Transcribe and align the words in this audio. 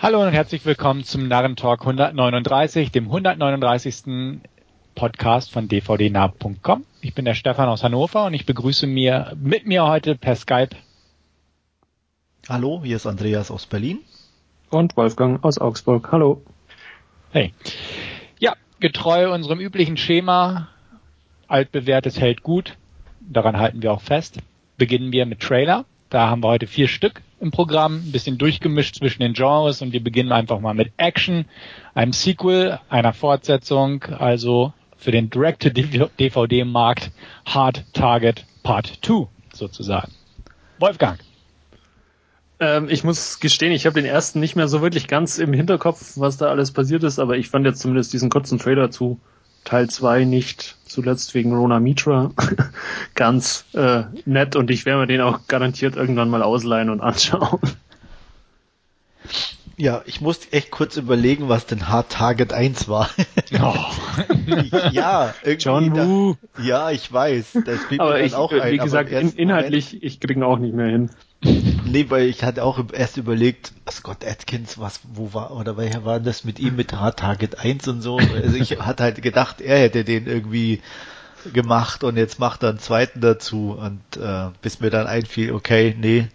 Hallo 0.00 0.22
und 0.22 0.32
herzlich 0.32 0.64
willkommen 0.64 1.02
zum 1.02 1.26
Narrentalk 1.26 1.80
139, 1.80 2.92
dem 2.92 3.06
139. 3.06 4.40
Podcast 4.94 5.50
von 5.50 5.66
dvdnah.com. 5.66 6.84
Ich 7.00 7.14
bin 7.14 7.24
der 7.24 7.34
Stefan 7.34 7.68
aus 7.68 7.82
Hannover 7.82 8.26
und 8.26 8.34
ich 8.34 8.46
begrüße 8.46 8.86
mir 8.86 9.36
mit 9.42 9.66
mir 9.66 9.88
heute 9.88 10.14
per 10.14 10.36
Skype. 10.36 10.76
Hallo, 12.48 12.82
hier 12.84 12.94
ist 12.94 13.06
Andreas 13.08 13.50
aus 13.50 13.66
Berlin. 13.66 13.98
Und 14.70 14.96
Wolfgang 14.96 15.42
aus 15.42 15.58
Augsburg. 15.58 16.12
Hallo. 16.12 16.42
Hey. 17.32 17.52
Ja, 18.38 18.54
getreu 18.78 19.34
unserem 19.34 19.58
üblichen 19.58 19.96
Schema, 19.96 20.68
altbewährtes 21.48 22.20
hält 22.20 22.44
gut, 22.44 22.76
daran 23.18 23.56
halten 23.56 23.82
wir 23.82 23.92
auch 23.92 24.02
fest, 24.02 24.38
beginnen 24.76 25.10
wir 25.10 25.26
mit 25.26 25.40
Trailer. 25.40 25.86
Da 26.08 26.28
haben 26.28 26.44
wir 26.44 26.50
heute 26.50 26.68
vier 26.68 26.86
Stück 26.86 27.20
im 27.40 27.50
Programm, 27.50 27.96
ein 27.96 28.12
bisschen 28.12 28.38
durchgemischt 28.38 28.96
zwischen 28.96 29.22
den 29.22 29.32
Genres 29.32 29.82
und 29.82 29.92
wir 29.92 30.02
beginnen 30.02 30.32
einfach 30.32 30.60
mal 30.60 30.74
mit 30.74 30.92
Action, 30.96 31.44
einem 31.94 32.12
Sequel, 32.12 32.80
einer 32.88 33.12
Fortsetzung, 33.12 34.04
also 34.04 34.72
für 34.96 35.12
den 35.12 35.30
Direct-to-DVD-Markt 35.30 37.10
Hard 37.46 37.84
Target 37.92 38.44
Part 38.62 38.98
2 39.02 39.28
sozusagen. 39.52 40.12
Wolfgang. 40.78 41.18
Ähm, 42.60 42.88
ich 42.88 43.04
muss 43.04 43.38
gestehen, 43.40 43.72
ich 43.72 43.86
habe 43.86 44.00
den 44.00 44.04
ersten 44.04 44.40
nicht 44.40 44.56
mehr 44.56 44.68
so 44.68 44.82
wirklich 44.82 45.06
ganz 45.06 45.38
im 45.38 45.52
Hinterkopf, 45.52 46.14
was 46.16 46.36
da 46.36 46.46
alles 46.48 46.72
passiert 46.72 47.04
ist, 47.04 47.18
aber 47.18 47.36
ich 47.36 47.48
fand 47.48 47.64
jetzt 47.66 47.80
zumindest 47.80 48.12
diesen 48.12 48.30
kurzen 48.30 48.58
Trailer 48.58 48.90
zu 48.90 49.20
Teil 49.64 49.88
2 49.88 50.24
nicht 50.24 50.77
zuletzt 50.88 51.34
wegen 51.34 51.54
Rona 51.54 51.80
Mitra 51.80 52.32
ganz 53.14 53.64
äh, 53.74 54.04
nett 54.24 54.56
und 54.56 54.70
ich 54.70 54.86
werde 54.86 55.00
mir 55.00 55.06
den 55.06 55.20
auch 55.20 55.46
garantiert 55.48 55.96
irgendwann 55.96 56.30
mal 56.30 56.42
ausleihen 56.42 56.90
und 56.90 57.00
anschauen. 57.00 57.60
Ja, 59.80 60.02
ich 60.06 60.20
musste 60.20 60.52
echt 60.52 60.72
kurz 60.72 60.96
überlegen, 60.96 61.48
was 61.48 61.66
denn 61.66 61.88
Hard 61.88 62.10
Target 62.10 62.52
1 62.52 62.88
war. 62.88 63.08
Oh. 63.62 63.74
ja, 64.90 65.34
irgendwie. 65.44 65.64
John 65.64 65.96
Woo. 65.96 66.36
Da, 66.56 66.62
ja, 66.62 66.90
ich 66.90 67.12
weiß. 67.12 67.58
Das 67.64 67.78
aber 67.96 68.20
ich, 68.20 68.34
auch 68.34 68.50
ein, 68.50 68.72
wie 68.72 68.78
gesagt, 68.78 69.10
in, 69.10 69.30
inhaltlich, 69.30 69.92
Moment, 69.92 70.04
ich 70.04 70.18
kriege 70.18 70.40
ihn 70.40 70.42
auch 70.42 70.58
nicht 70.58 70.74
mehr 70.74 70.88
hin. 70.88 71.10
Nee, 71.40 72.06
weil 72.10 72.26
ich 72.26 72.42
hatte 72.42 72.64
auch 72.64 72.80
erst 72.92 73.16
überlegt, 73.16 73.72
Scott 73.90 74.24
Atkins, 74.26 74.78
was, 74.78 75.00
wo 75.12 75.32
war, 75.32 75.52
oder 75.52 75.76
welcher 75.76 76.04
war 76.04 76.20
das 76.20 76.44
mit 76.44 76.58
ihm 76.58 76.76
mit 76.76 76.92
Hard 76.92 77.20
Target 77.20 77.58
1 77.58 77.88
und 77.88 78.02
so. 78.02 78.18
Also 78.18 78.56
ich 78.56 78.78
hatte 78.80 79.04
halt 79.04 79.22
gedacht, 79.22 79.60
er 79.60 79.78
hätte 79.78 80.04
den 80.04 80.26
irgendwie 80.26 80.82
gemacht 81.52 82.02
und 82.04 82.16
jetzt 82.16 82.38
macht 82.38 82.62
er 82.62 82.70
einen 82.70 82.80
zweiten 82.80 83.20
dazu 83.20 83.78
und 83.78 84.20
äh, 84.20 84.50
bis 84.60 84.80
mir 84.80 84.90
dann 84.90 85.06
einfiel, 85.06 85.52
okay, 85.52 85.94
nee, 85.98 86.26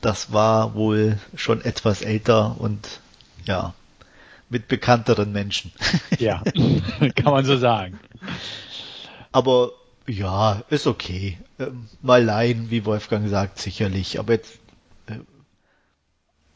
das 0.00 0.32
war 0.32 0.74
wohl 0.74 1.18
schon 1.34 1.64
etwas 1.64 2.02
älter 2.02 2.56
und 2.58 3.00
ja, 3.46 3.74
mit 4.50 4.68
bekannteren 4.68 5.32
Menschen. 5.32 5.72
Ja, 6.18 6.42
kann 7.16 7.32
man 7.32 7.44
so 7.44 7.56
sagen. 7.56 7.98
Aber 9.32 9.72
ja, 10.06 10.62
ist 10.70 10.86
okay. 10.86 11.38
Ähm, 11.58 11.88
mal 12.02 12.22
leihen, 12.22 12.70
wie 12.70 12.84
Wolfgang 12.84 13.28
sagt, 13.28 13.58
sicherlich. 13.58 14.18
Aber 14.18 14.34
jetzt 14.34 14.58
äh, 15.06 15.18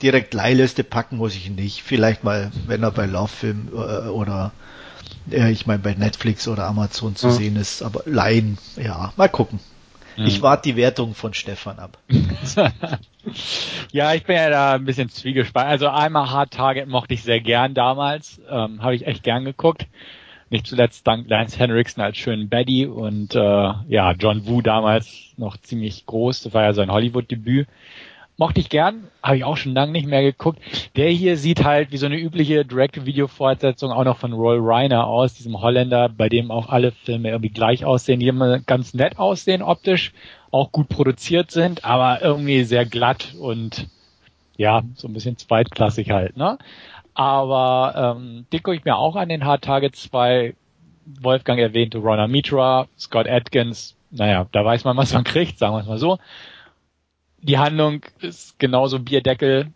direkt 0.03 0.35
Leihliste 0.35 0.85
packen 0.85 1.17
muss 1.17 1.35
ich 1.35 1.51
nicht. 1.51 1.83
Vielleicht 1.83 2.25
mal, 2.25 2.51
wenn 2.67 2.83
er 2.83 2.91
bei 2.91 3.07
Love 3.07 3.29
Film 3.29 3.69
äh, 3.73 4.09
oder 4.09 4.53
äh, 5.31 5.51
ich 5.51 5.67
meine 5.67 5.83
bei 5.83 5.95
Netflix 5.95 6.47
oder 6.49 6.67
Amazon 6.67 7.17
zu 7.17 7.29
ja. 7.29 7.33
sehen 7.33 7.57
ist. 7.57 7.83
Aber 7.83 8.03
leihen, 8.05 8.59
ja, 8.77 9.13
mal 9.17 9.29
gucken. 9.29 9.61
Mhm. 10.17 10.27
Ich 10.27 10.43
warte 10.43 10.69
die 10.69 10.77
Wertung 10.77 11.15
von 11.15 11.33
Stefan 11.33 11.79
ab. 11.79 11.97
ja, 13.93 14.15
ich 14.15 14.25
bin 14.25 14.37
ja 14.37 14.51
da 14.51 14.75
ein 14.75 14.85
bisschen 14.85 15.09
zwiegespalten. 15.09 15.71
Also 15.71 15.89
einmal 15.89 16.31
Hard 16.31 16.51
Target 16.51 16.89
mochte 16.89 17.15
ich 17.15 17.23
sehr 17.23 17.41
gern 17.41 17.73
damals. 17.75 18.41
Ähm, 18.51 18.83
Habe 18.83 18.95
ich 18.95 19.07
echt 19.07 19.23
gern 19.23 19.45
geguckt. 19.45 19.87
Nicht 20.51 20.67
zuletzt 20.67 21.07
dank 21.07 21.29
Lance 21.29 21.59
Henriksen 21.59 22.01
als 22.01 22.17
schönen 22.17 22.49
Baddy 22.49 22.87
und 22.87 23.35
äh, 23.35 23.39
ja, 23.89 24.13
John 24.13 24.47
Woo 24.47 24.63
damals 24.63 25.35
noch 25.37 25.57
ziemlich 25.59 26.07
groß. 26.07 26.43
Das 26.43 26.55
war 26.55 26.63
ja 26.63 26.73
sein 26.73 26.91
Hollywood-Debüt. 26.91 27.69
Mochte 28.39 28.61
ich 28.61 28.69
gern, 28.69 29.09
habe 29.21 29.37
ich 29.37 29.45
auch 29.45 29.57
schon 29.57 29.75
lange 29.75 29.91
nicht 29.91 30.07
mehr 30.07 30.23
geguckt. 30.23 30.61
Der 30.97 31.11
hier 31.11 31.37
sieht 31.37 31.65
halt 31.65 31.91
wie 31.91 31.97
so 31.97 32.07
eine 32.07 32.19
übliche 32.19 32.65
Direct-Video-Fortsetzung 32.65 33.91
auch 33.91 34.05
noch 34.05 34.17
von 34.17 34.33
Roy 34.33 34.59
Reiner 34.61 35.09
aus, 35.09 35.35
diesem 35.35 35.61
Holländer, 35.61 36.09
bei 36.09 36.29
dem 36.29 36.53
auch 36.53 36.69
alle 36.69 36.93
Filme 36.93 37.31
irgendwie 37.31 37.51
gleich 37.51 37.85
aussehen, 37.85 38.21
die 38.21 38.29
immer 38.29 38.61
ganz 38.61 38.95
nett 38.95 39.19
aussehen 39.19 39.61
optisch, 39.61 40.13
auch 40.53 40.71
gut 40.71 40.89
produziert 40.89 41.51
sind, 41.51 41.85
aber 41.85 42.23
irgendwie 42.23 42.63
sehr 42.63 42.87
glatt 42.87 43.35
und 43.41 43.89
ja, 44.57 44.83
so 44.95 45.09
ein 45.09 45.15
bisschen 45.15 45.37
zweitklassig 45.37 46.11
halt, 46.11 46.37
ne? 46.37 46.59
Aber 47.19 48.15
ähm, 48.17 48.47
den 48.53 48.63
gucke 48.63 48.77
ich 48.77 48.85
mir 48.85 48.97
auch 48.97 49.17
an 49.17 49.29
den 49.29 49.45
Hard 49.45 49.65
Target 49.65 49.97
2. 49.97 50.55
Wolfgang 51.21 51.59
erwähnte 51.59 51.99
Rona 51.99 52.29
Mitra, 52.29 52.87
Scott 52.97 53.27
Atkins. 53.29 53.97
Naja, 54.13 54.47
da 54.53 54.65
weiß 54.65 54.85
man, 54.85 54.97
was 54.97 55.13
man 55.13 55.25
kriegt, 55.25 55.59
sagen 55.59 55.75
wir 55.75 55.81
es 55.81 55.89
mal 55.89 55.99
so. 55.99 56.19
Die 57.41 57.59
Handlung 57.59 58.03
ist 58.21 58.61
genauso 58.61 59.01
Bierdeckel 59.01 59.73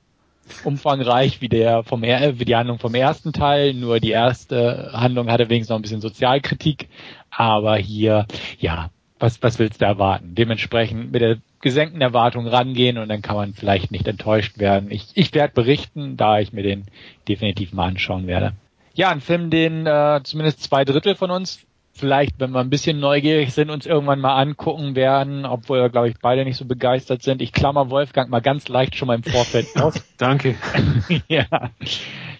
umfangreich 0.62 1.41
wie 1.41 1.48
der 1.48 1.82
vom 1.82 2.02
wie 2.02 2.44
die 2.44 2.54
Handlung 2.54 2.78
vom 2.78 2.94
ersten 2.94 3.32
Teil, 3.32 3.75
nur 3.75 3.98
die 3.98 4.10
erste 4.10 4.91
Handlung 4.92 5.28
hatte 5.28 5.48
wenigstens 5.48 5.70
noch 5.70 5.78
ein 5.81 5.82
bisschen 5.82 6.00
Sozialkritik, 6.00 6.88
aber 7.28 7.76
hier 7.76 8.26
ja, 8.60 8.91
was 9.22 9.42
was 9.42 9.58
willst 9.58 9.80
du 9.80 9.84
erwarten? 9.84 10.34
Dementsprechend 10.34 11.12
mit 11.12 11.22
der 11.22 11.38
gesenkten 11.60 12.00
Erwartungen 12.00 12.48
rangehen 12.48 12.98
und 12.98 13.08
dann 13.08 13.22
kann 13.22 13.36
man 13.36 13.54
vielleicht 13.54 13.92
nicht 13.92 14.08
enttäuscht 14.08 14.58
werden. 14.58 14.90
Ich, 14.90 15.08
ich 15.14 15.32
werde 15.32 15.54
berichten, 15.54 16.16
da 16.16 16.40
ich 16.40 16.52
mir 16.52 16.62
den 16.62 16.84
definitiv 17.28 17.72
mal 17.72 17.86
anschauen 17.86 18.26
werde. 18.26 18.52
Ja, 18.94 19.10
ein 19.10 19.20
Film, 19.20 19.48
den 19.48 19.86
äh, 19.86 20.20
zumindest 20.24 20.62
zwei 20.62 20.84
Drittel 20.84 21.14
von 21.14 21.30
uns 21.30 21.64
vielleicht, 21.94 22.40
wenn 22.40 22.50
wir 22.50 22.60
ein 22.60 22.70
bisschen 22.70 23.00
neugierig 23.00 23.52
sind, 23.52 23.70
uns 23.70 23.86
irgendwann 23.86 24.20
mal 24.20 24.36
angucken 24.36 24.96
werden, 24.96 25.44
obwohl 25.44 25.80
wir, 25.80 25.88
glaube 25.88 26.08
ich, 26.08 26.14
beide 26.20 26.44
nicht 26.44 26.56
so 26.56 26.64
begeistert 26.64 27.22
sind. 27.22 27.42
Ich 27.42 27.52
klammer 27.52 27.90
Wolfgang 27.90 28.30
mal 28.30 28.40
ganz 28.40 28.68
leicht 28.68 28.96
schon 28.96 29.08
mal 29.08 29.14
im 29.16 29.22
Vorfeld 29.22 29.68
aus. 29.80 30.02
Danke. 30.18 30.56
ja. 31.28 31.46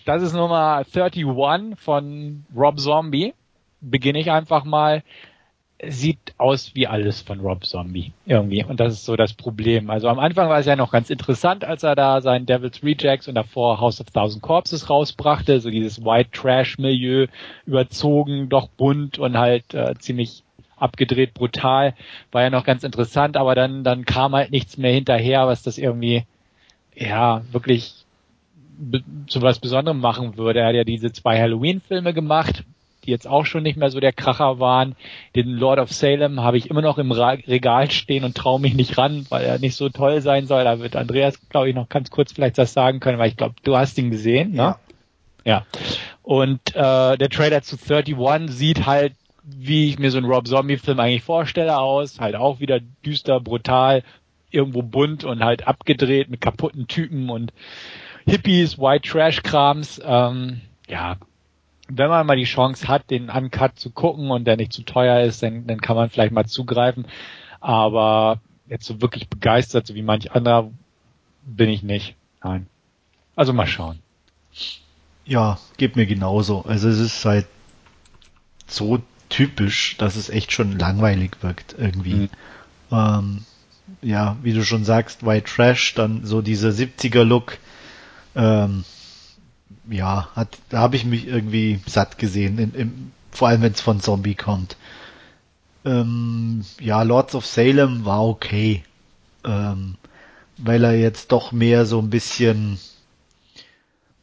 Das 0.05 0.23
ist 0.23 0.33
Nummer 0.33 0.85
31 0.95 1.25
von 1.77 2.45
Rob 2.57 2.81
Zombie. 2.81 3.35
Beginne 3.81 4.21
ich 4.21 4.31
einfach 4.31 4.65
mal 4.65 5.03
sieht 5.85 6.35
aus 6.39 6.75
wie 6.75 6.87
alles 6.87 7.23
von 7.23 7.41
Rob 7.41 7.65
Zombie 7.65 8.13
irgendwie. 8.25 8.65
Und 8.65 8.79
das 8.79 8.93
ist 8.93 9.05
so 9.05 9.17
das 9.17 9.33
Problem. 9.33 9.91
Also 9.91 10.09
am 10.09 10.21
Anfang 10.21 10.49
war 10.49 10.61
es 10.61 10.67
ja 10.67 10.77
noch 10.77 10.93
ganz 10.93 11.11
interessant, 11.11 11.65
als 11.65 11.83
er 11.83 11.97
da 11.97 12.21
sein 12.21 12.47
Devil's 12.47 12.83
Rejects 12.83 13.27
und 13.27 13.35
davor 13.35 13.81
House 13.81 14.01
of 14.01 14.11
Thousand 14.11 14.43
Corpses 14.43 14.89
rausbrachte. 14.89 15.61
So 15.61 15.71
dieses 15.71 16.05
White 16.05 16.31
Trash 16.31 16.79
Milieu, 16.79 17.27
überzogen, 17.67 18.49
doch 18.49 18.69
bunt 18.69 19.19
und 19.19 19.37
halt 19.37 19.75
äh, 19.75 19.95
ziemlich 19.99 20.45
abgedreht, 20.77 21.35
brutal. 21.35 21.95
War 22.31 22.43
ja 22.43 22.51
noch 22.51 22.65
ganz 22.65 22.85
interessant, 22.85 23.37
aber 23.37 23.55
dann, 23.55 23.83
dann 23.83 24.05
kam 24.05 24.35
halt 24.35 24.51
nichts 24.51 24.77
mehr 24.77 24.93
hinterher, 24.93 25.47
was 25.47 25.63
das 25.63 25.79
irgendwie, 25.79 26.25
ja, 26.95 27.43
wirklich 27.51 27.95
zu 29.27 29.43
was 29.43 29.59
Besonderem 29.59 30.01
machen 30.01 30.37
würde. 30.37 30.61
Er 30.61 30.67
hat 30.69 30.75
ja 30.75 30.85
diese 30.85 31.13
zwei 31.13 31.39
Halloween-Filme 31.41 32.15
gemacht, 32.15 32.65
die 33.05 33.11
jetzt 33.11 33.27
auch 33.27 33.47
schon 33.47 33.63
nicht 33.63 33.77
mehr 33.77 33.91
so 33.91 34.01
der 34.01 34.13
Kracher 34.13 34.59
waren. 34.61 34.95
Den 35.35 35.49
Lord 35.49 35.79
of 35.79 35.93
Salem 35.93 36.41
habe 36.41 36.59
ich 36.59 36.71
immer 36.71 36.83
noch 36.83 36.99
im 36.99 37.13
Regal 37.13 37.91
stehen 37.91 38.25
und 38.25 38.37
traue 38.37 38.61
mich 38.61 38.75
nicht 38.75 38.97
ran, 38.99 39.27
weil 39.29 39.45
er 39.45 39.59
nicht 39.59 39.77
so 39.77 39.89
toll 39.89 40.21
sein 40.21 40.47
soll. 40.47 40.65
Da 40.65 40.81
wird 40.81 40.97
Andreas, 40.97 41.39
glaube 41.49 41.69
ich, 41.69 41.75
noch 41.75 41.89
ganz 41.89 42.11
kurz 42.11 42.33
vielleicht 42.33 42.59
das 42.59 42.73
sagen 42.73 43.01
können, 43.01 43.19
weil 43.19 43.29
ich 43.29 43.37
glaube, 43.37 43.55
du 43.63 43.77
hast 43.77 43.99
ihn 43.99 44.11
gesehen, 44.11 44.53
ne? 44.53 44.57
Ja. 44.57 44.77
ja. 45.45 45.67
Und 46.23 46.75
äh, 46.75 47.17
der 47.17 47.29
Trailer 47.31 47.63
zu 47.63 47.77
31 47.77 48.51
sieht 48.51 48.87
halt, 48.87 49.15
wie 49.45 49.89
ich 49.89 49.99
mir 49.99 50.11
so 50.11 50.19
einen 50.19 50.31
Rob 50.31 50.47
Zombie-Film 50.47 51.01
eigentlich 51.01 51.23
vorstelle, 51.23 51.79
aus. 51.79 52.21
Halt 52.21 52.37
auch 52.37 52.61
wieder 52.61 52.81
düster, 53.05 53.41
brutal, 53.41 54.03
irgendwo 54.51 54.83
bunt 54.83 55.25
und 55.25 55.43
halt 55.43 55.67
abgedreht 55.67 56.31
mit 56.31 56.41
kaputten 56.41 56.87
Typen 56.87 57.31
und 57.31 57.53
Hippies, 58.27 58.79
White 58.79 59.09
Trash-Krams. 59.09 60.01
Ähm, 60.05 60.61
ja, 60.89 61.17
wenn 61.97 62.09
man 62.09 62.27
mal 62.27 62.37
die 62.37 62.45
Chance 62.45 62.89
hat, 62.89 63.11
den 63.11 63.29
Uncut 63.29 63.79
zu 63.79 63.91
gucken 63.91 64.31
und 64.31 64.45
der 64.45 64.57
nicht 64.57 64.73
zu 64.73 64.83
teuer 64.83 65.21
ist, 65.21 65.43
dann, 65.43 65.67
dann 65.67 65.81
kann 65.81 65.97
man 65.97 66.11
vielleicht 66.11 66.33
mal 66.33 66.47
zugreifen. 66.47 67.07
Aber 67.61 68.41
jetzt 68.69 68.87
so 68.87 69.01
wirklich 69.01 69.29
begeistert, 69.29 69.87
so 69.87 69.95
wie 69.95 70.03
manch 70.03 70.33
anderer, 70.33 70.71
bin 71.45 71.69
ich 71.69 71.83
nicht. 71.83 72.15
Nein. 72.43 72.67
Also 73.37 73.53
mal 73.53 73.67
schauen. 73.67 73.99
Ja, 75.25 75.59
geht 75.77 75.97
mir 75.97 76.07
genauso. 76.07 76.63
Also 76.63 76.89
es 76.89 76.99
ist 76.99 77.25
halt 77.25 77.47
so 78.67 79.01
typisch, 79.29 79.97
dass 79.99 80.17
es 80.17 80.31
echt 80.31 80.53
schon 80.53 80.79
langweilig 80.79 81.43
wirkt 81.43 81.75
irgendwie. 81.79 82.15
Mhm. 82.15 82.29
Ähm, 82.91 83.45
ja, 84.01 84.37
wie 84.43 84.53
du 84.53 84.65
schon 84.65 84.85
sagst, 84.85 85.25
White 85.25 85.51
Trash, 85.51 85.95
dann 85.95 86.25
so 86.25 86.43
dieser 86.43 86.71
70er 86.71 87.25
Look. 87.25 87.59
Ähm, 88.35 88.85
ja, 89.89 90.29
hat, 90.35 90.59
da 90.69 90.79
habe 90.79 90.97
ich 90.97 91.05
mich 91.05 91.27
irgendwie 91.27 91.81
satt 91.87 92.19
gesehen, 92.19 92.59
in, 92.59 92.75
in, 92.75 93.13
vor 93.31 93.49
allem 93.49 93.63
wenn 93.63 93.73
es 93.73 93.81
von 93.81 94.01
Zombie 94.01 94.35
kommt. 94.35 94.77
Ähm, 95.85 96.65
ja, 96.81 97.03
Lords 97.03 97.35
of 97.35 97.47
Salem 97.47 98.05
war 98.05 98.25
okay, 98.25 98.85
ähm, 99.45 99.97
weil 100.59 100.85
er 100.85 100.97
jetzt 100.97 101.33
doch 101.33 101.53
mehr 101.53 101.87
so 101.87 101.99
ein 101.99 102.11
bisschen 102.11 102.79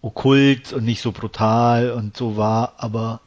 okkult 0.02 0.72
und 0.74 0.86
nicht 0.86 1.02
so 1.02 1.12
brutal 1.12 1.92
und 1.92 2.16
so 2.16 2.38
war, 2.38 2.74
aber 2.78 3.20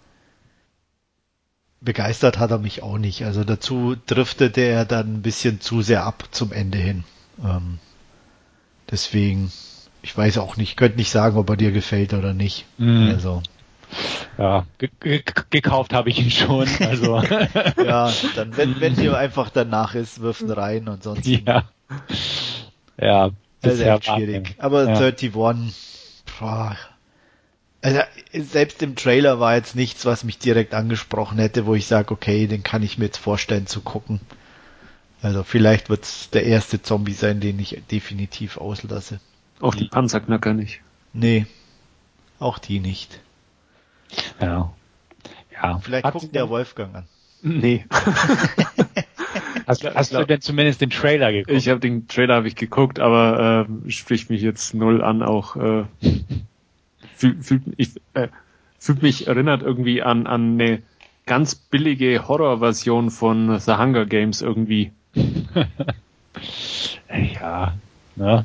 begeistert 1.83 2.39
hat 2.39 2.51
er 2.51 2.59
mich 2.59 2.83
auch 2.83 2.99
nicht. 2.99 3.25
Also 3.25 3.45
dazu 3.45 3.97
driftete 4.07 4.61
er 4.61 4.85
dann 4.85 5.17
ein 5.17 5.23
bisschen 5.23 5.61
zu 5.61 5.83
sehr 5.83 6.05
ab 6.05 6.29
zum 6.31 6.53
Ende 6.53 6.79
hin. 6.79 7.05
Ähm, 7.45 7.79
deswegen, 8.91 9.53
ich 10.03 10.17
weiß 10.17 10.39
auch 10.39 10.57
nicht, 10.57 10.77
könnte 10.77 10.99
nicht 10.99 11.11
sagen, 11.11 11.37
ob 11.37 11.49
er 11.51 11.57
dir 11.57 11.73
gefällt 11.73 12.13
oder 12.15 12.35
nicht. 12.35 12.67
Mhm. 12.79 13.11
Also. 13.15 13.43
Ja, 14.39 14.67
ge 14.79 14.89
ge 15.01 15.23
gekauft 15.51 15.93
habe 15.93 16.11
ich 16.11 16.19
ihn 16.19 16.31
schon. 16.31 16.67
Also. 16.81 17.23
ja, 17.85 18.13
dann 18.35 18.57
wenn, 18.57 18.81
wenn 18.81 18.95
dir 18.95 19.17
einfach 19.17 19.51
danach 19.51 19.95
ist, 19.95 20.21
wirf 20.21 20.41
ihn 20.41 20.51
rein 20.51 20.89
und 20.89 21.03
sonst. 21.03 21.27
Ja. 21.27 21.65
Ja, 23.01 23.31
das 23.61 23.75
ist 23.75 23.81
echt 23.81 24.07
schwierig. 24.07 24.55
Aber 24.59 24.85
ja. 24.85 24.95
31, 24.97 25.33
boah, 25.33 26.77
also 27.83 28.01
selbst 28.33 28.81
im 28.83 28.95
Trailer 28.95 29.41
war 29.41 29.57
jetzt 29.57 29.75
nichts, 29.75 30.07
was 30.07 30.23
mich 30.23 30.39
direkt 30.39 30.73
angesprochen 30.73 31.39
hätte, 31.39 31.67
wo 31.67 31.75
ich 31.75 31.87
sage, 31.87 32.13
okay, 32.13 32.47
den 32.47 32.63
kann 32.63 32.83
ich 32.83 32.97
mir 32.97 33.07
jetzt 33.07 33.19
vorstellen 33.19 33.67
zu 33.67 33.81
gucken. 33.81 34.21
Also 35.21 35.43
vielleicht 35.43 35.91
wird 35.91 36.05
es 36.05 36.31
der 36.31 36.45
erste 36.45 36.81
Zombie 36.81 37.13
sein, 37.13 37.41
den 37.41 37.59
ich 37.59 37.83
definitiv 37.91 38.57
auslasse. 38.57 39.21
Auch 39.63 39.75
die 39.77 39.87
Panzerknacker 39.87 40.55
nicht. 40.55 40.81
Nee, 41.13 41.47
auch 42.41 42.59
die 42.59 42.81
nicht. 42.81 43.21
Ja. 44.41 44.73
Ja. 45.53 45.79
Vielleicht 45.79 46.05
Hat 46.05 46.15
guckt 46.15 46.35
der 46.35 46.49
Wolfgang 46.49 46.95
an. 46.97 47.05
Nee. 47.43 47.85
hast, 49.67 49.85
hast 49.85 50.13
du 50.13 50.27
denn 50.27 50.41
zumindest 50.41 50.81
den 50.81 50.91
Trailer 50.91 51.31
geguckt? 51.31 51.57
Ich 51.57 51.69
habe 51.69 51.79
den 51.79 52.09
Trailer 52.09 52.35
habe 52.35 52.49
ich 52.49 52.57
geguckt, 52.57 52.99
aber 52.99 53.69
äh, 53.87 53.91
spricht 53.91 54.31
mich 54.31 54.43
jetzt 54.43 54.75
null 54.75 55.01
an, 55.01 55.23
auch 55.23 55.55
äh, 55.55 55.85
fühlt, 57.15 57.45
fühlt, 57.45 57.63
ich, 57.77 57.93
äh, 58.15 58.27
fühlt 58.81 59.03
mich 59.03 59.29
erinnert 59.29 59.63
irgendwie 59.63 60.03
an, 60.03 60.27
an 60.27 60.61
eine 60.61 60.83
ganz 61.27 61.55
billige 61.55 62.27
Horrorversion 62.27 63.11
von 63.13 63.61
The 63.61 63.75
Hunger 63.75 64.07
Games 64.07 64.43
irgendwie. 64.43 64.91
ja, 67.41 67.75
ne? 68.17 68.45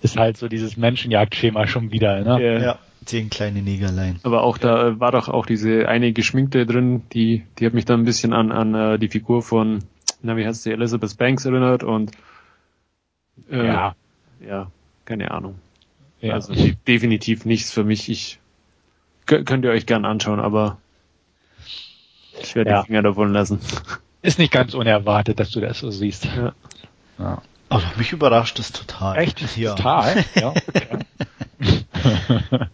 Ist 0.00 0.16
halt 0.16 0.36
so 0.36 0.48
dieses 0.48 0.76
Menschenjagdschema 0.76 1.66
schon 1.66 1.90
wieder, 1.90 2.20
ne? 2.20 2.42
Ja. 2.42 2.58
ja. 2.60 2.78
Zehn 3.04 3.30
kleine 3.30 3.62
Negerlein. 3.62 4.20
Aber 4.22 4.42
auch 4.42 4.58
da 4.58 5.00
war 5.00 5.12
doch 5.12 5.28
auch 5.28 5.46
diese 5.46 5.88
eine 5.88 6.12
Geschminkte 6.12 6.66
drin, 6.66 7.02
die, 7.12 7.44
die 7.58 7.64
hat 7.64 7.72
mich 7.72 7.86
dann 7.86 8.00
ein 8.00 8.04
bisschen 8.04 8.32
an, 8.32 8.52
an 8.52 8.74
uh, 8.74 8.98
die 8.98 9.08
Figur 9.08 9.42
von, 9.42 9.84
na, 10.20 10.36
wie 10.36 10.44
heißt 10.44 10.64
sie, 10.64 10.72
Elizabeth 10.72 11.16
Banks 11.16 11.46
erinnert 11.46 11.84
und 11.84 12.10
äh, 13.50 13.66
ja. 13.66 13.94
ja, 14.46 14.70
keine 15.06 15.30
Ahnung. 15.30 15.54
Ja. 16.20 16.34
Also 16.34 16.52
de 16.52 16.74
definitiv 16.86 17.44
nichts 17.44 17.70
für 17.72 17.84
mich. 17.84 18.08
Ich 18.08 18.40
könnt 19.26 19.64
ihr 19.64 19.70
euch 19.70 19.86
gern 19.86 20.04
anschauen, 20.04 20.40
aber 20.40 20.78
ich 22.42 22.54
werde 22.54 22.70
ja. 22.70 22.80
die 22.82 22.86
Finger 22.88 23.02
davon 23.02 23.32
lassen. 23.32 23.60
Ist 24.22 24.38
nicht 24.38 24.52
ganz 24.52 24.74
unerwartet, 24.74 25.38
dass 25.38 25.50
du 25.50 25.60
das 25.60 25.78
so 25.78 25.90
siehst. 25.90 26.24
Ja. 26.24 26.52
ja. 27.18 27.42
Aber 27.68 27.84
mich 27.96 28.12
überrascht 28.12 28.58
das 28.58 28.72
total. 28.72 29.18
Echt? 29.18 29.56
Ja. 29.56 29.74
Total? 29.74 30.24
Ja. 30.34 30.50
Okay. 30.50 31.04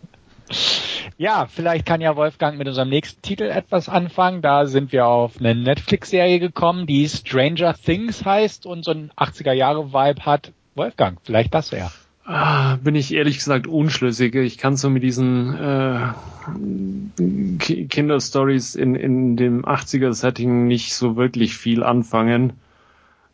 ja, 1.18 1.46
vielleicht 1.46 1.86
kann 1.86 2.00
ja 2.00 2.16
Wolfgang 2.16 2.58
mit 2.58 2.68
unserem 2.68 2.88
nächsten 2.88 3.20
Titel 3.22 3.44
etwas 3.44 3.88
anfangen. 3.88 4.42
Da 4.42 4.66
sind 4.66 4.92
wir 4.92 5.06
auf 5.06 5.38
eine 5.38 5.54
Netflix-Serie 5.54 6.38
gekommen, 6.38 6.86
die 6.86 7.08
Stranger 7.08 7.74
Things 7.74 8.24
heißt 8.24 8.66
und 8.66 8.84
so 8.84 8.92
ein 8.92 9.10
80er-Jahre-Vibe 9.16 10.24
hat. 10.24 10.52
Wolfgang, 10.74 11.18
vielleicht 11.22 11.54
das 11.54 11.72
wäre. 11.72 11.90
Ah, 12.26 12.76
bin 12.76 12.94
ich 12.94 13.12
ehrlich 13.12 13.36
gesagt 13.36 13.66
unschlüssig. 13.66 14.34
Ich 14.34 14.56
kann 14.56 14.76
so 14.76 14.88
mit 14.88 15.02
diesen 15.02 15.54
äh, 15.54 16.08
Kinderstories 17.88 18.74
in, 18.76 18.94
in 18.94 19.36
dem 19.36 19.64
80er-Setting 19.64 20.66
nicht 20.66 20.94
so 20.94 21.16
wirklich 21.16 21.56
viel 21.56 21.82
anfangen. 21.82 22.54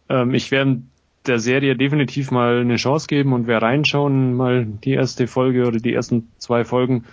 Ähm, 0.08 0.34
ich 0.34 0.50
werde 0.50 0.82
der 1.26 1.38
Serie 1.38 1.76
definitiv 1.76 2.30
mal 2.30 2.60
eine 2.60 2.76
Chance 2.76 3.06
geben 3.06 3.32
und 3.32 3.46
wer 3.46 3.62
reinschauen, 3.62 4.34
mal 4.34 4.64
die 4.64 4.92
erste 4.92 5.26
Folge 5.26 5.66
oder 5.66 5.78
die 5.78 5.92
ersten 5.92 6.28
zwei 6.38 6.64
Folgen. 6.64 7.04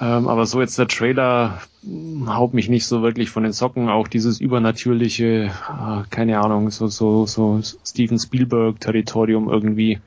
Ähm, 0.00 0.28
aber 0.28 0.46
so 0.46 0.60
jetzt 0.60 0.78
der 0.78 0.88
Trailer 0.88 1.60
haut 2.26 2.54
mich 2.54 2.68
nicht 2.68 2.86
so 2.86 3.02
wirklich 3.02 3.30
von 3.30 3.42
den 3.42 3.52
Socken. 3.52 3.88
Auch 3.88 4.08
dieses 4.08 4.40
übernatürliche, 4.40 5.46
äh, 5.46 6.02
keine 6.10 6.40
Ahnung, 6.40 6.70
so, 6.70 6.88
so, 6.88 7.26
so 7.26 7.60
Steven 7.84 8.18
Spielberg-Territorium 8.18 9.48
irgendwie 9.48 10.00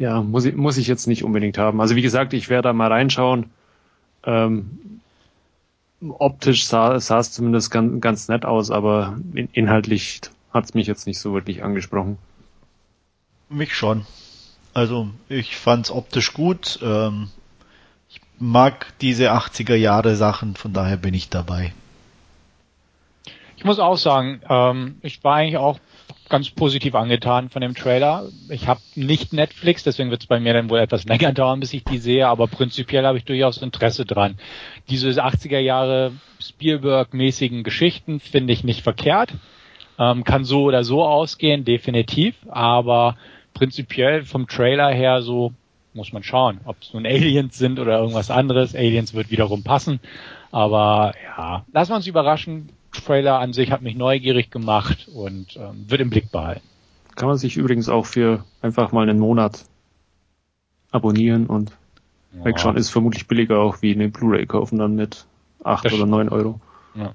ja, 0.00 0.22
muss 0.22 0.46
ich, 0.46 0.56
muss 0.56 0.78
ich 0.78 0.86
jetzt 0.86 1.06
nicht 1.06 1.24
unbedingt 1.24 1.58
haben. 1.58 1.78
Also 1.80 1.94
wie 1.94 2.00
gesagt, 2.02 2.32
ich 2.32 2.48
werde 2.48 2.68
da 2.68 2.72
mal 2.72 2.90
reinschauen. 2.90 3.50
Ähm, 4.24 5.00
optisch 6.00 6.64
sah, 6.64 6.98
sah 6.98 7.18
es 7.18 7.32
zumindest 7.32 7.70
ganz, 7.70 8.00
ganz 8.00 8.28
nett 8.28 8.46
aus, 8.46 8.70
aber 8.70 9.18
in, 9.34 9.50
inhaltlich 9.52 10.22
hat 10.52 10.64
es 10.64 10.74
mich 10.74 10.86
jetzt 10.86 11.06
nicht 11.06 11.18
so 11.18 11.32
wirklich 11.32 11.62
angesprochen. 11.62 12.18
Mich 13.48 13.74
schon. 13.74 14.06
Also 14.72 15.08
ich 15.28 15.56
fand's 15.56 15.90
optisch 15.90 16.32
gut. 16.32 16.78
Ähm, 16.82 17.30
ich 18.08 18.20
mag 18.38 18.86
diese 19.00 19.32
80er 19.32 19.74
Jahre 19.74 20.16
Sachen, 20.16 20.54
von 20.54 20.72
daher 20.72 20.96
bin 20.96 21.14
ich 21.14 21.28
dabei. 21.28 21.72
Ich 23.56 23.64
muss 23.64 23.78
auch 23.78 23.98
sagen, 23.98 24.40
ähm, 24.48 24.96
ich 25.02 25.22
war 25.22 25.36
eigentlich 25.36 25.58
auch 25.58 25.78
ganz 26.30 26.48
positiv 26.48 26.94
angetan 26.94 27.50
von 27.50 27.60
dem 27.60 27.74
Trailer. 27.74 28.28
Ich 28.48 28.68
habe 28.68 28.80
nicht 28.94 29.32
Netflix, 29.32 29.82
deswegen 29.82 30.10
wird 30.10 30.22
es 30.22 30.28
bei 30.28 30.40
mir 30.40 30.54
dann 30.54 30.70
wohl 30.70 30.78
etwas 30.78 31.04
länger 31.06 31.32
dauern, 31.32 31.60
bis 31.60 31.74
ich 31.74 31.84
die 31.84 31.98
sehe, 31.98 32.28
aber 32.28 32.46
prinzipiell 32.46 33.04
habe 33.04 33.18
ich 33.18 33.24
durchaus 33.24 33.58
Interesse 33.58 34.06
dran. 34.06 34.38
Diese 34.88 35.10
80er 35.10 35.58
Jahre 35.58 36.12
Spielberg-mäßigen 36.40 37.64
Geschichten 37.64 38.20
finde 38.20 38.52
ich 38.52 38.64
nicht 38.64 38.82
verkehrt. 38.82 39.34
Ähm, 40.00 40.24
kann 40.24 40.44
so 40.44 40.64
oder 40.64 40.82
so 40.82 41.04
ausgehen, 41.04 41.64
definitiv, 41.64 42.34
aber 42.48 43.16
prinzipiell 43.54 44.24
vom 44.24 44.48
Trailer 44.48 44.90
her 44.90 45.20
so 45.20 45.52
muss 45.92 46.12
man 46.12 46.22
schauen, 46.22 46.60
ob 46.64 46.76
es 46.82 46.94
nun 46.94 47.06
Aliens 47.06 47.58
sind 47.58 47.78
oder 47.78 47.98
irgendwas 47.98 48.30
anderes. 48.30 48.74
Aliens 48.74 49.14
wird 49.14 49.30
wiederum 49.30 49.62
passen. 49.62 50.00
Aber 50.50 51.14
ja, 51.24 51.64
lassen 51.72 51.92
wir 51.92 51.96
uns 51.96 52.06
überraschen. 52.06 52.70
Trailer 52.92 53.38
an 53.38 53.52
sich 53.52 53.70
hat 53.70 53.82
mich 53.82 53.94
neugierig 53.94 54.50
gemacht 54.50 55.08
und 55.14 55.56
ähm, 55.56 55.84
wird 55.88 56.00
im 56.00 56.10
Blick 56.10 56.32
behalten. 56.32 56.66
Kann 57.14 57.28
man 57.28 57.38
sich 57.38 57.56
übrigens 57.56 57.88
auch 57.88 58.06
für 58.06 58.44
einfach 58.62 58.92
mal 58.92 59.02
einen 59.02 59.18
Monat 59.18 59.64
abonnieren 60.90 61.46
und 61.46 61.72
ja. 62.36 62.44
wegschauen. 62.44 62.76
Ist 62.76 62.90
vermutlich 62.90 63.28
billiger 63.28 63.58
auch 63.58 63.82
wie 63.82 63.94
eine 63.94 64.08
Blu-ray 64.08 64.46
kaufen 64.46 64.78
dann 64.78 64.96
mit 64.96 65.26
acht 65.62 65.92
oder 65.92 66.06
neun 66.06 66.28
Euro. 66.30 66.60
Ja. 66.94 67.14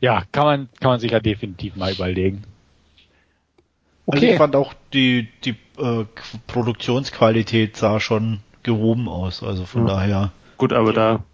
Ja, 0.00 0.24
kann 0.32 0.44
man, 0.44 0.68
kann 0.80 0.90
man 0.92 1.00
sich 1.00 1.12
ja 1.12 1.20
definitiv 1.20 1.76
mal 1.76 1.92
überlegen. 1.92 2.42
Okay. 4.06 4.16
Also 4.16 4.26
ich 4.26 4.36
fand 4.36 4.56
auch 4.56 4.74
die, 4.92 5.28
die 5.44 5.56
äh, 5.78 6.04
Produktionsqualität 6.46 7.76
sah 7.76 8.00
schon 8.00 8.40
gehoben 8.62 9.08
aus, 9.08 9.42
also 9.42 9.64
von 9.64 9.86
ja. 9.86 9.94
daher. 9.94 10.32
Gut, 10.58 10.72
aber 10.72 10.92
da 10.92 11.24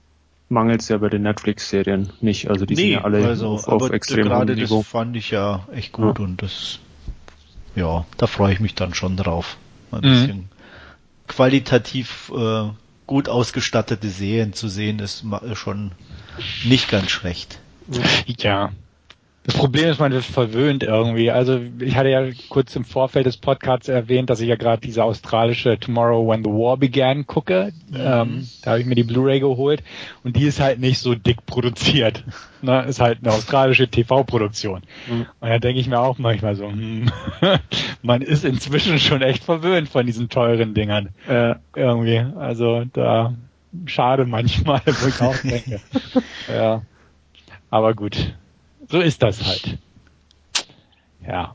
mangelt 0.48 0.82
es 0.82 0.88
ja 0.88 0.98
bei 0.98 1.08
den 1.08 1.22
Netflix-Serien 1.22 2.10
nicht. 2.20 2.48
Also 2.48 2.66
die 2.66 2.74
nee, 2.74 2.80
sind 2.80 2.90
ja 2.90 3.04
alle 3.04 3.26
also, 3.26 3.48
auf, 3.48 3.68
auf 3.68 3.90
extrem 3.90 4.26
gerade 4.26 4.56
das 4.56 4.86
fand 4.86 5.16
ich 5.16 5.30
ja 5.30 5.66
echt 5.72 5.92
gut 5.92 6.18
ja. 6.18 6.24
und 6.24 6.42
das, 6.42 6.80
ja, 7.74 8.04
da 8.18 8.26
freue 8.26 8.52
ich 8.52 8.60
mich 8.60 8.74
dann 8.74 8.94
schon 8.94 9.16
drauf. 9.16 9.56
Ein 9.90 9.98
mhm. 9.98 10.02
bisschen 10.02 10.48
qualitativ 11.26 12.32
äh, 12.36 12.68
gut 13.06 13.28
ausgestattete 13.28 14.08
Serien 14.08 14.52
zu 14.52 14.68
sehen, 14.68 14.98
ist 15.00 15.24
schon 15.54 15.92
nicht 16.64 16.88
ganz 16.88 17.10
schlecht. 17.10 17.60
Ja, 18.38 18.70
das 19.44 19.56
Problem 19.56 19.88
ist, 19.88 19.98
man 19.98 20.12
wird 20.12 20.24
verwöhnt 20.24 20.82
irgendwie. 20.82 21.30
Also 21.30 21.60
ich 21.80 21.96
hatte 21.96 22.10
ja 22.10 22.28
kurz 22.50 22.76
im 22.76 22.84
Vorfeld 22.84 23.24
des 23.24 23.38
Podcasts 23.38 23.88
erwähnt, 23.88 24.28
dass 24.28 24.40
ich 24.42 24.48
ja 24.48 24.56
gerade 24.56 24.82
diese 24.82 25.02
australische 25.02 25.78
Tomorrow 25.80 26.28
When 26.30 26.44
the 26.44 26.50
War 26.50 26.76
Began 26.76 27.26
gucke. 27.26 27.72
Mhm. 27.88 27.96
Ähm, 27.96 28.48
da 28.62 28.72
habe 28.72 28.80
ich 28.80 28.86
mir 28.86 28.96
die 28.96 29.02
Blu-ray 29.02 29.40
geholt 29.40 29.82
und 30.24 30.36
die 30.36 30.44
ist 30.44 30.60
halt 30.60 30.78
nicht 30.78 30.98
so 30.98 31.14
dick 31.14 31.46
produziert. 31.46 32.22
ne? 32.62 32.84
Ist 32.84 33.00
halt 33.00 33.20
eine 33.22 33.32
australische 33.32 33.88
TV-Produktion. 33.88 34.82
Mhm. 35.08 35.26
Und 35.40 35.48
da 35.48 35.58
denke 35.58 35.80
ich 35.80 35.88
mir 35.88 36.00
auch 36.00 36.18
manchmal 36.18 36.54
so, 36.54 36.68
hm, 36.68 37.10
man 38.02 38.20
ist 38.20 38.44
inzwischen 38.44 38.98
schon 38.98 39.22
echt 39.22 39.42
verwöhnt 39.42 39.88
von 39.88 40.04
diesen 40.04 40.28
teuren 40.28 40.74
Dingern. 40.74 41.08
Äh, 41.26 41.54
irgendwie. 41.74 42.18
Also 42.36 42.84
da 42.92 43.34
schade 43.86 44.26
manchmal, 44.26 44.82
wo 44.84 45.08
ich 45.08 45.20
auch 45.22 45.36
denke. 45.38 45.80
ja. 46.48 46.82
Aber 47.70 47.94
gut 47.94 48.34
so 48.90 49.00
ist 49.00 49.22
das 49.22 49.44
halt. 49.46 49.78
Ja. 51.26 51.54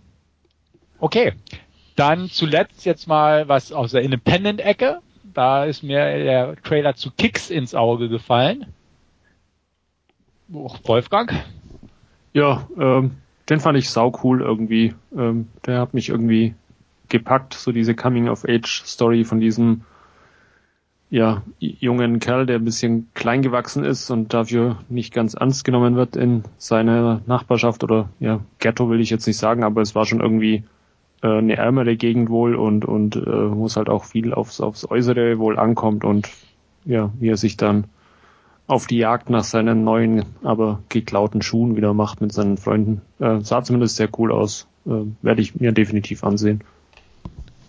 Okay. 0.99 1.33
Dann 1.95 2.29
zuletzt 2.29 2.85
jetzt 2.85 3.07
mal 3.07 3.47
was 3.47 3.71
aus 3.71 3.91
der 3.91 4.01
Independent-Ecke. 4.01 4.99
Da 5.33 5.65
ist 5.65 5.83
mir 5.83 6.17
der 6.17 6.55
Trailer 6.63 6.95
zu 6.95 7.11
Kicks 7.11 7.49
ins 7.49 7.75
Auge 7.75 8.09
gefallen. 8.09 8.67
Wolfgang? 10.47 11.33
Ja, 12.33 12.67
ähm, 12.77 13.17
den 13.49 13.59
fand 13.59 13.77
ich 13.77 13.89
sau 13.89 14.13
cool 14.23 14.41
irgendwie. 14.41 14.93
Ähm, 15.15 15.47
der 15.65 15.79
hat 15.79 15.93
mich 15.93 16.09
irgendwie 16.09 16.53
gepackt, 17.09 17.53
so 17.53 17.71
diese 17.71 17.95
Coming-of-Age-Story 17.95 19.23
von 19.23 19.39
diesem 19.39 19.81
ja, 21.09 21.43
jungen 21.59 22.19
Kerl, 22.19 22.45
der 22.45 22.57
ein 22.57 22.65
bisschen 22.65 23.07
klein 23.13 23.41
gewachsen 23.41 23.83
ist 23.83 24.09
und 24.09 24.33
dafür 24.33 24.77
nicht 24.89 25.13
ganz 25.13 25.33
ernst 25.33 25.63
genommen 25.63 25.95
wird 25.95 26.15
in 26.15 26.43
seiner 26.57 27.21
Nachbarschaft 27.27 27.83
oder 27.83 28.09
ja, 28.19 28.41
Ghetto 28.59 28.89
will 28.89 28.99
ich 28.99 29.11
jetzt 29.11 29.27
nicht 29.27 29.37
sagen, 29.37 29.63
aber 29.63 29.81
es 29.81 29.95
war 29.95 30.05
schon 30.05 30.19
irgendwie 30.19 30.63
äh, 31.21 31.37
eine 31.37 31.55
ärmere 31.57 31.95
Gegend 31.95 32.29
wohl 32.29 32.55
und 32.55 32.85
und 32.85 33.15
äh, 33.15 33.19
muss 33.19 33.77
halt 33.77 33.89
auch 33.89 34.03
viel 34.03 34.33
aufs 34.33 34.61
aufs 34.61 34.89
Äußere 34.89 35.37
wohl 35.37 35.59
ankommt 35.59 36.03
und 36.03 36.29
ja, 36.85 37.11
wie 37.19 37.29
er 37.29 37.37
sich 37.37 37.55
dann 37.55 37.85
auf 38.67 38.87
die 38.87 38.97
Jagd 38.97 39.29
nach 39.29 39.43
seinen 39.43 39.83
neuen, 39.83 40.25
aber 40.43 40.81
geklauten 40.89 41.41
Schuhen 41.41 41.75
wieder 41.75 41.93
macht 41.93 42.21
mit 42.21 42.33
seinen 42.33 42.57
Freunden. 42.57 43.01
Äh, 43.19 43.41
sah 43.41 43.63
zumindest 43.63 43.95
sehr 43.95 44.09
cool 44.17 44.31
aus. 44.31 44.67
Äh, 44.85 45.05
Werde 45.21 45.41
ich 45.41 45.55
mir 45.55 45.71
definitiv 45.71 46.23
ansehen. 46.23 46.63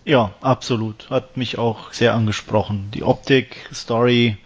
Ja, 0.07 0.31
absolut. 0.39 1.09
Hat 1.09 1.35
mich 1.35 1.57
auch 1.57 1.91
sehr 1.91 2.13
angesprochen. 2.13 2.89
Die 2.93 3.03
Optik, 3.03 3.69
Story, 3.73 4.37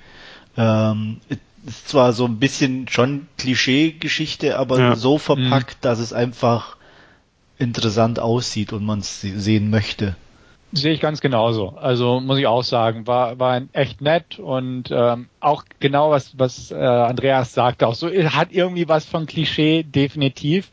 ähm, 0.57 1.21
ist 1.65 1.87
zwar 1.87 2.13
so 2.13 2.25
ein 2.25 2.39
bisschen 2.39 2.87
schon 2.87 3.27
Klischee-Geschichte, 3.37 4.57
aber 4.57 4.79
ja. 4.79 4.95
so 4.95 5.19
verpackt, 5.19 5.77
mhm. 5.77 5.81
dass 5.81 5.99
es 5.99 6.13
einfach 6.13 6.77
interessant 7.59 8.19
aussieht 8.19 8.73
und 8.73 8.83
man 8.83 8.99
es 9.01 9.21
sehen 9.21 9.69
möchte. 9.69 10.15
Sehe 10.71 10.93
ich 10.93 10.99
ganz 10.99 11.21
genauso. 11.21 11.77
Also 11.77 12.19
muss 12.21 12.39
ich 12.39 12.47
auch 12.47 12.63
sagen, 12.63 13.05
war 13.05 13.37
war 13.37 13.61
echt 13.73 14.01
nett 14.01 14.39
und 14.39 14.89
ähm, 14.89 15.27
auch 15.41 15.65
genau 15.79 16.09
was 16.09 16.39
was 16.39 16.71
äh, 16.71 16.75
Andreas 16.75 17.53
sagte, 17.53 17.85
auch 17.87 17.93
so 17.93 18.09
hat 18.09 18.51
irgendwie 18.51 18.87
was 18.87 19.05
von 19.05 19.27
Klischee 19.27 19.83
definitiv. 19.83 20.71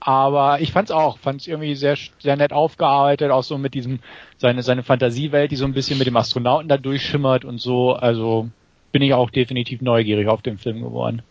Aber 0.00 0.60
ich 0.60 0.72
fand's 0.72 0.90
auch, 0.90 1.18
fand's 1.18 1.46
irgendwie 1.46 1.74
sehr, 1.74 1.96
sehr 2.18 2.36
nett 2.36 2.52
aufgearbeitet, 2.52 3.30
auch 3.30 3.42
so 3.42 3.58
mit 3.58 3.74
diesem, 3.74 4.00
seine, 4.38 4.62
seine 4.62 4.82
Fantasiewelt, 4.82 5.50
die 5.50 5.56
so 5.56 5.66
ein 5.66 5.74
bisschen 5.74 5.98
mit 5.98 6.06
dem 6.06 6.16
Astronauten 6.16 6.68
da 6.68 6.78
durchschimmert 6.78 7.44
und 7.44 7.60
so. 7.60 7.92
Also 7.92 8.48
bin 8.92 9.02
ich 9.02 9.12
auch 9.12 9.30
definitiv 9.30 9.82
neugierig 9.82 10.26
auf 10.28 10.40
den 10.40 10.56
Film 10.56 10.80
geworden. 10.80 11.22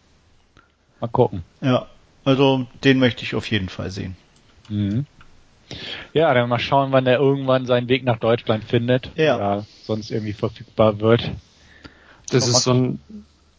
Mal 1.02 1.08
gucken. 1.08 1.44
Ja, 1.62 1.88
also 2.24 2.68
den 2.84 3.00
möchte 3.00 3.24
ich 3.24 3.34
auf 3.34 3.50
jeden 3.50 3.70
Fall 3.70 3.90
sehen. 3.90 4.16
Mhm. 4.70 5.08
Ja, 6.14 6.34
dann 6.34 6.50
mal 6.50 6.60
schauen, 6.60 6.92
wann 6.92 7.06
der 7.06 7.20
irgendwann 7.20 7.66
seinen 7.66 7.90
Weg 7.90 8.04
nach 8.04 8.18
Deutschland 8.18 8.64
findet. 8.64 9.12
Ja. 9.16 9.36
Oder 9.36 9.66
sonst 9.84 10.12
irgendwie 10.12 10.34
verfügbar 10.34 11.00
wird. 11.00 11.32
Das 12.32 12.48
ist 12.48 12.62
so 12.62 12.74
ein 12.74 13.00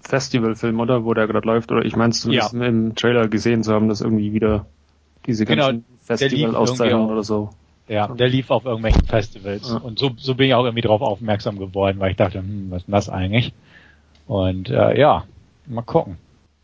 Festivalfilm, 0.03 0.79
oder? 0.81 1.05
Wo 1.05 1.15
der 1.15 1.27
gerade 1.27 1.47
läuft, 1.47 1.73
oder 1.73 1.85
ich 1.85 1.97
meinst 1.97 2.25
du 2.25 2.31
ja. 2.31 2.49
im 2.53 2.95
Trailer 2.95 3.29
gesehen 3.29 3.63
zu 3.63 3.73
haben, 3.73 3.89
dass 3.89 4.01
irgendwie 4.01 4.33
wieder 4.33 4.67
diese 5.27 5.45
genau, 5.45 5.67
ganzen 5.67 5.85
genau, 5.85 5.99
Festival-Auszeichnungen 6.05 7.11
oder 7.11 7.23
so. 7.23 7.51
Ja, 7.89 8.07
der 8.07 8.29
lief 8.29 8.51
auf 8.51 8.65
irgendwelchen 8.65 9.05
Festivals. 9.05 9.69
Ja. 9.69 9.79
Und 9.79 9.99
so, 9.99 10.13
so 10.17 10.37
bin 10.37 10.47
ich 10.47 10.55
auch 10.55 10.65
irgendwie 10.65 10.83
drauf 10.83 11.03
aufmerksam 11.03 11.59
geworden, 11.59 11.99
weil 11.99 12.13
ich 12.13 12.17
dachte, 12.17 12.39
hm, 12.39 12.71
was 12.71 12.83
ist 12.83 12.87
denn 12.87 12.93
das 12.93 13.09
eigentlich? 13.09 13.53
Und 14.29 14.71
äh, 14.71 14.97
ja, 14.99 15.25
mal 15.67 15.83
gucken. 15.83 16.17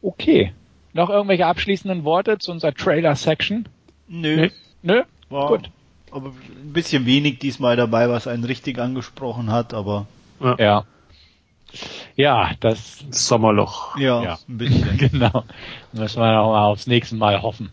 Okay. 0.02 0.52
Noch 0.92 1.10
irgendwelche 1.10 1.46
abschließenden 1.46 2.04
Worte 2.04 2.38
zu 2.38 2.52
unserer 2.52 2.72
Trailer-Section? 2.72 3.68
Nö. 4.06 4.50
Nö? 4.82 5.02
War 5.28 5.48
Gut. 5.48 5.70
Aber 6.12 6.28
ein 6.28 6.72
bisschen 6.72 7.06
wenig 7.06 7.40
diesmal 7.40 7.76
dabei, 7.76 8.08
was 8.08 8.28
einen 8.28 8.44
richtig 8.44 8.78
angesprochen 8.78 9.50
hat, 9.50 9.74
aber. 9.74 10.06
Ja. 10.40 10.56
Ja, 10.58 10.84
ja 12.14 12.50
das 12.60 13.04
Sommerloch. 13.10 13.98
Ja, 13.98 14.22
ja. 14.22 14.38
ein 14.48 14.58
bisschen. 14.58 14.96
genau. 15.10 15.42
Müssen 15.92 16.20
wir 16.20 16.32
noch 16.32 16.52
mal 16.52 16.66
aufs 16.66 16.86
nächste 16.86 17.16
Mal 17.16 17.42
hoffen. 17.42 17.70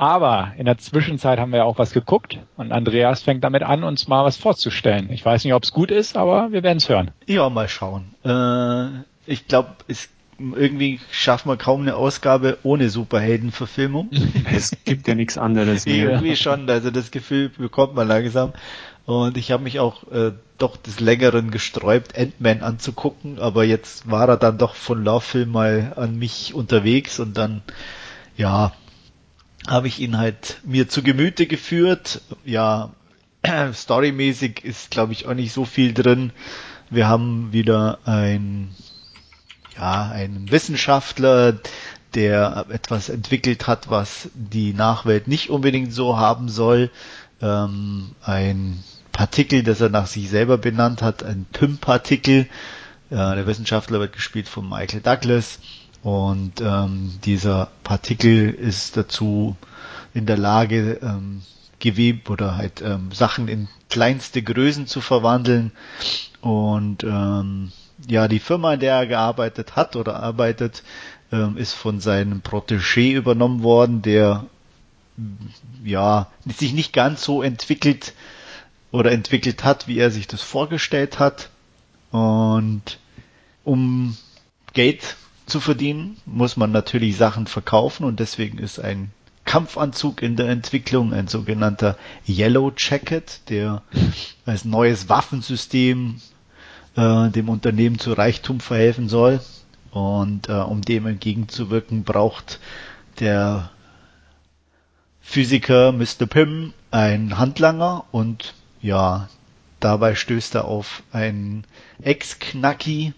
Aber 0.00 0.54
in 0.56 0.64
der 0.64 0.78
Zwischenzeit 0.78 1.38
haben 1.38 1.52
wir 1.52 1.66
auch 1.66 1.76
was 1.76 1.92
geguckt 1.92 2.38
und 2.56 2.72
Andreas 2.72 3.20
fängt 3.20 3.44
damit 3.44 3.62
an, 3.62 3.84
uns 3.84 4.08
mal 4.08 4.24
was 4.24 4.38
vorzustellen. 4.38 5.12
Ich 5.12 5.22
weiß 5.22 5.44
nicht, 5.44 5.52
ob 5.52 5.62
es 5.62 5.74
gut 5.74 5.90
ist, 5.90 6.16
aber 6.16 6.52
wir 6.52 6.62
werden 6.62 6.78
es 6.78 6.88
hören. 6.88 7.10
Ja, 7.26 7.50
mal 7.50 7.68
schauen. 7.68 8.14
Äh, 8.24 9.02
ich 9.30 9.46
glaube, 9.46 9.68
es 9.88 10.08
irgendwie 10.38 11.00
schaffen 11.10 11.50
wir 11.50 11.58
kaum 11.58 11.82
eine 11.82 11.96
Ausgabe 11.96 12.56
ohne 12.62 12.88
Superheldenverfilmung. 12.88 14.08
Es 14.50 14.74
gibt 14.86 15.06
ja 15.06 15.14
nichts 15.14 15.36
anderes 15.36 15.84
mehr. 15.84 16.12
irgendwie 16.12 16.34
schon, 16.34 16.70
also 16.70 16.90
das 16.90 17.10
Gefühl 17.10 17.50
bekommt 17.50 17.94
man 17.94 18.08
langsam. 18.08 18.54
Und 19.04 19.36
ich 19.36 19.52
habe 19.52 19.64
mich 19.64 19.80
auch 19.80 20.10
äh, 20.10 20.32
doch 20.56 20.78
des 20.78 21.00
Längeren 21.00 21.50
gesträubt, 21.50 22.16
Ant-Man 22.16 22.62
anzugucken, 22.62 23.38
aber 23.38 23.64
jetzt 23.64 24.10
war 24.10 24.30
er 24.30 24.38
dann 24.38 24.56
doch 24.56 24.76
von 24.76 25.04
Lauffilm 25.04 25.52
mal 25.52 25.92
an 25.96 26.18
mich 26.18 26.54
unterwegs 26.54 27.20
und 27.20 27.36
dann, 27.36 27.60
ja, 28.38 28.72
habe 29.70 29.86
ich 29.86 30.00
ihn 30.00 30.18
halt 30.18 30.60
mir 30.64 30.88
zu 30.88 31.02
Gemüte 31.02 31.46
geführt. 31.46 32.20
Ja, 32.44 32.90
storymäßig 33.72 34.64
ist, 34.64 34.90
glaube 34.90 35.12
ich, 35.12 35.26
auch 35.26 35.34
nicht 35.34 35.52
so 35.52 35.64
viel 35.64 35.94
drin. 35.94 36.32
Wir 36.90 37.06
haben 37.06 37.52
wieder 37.52 38.00
ein, 38.04 38.74
ja, 39.76 40.10
einen 40.10 40.50
Wissenschaftler, 40.50 41.56
der 42.14 42.66
etwas 42.70 43.08
entwickelt 43.08 43.68
hat, 43.68 43.88
was 43.88 44.28
die 44.34 44.72
Nachwelt 44.72 45.28
nicht 45.28 45.50
unbedingt 45.50 45.92
so 45.92 46.18
haben 46.18 46.48
soll. 46.48 46.90
Ähm, 47.40 48.10
ein 48.22 48.82
Partikel, 49.12 49.62
das 49.62 49.80
er 49.80 49.88
nach 49.88 50.08
sich 50.08 50.28
selber 50.28 50.58
benannt 50.58 51.00
hat, 51.00 51.22
ein 51.22 51.46
PIM-Partikel. 51.52 52.48
Äh, 53.10 53.14
der 53.14 53.46
Wissenschaftler 53.46 54.00
wird 54.00 54.14
gespielt 54.14 54.48
von 54.48 54.68
Michael 54.68 55.00
Douglas 55.00 55.60
und 56.02 56.60
ähm, 56.60 57.18
dieser 57.24 57.68
Partikel 57.84 58.50
ist 58.50 58.96
dazu 58.96 59.56
in 60.14 60.26
der 60.26 60.38
Lage, 60.38 60.98
ähm, 61.02 61.42
Gewebe 61.78 62.30
oder 62.30 62.56
halt 62.56 62.82
ähm, 62.82 63.10
Sachen 63.12 63.48
in 63.48 63.68
kleinste 63.88 64.42
Größen 64.42 64.86
zu 64.86 65.00
verwandeln. 65.00 65.72
Und 66.40 67.02
ähm, 67.04 67.72
ja, 68.06 68.28
die 68.28 68.38
Firma, 68.38 68.74
in 68.74 68.80
der 68.80 68.94
er 68.94 69.06
gearbeitet 69.06 69.76
hat 69.76 69.96
oder 69.96 70.22
arbeitet, 70.22 70.82
ähm, 71.32 71.56
ist 71.56 71.72
von 71.72 72.00
seinem 72.00 72.40
Protégé 72.40 73.12
übernommen 73.12 73.62
worden, 73.62 74.02
der 74.02 74.44
ja 75.84 76.28
sich 76.46 76.72
nicht 76.72 76.92
ganz 76.92 77.24
so 77.24 77.42
entwickelt 77.42 78.14
oder 78.90 79.12
entwickelt 79.12 79.64
hat, 79.64 79.88
wie 79.88 79.98
er 79.98 80.10
sich 80.10 80.26
das 80.26 80.42
vorgestellt 80.42 81.18
hat. 81.18 81.50
Und 82.10 82.98
um 83.64 84.16
Geld 84.72 85.16
zu 85.50 85.60
verdienen, 85.60 86.16
muss 86.26 86.56
man 86.56 86.72
natürlich 86.72 87.16
Sachen 87.16 87.46
verkaufen 87.46 88.04
und 88.04 88.20
deswegen 88.20 88.58
ist 88.58 88.78
ein 88.78 89.10
Kampfanzug 89.44 90.22
in 90.22 90.36
der 90.36 90.48
Entwicklung, 90.48 91.12
ein 91.12 91.26
sogenannter 91.26 91.96
Yellow 92.28 92.72
Jacket, 92.76 93.40
der 93.48 93.82
als 94.46 94.64
neues 94.64 95.08
Waffensystem 95.08 96.20
äh, 96.96 97.30
dem 97.30 97.48
Unternehmen 97.48 97.98
zu 97.98 98.12
Reichtum 98.12 98.60
verhelfen 98.60 99.08
soll. 99.08 99.40
Und 99.90 100.48
äh, 100.48 100.52
um 100.52 100.82
dem 100.82 101.06
entgegenzuwirken, 101.06 102.04
braucht 102.04 102.60
der 103.18 103.70
Physiker 105.20 105.90
Mr. 105.92 106.26
Pym 106.28 106.72
einen 106.92 107.38
Handlanger 107.38 108.04
und 108.12 108.54
ja, 108.80 109.28
dabei 109.80 110.14
stößt 110.14 110.54
er 110.54 110.64
auf 110.64 111.02
einen 111.12 111.64
Ex-Knacki, 112.02 113.14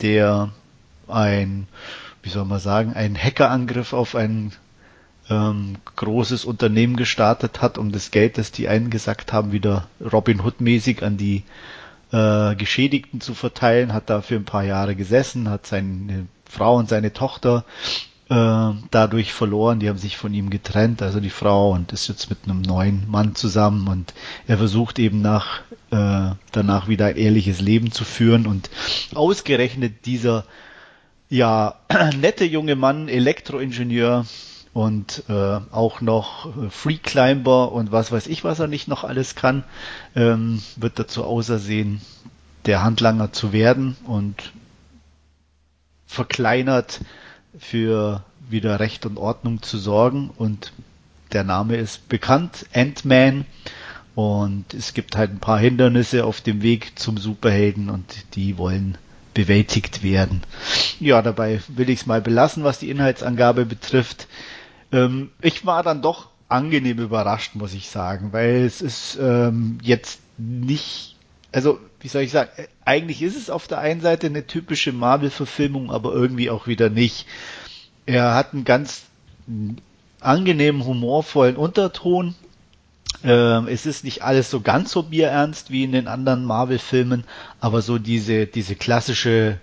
der 0.00 0.52
ein, 1.08 1.66
wie 2.22 2.30
soll 2.30 2.44
man 2.44 2.60
sagen, 2.60 2.94
einen 2.94 3.16
Hackerangriff 3.16 3.92
auf 3.92 4.14
ein 4.14 4.52
ähm, 5.30 5.76
großes 5.96 6.44
Unternehmen 6.44 6.96
gestartet 6.96 7.62
hat, 7.62 7.78
um 7.78 7.92
das 7.92 8.10
Geld, 8.10 8.38
das 8.38 8.52
die 8.52 8.68
eingesackt 8.68 9.32
haben, 9.32 9.52
wieder 9.52 9.88
Robin 10.00 10.40
Hood-mäßig 10.40 11.02
an 11.02 11.16
die 11.16 11.44
äh, 12.12 12.54
Geschädigten 12.56 13.20
zu 13.20 13.34
verteilen, 13.34 13.92
hat 13.92 14.10
dafür 14.10 14.38
ein 14.38 14.44
paar 14.44 14.64
Jahre 14.64 14.94
gesessen, 14.94 15.48
hat 15.48 15.66
seine 15.66 16.26
Frau 16.44 16.76
und 16.76 16.88
seine 16.88 17.12
Tochter 17.12 17.64
äh, 18.32 18.74
dadurch 18.90 19.32
verloren, 19.32 19.80
die 19.80 19.88
haben 19.88 19.98
sich 19.98 20.16
von 20.16 20.32
ihm 20.32 20.48
getrennt, 20.48 21.02
also 21.02 21.20
die 21.20 21.30
Frau 21.30 21.72
und 21.72 21.92
ist 21.92 22.08
jetzt 22.08 22.30
mit 22.30 22.38
einem 22.44 22.62
neuen 22.62 23.10
Mann 23.10 23.34
zusammen. 23.34 23.88
Und 23.88 24.14
er 24.46 24.58
versucht 24.58 24.98
eben 24.98 25.20
nach 25.20 25.60
äh, 25.90 26.30
danach 26.52 26.88
wieder 26.88 27.06
ein 27.06 27.16
ehrliches 27.16 27.60
Leben 27.60 27.92
zu 27.92 28.04
führen. 28.04 28.46
Und 28.46 28.70
ausgerechnet 29.14 30.06
dieser 30.06 30.44
ja, 31.32 31.76
nette 32.20 32.44
junge 32.44 32.76
Mann, 32.76 33.08
Elektroingenieur 33.08 34.26
und 34.74 35.24
äh, 35.30 35.60
auch 35.70 36.02
noch 36.02 36.46
äh, 36.46 36.68
Free 36.68 36.98
Climber 36.98 37.72
und 37.72 37.90
was 37.90 38.12
weiß 38.12 38.26
ich, 38.26 38.44
was 38.44 38.58
er 38.58 38.66
nicht 38.66 38.86
noch 38.86 39.02
alles 39.02 39.34
kann, 39.34 39.64
ähm, 40.14 40.62
wird 40.76 40.98
dazu 40.98 41.24
ausersehen, 41.24 42.02
der 42.66 42.84
Handlanger 42.84 43.32
zu 43.32 43.54
werden 43.54 43.96
und 44.06 44.52
verkleinert 46.06 47.00
für 47.58 48.22
wieder 48.50 48.78
Recht 48.78 49.06
und 49.06 49.16
Ordnung 49.16 49.62
zu 49.62 49.78
sorgen. 49.78 50.30
Und 50.36 50.74
der 51.32 51.44
Name 51.44 51.76
ist 51.76 52.10
bekannt, 52.10 52.66
Ant-Man. 52.74 53.46
Und 54.14 54.74
es 54.74 54.92
gibt 54.92 55.16
halt 55.16 55.30
ein 55.30 55.40
paar 55.40 55.58
Hindernisse 55.58 56.26
auf 56.26 56.42
dem 56.42 56.60
Weg 56.60 56.98
zum 56.98 57.16
Superhelden 57.16 57.88
und 57.88 58.34
die 58.34 58.58
wollen 58.58 58.98
bewältigt 59.34 60.02
werden. 60.02 60.42
Ja, 61.00 61.22
dabei 61.22 61.60
will 61.68 61.90
ich 61.90 62.00
es 62.00 62.06
mal 62.06 62.20
belassen, 62.20 62.64
was 62.64 62.78
die 62.78 62.90
Inhaltsangabe 62.90 63.64
betrifft. 63.66 64.28
Ähm, 64.92 65.30
ich 65.40 65.64
war 65.66 65.82
dann 65.82 66.02
doch 66.02 66.28
angenehm 66.48 66.98
überrascht, 66.98 67.54
muss 67.54 67.74
ich 67.74 67.88
sagen, 67.88 68.32
weil 68.32 68.64
es 68.64 68.82
ist 68.82 69.18
ähm, 69.20 69.78
jetzt 69.82 70.20
nicht 70.36 71.12
also 71.52 71.78
wie 72.00 72.08
soll 72.08 72.22
ich 72.22 72.32
sagen, 72.32 72.50
eigentlich 72.84 73.22
ist 73.22 73.36
es 73.36 73.50
auf 73.50 73.68
der 73.68 73.78
einen 73.78 74.00
Seite 74.00 74.26
eine 74.26 74.46
typische 74.46 74.92
Marvel-Verfilmung, 74.92 75.90
aber 75.90 76.12
irgendwie 76.12 76.50
auch 76.50 76.66
wieder 76.66 76.90
nicht. 76.90 77.26
Er 78.06 78.34
hat 78.34 78.54
einen 78.54 78.64
ganz 78.64 79.04
angenehmen, 80.18 80.84
humorvollen 80.84 81.56
Unterton. 81.56 82.34
Ähm, 83.24 83.68
es 83.68 83.86
ist 83.86 84.04
nicht 84.04 84.22
alles 84.22 84.50
so 84.50 84.60
ganz 84.60 84.92
so 84.92 85.04
bierernst 85.04 85.70
wie 85.70 85.84
in 85.84 85.92
den 85.92 86.08
anderen 86.08 86.44
Marvel-Filmen, 86.44 87.24
aber 87.60 87.82
so 87.82 87.98
diese, 87.98 88.46
diese 88.46 88.74
klassische 88.74 89.58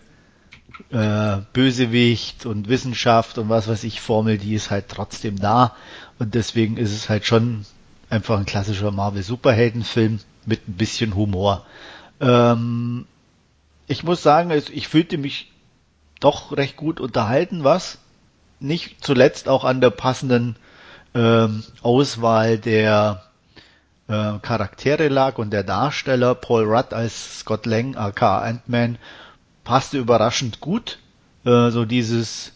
äh, 0.92 1.38
Bösewicht 1.54 2.46
und 2.46 2.70
Wissenschaft 2.70 3.38
und 3.38 3.50
was 3.50 3.68
weiß 3.68 3.84
ich 3.84 4.02
Formel, 4.02 4.38
die 4.38 4.54
ist 4.54 4.72
halt 4.72 4.86
trotzdem 4.88 5.40
da. 5.40 5.76
Und 6.20 6.36
deswegen 6.36 6.78
ist 6.78 6.94
es 6.94 7.10
halt 7.10 7.26
schon 7.26 7.66
einfach 8.10 8.38
ein 8.38 8.46
klassischer 8.46 8.92
Marvel-Superheldenfilm 8.92 10.20
mit 10.46 10.68
ein 10.68 10.74
bisschen 10.74 11.16
Humor. 11.16 11.66
Ähm, 12.22 13.06
ich 13.88 14.04
muss 14.04 14.24
sagen, 14.24 14.52
ich 14.52 14.88
fühlte 14.88 15.18
mich 15.18 15.52
doch 16.20 16.56
recht 16.56 16.76
gut 16.76 17.00
unterhalten, 17.00 17.64
was 17.64 17.98
nicht 18.60 19.04
zuletzt 19.04 19.48
auch 19.48 19.64
an 19.64 19.82
der 19.82 19.90
passenden 19.90 20.56
ähm, 21.14 21.64
Auswahl 21.82 22.58
der 22.58 23.24
äh, 24.10 24.40
Charaktere 24.42 25.08
lag 25.08 25.38
und 25.38 25.52
der 25.52 25.64
Darsteller 25.64 26.36
Paul 26.36 26.64
Rudd 26.64 26.94
als 26.94 27.40
Scott 27.40 27.66
Lang, 27.66 27.96
aka 27.96 28.40
Ant-Man, 28.40 28.98
passte 29.64 29.98
überraschend 29.98 30.60
gut. 30.60 31.00
Äh, 31.46 31.70
so 31.70 31.86
dieses 31.86 32.52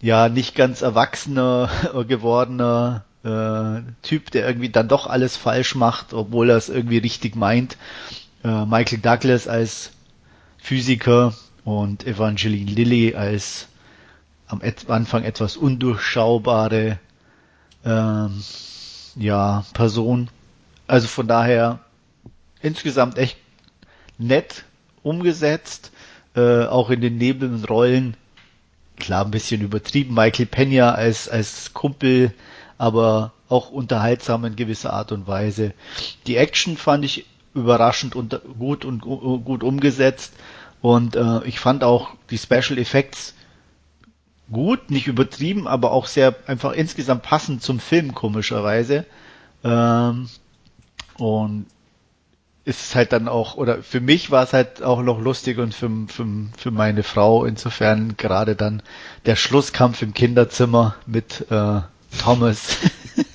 ja 0.00 0.28
nicht 0.28 0.54
ganz 0.54 0.82
erwachsener 0.82 1.70
gewordener 2.08 3.04
äh, 3.24 3.82
Typ, 4.02 4.30
der 4.30 4.46
irgendwie 4.46 4.70
dann 4.70 4.88
doch 4.88 5.06
alles 5.06 5.36
falsch 5.36 5.74
macht, 5.74 6.14
obwohl 6.14 6.50
er 6.50 6.56
es 6.56 6.68
irgendwie 6.68 6.98
richtig 6.98 7.36
meint. 7.36 7.76
Äh, 8.42 8.64
Michael 8.64 9.00
Douglas 9.00 9.48
als 9.48 9.90
Physiker 10.56 11.34
und 11.64 12.06
Evangeline 12.06 12.70
Lilly 12.70 13.14
als 13.14 13.68
am 14.46 14.62
Anfang 14.88 15.24
etwas 15.24 15.58
undurchschaubare 15.58 16.98
ähm, 17.84 18.42
ja, 19.16 19.64
Person. 19.74 20.30
Also 20.88 21.06
von 21.06 21.28
daher 21.28 21.78
insgesamt 22.60 23.18
echt 23.18 23.36
nett 24.18 24.64
umgesetzt, 25.02 25.92
äh, 26.34 26.64
auch 26.64 26.90
in 26.90 27.00
den 27.00 27.18
Nebenrollen. 27.18 28.16
Klar, 28.96 29.24
ein 29.24 29.30
bisschen 29.30 29.60
übertrieben. 29.60 30.14
Michael 30.14 30.46
Pena 30.46 30.94
als, 30.94 31.28
als 31.28 31.72
Kumpel, 31.72 32.32
aber 32.78 33.32
auch 33.48 33.70
unterhaltsam 33.70 34.44
in 34.44 34.56
gewisser 34.56 34.92
Art 34.92 35.12
und 35.12 35.26
Weise. 35.26 35.72
Die 36.26 36.36
Action 36.36 36.76
fand 36.76 37.04
ich 37.04 37.26
überraschend 37.54 38.16
und 38.16 38.40
gut 38.58 38.84
und 38.84 39.00
gut 39.00 39.62
umgesetzt. 39.62 40.32
Und 40.80 41.16
äh, 41.16 41.44
ich 41.44 41.60
fand 41.60 41.84
auch 41.84 42.10
die 42.30 42.38
Special 42.38 42.78
Effects 42.78 43.34
gut, 44.50 44.90
nicht 44.90 45.06
übertrieben, 45.06 45.66
aber 45.66 45.92
auch 45.92 46.06
sehr 46.06 46.34
einfach 46.46 46.72
insgesamt 46.72 47.22
passend 47.22 47.62
zum 47.62 47.80
Film, 47.80 48.14
komischerweise. 48.14 49.04
Ähm, 49.64 50.28
und 51.18 51.66
ist 52.64 52.94
halt 52.94 53.12
dann 53.12 53.28
auch, 53.28 53.56
oder 53.56 53.82
für 53.82 54.00
mich 54.00 54.30
war 54.30 54.44
es 54.44 54.52
halt 54.52 54.82
auch 54.82 55.00
noch 55.02 55.20
lustig 55.20 55.58
und 55.58 55.74
für, 55.74 55.90
für, 56.08 56.26
für 56.56 56.70
meine 56.70 57.02
Frau 57.02 57.46
insofern 57.46 58.16
gerade 58.18 58.56
dann 58.56 58.82
der 59.24 59.36
Schlusskampf 59.36 60.02
im 60.02 60.12
Kinderzimmer 60.12 60.94
mit 61.06 61.46
äh, 61.50 61.80
Thomas. 62.22 62.76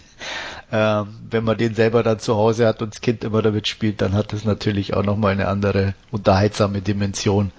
ähm, 0.71 1.07
wenn 1.31 1.43
man 1.43 1.57
den 1.57 1.73
selber 1.73 2.03
dann 2.03 2.19
zu 2.19 2.35
Hause 2.35 2.67
hat 2.67 2.83
und 2.83 2.93
das 2.93 3.01
Kind 3.01 3.23
immer 3.23 3.41
damit 3.41 3.67
spielt, 3.67 4.01
dann 4.01 4.13
hat 4.13 4.33
das 4.33 4.45
natürlich 4.45 4.93
auch 4.93 5.03
nochmal 5.03 5.31
eine 5.31 5.47
andere 5.47 5.95
unterhaltsame 6.11 6.81
Dimension. 6.81 7.51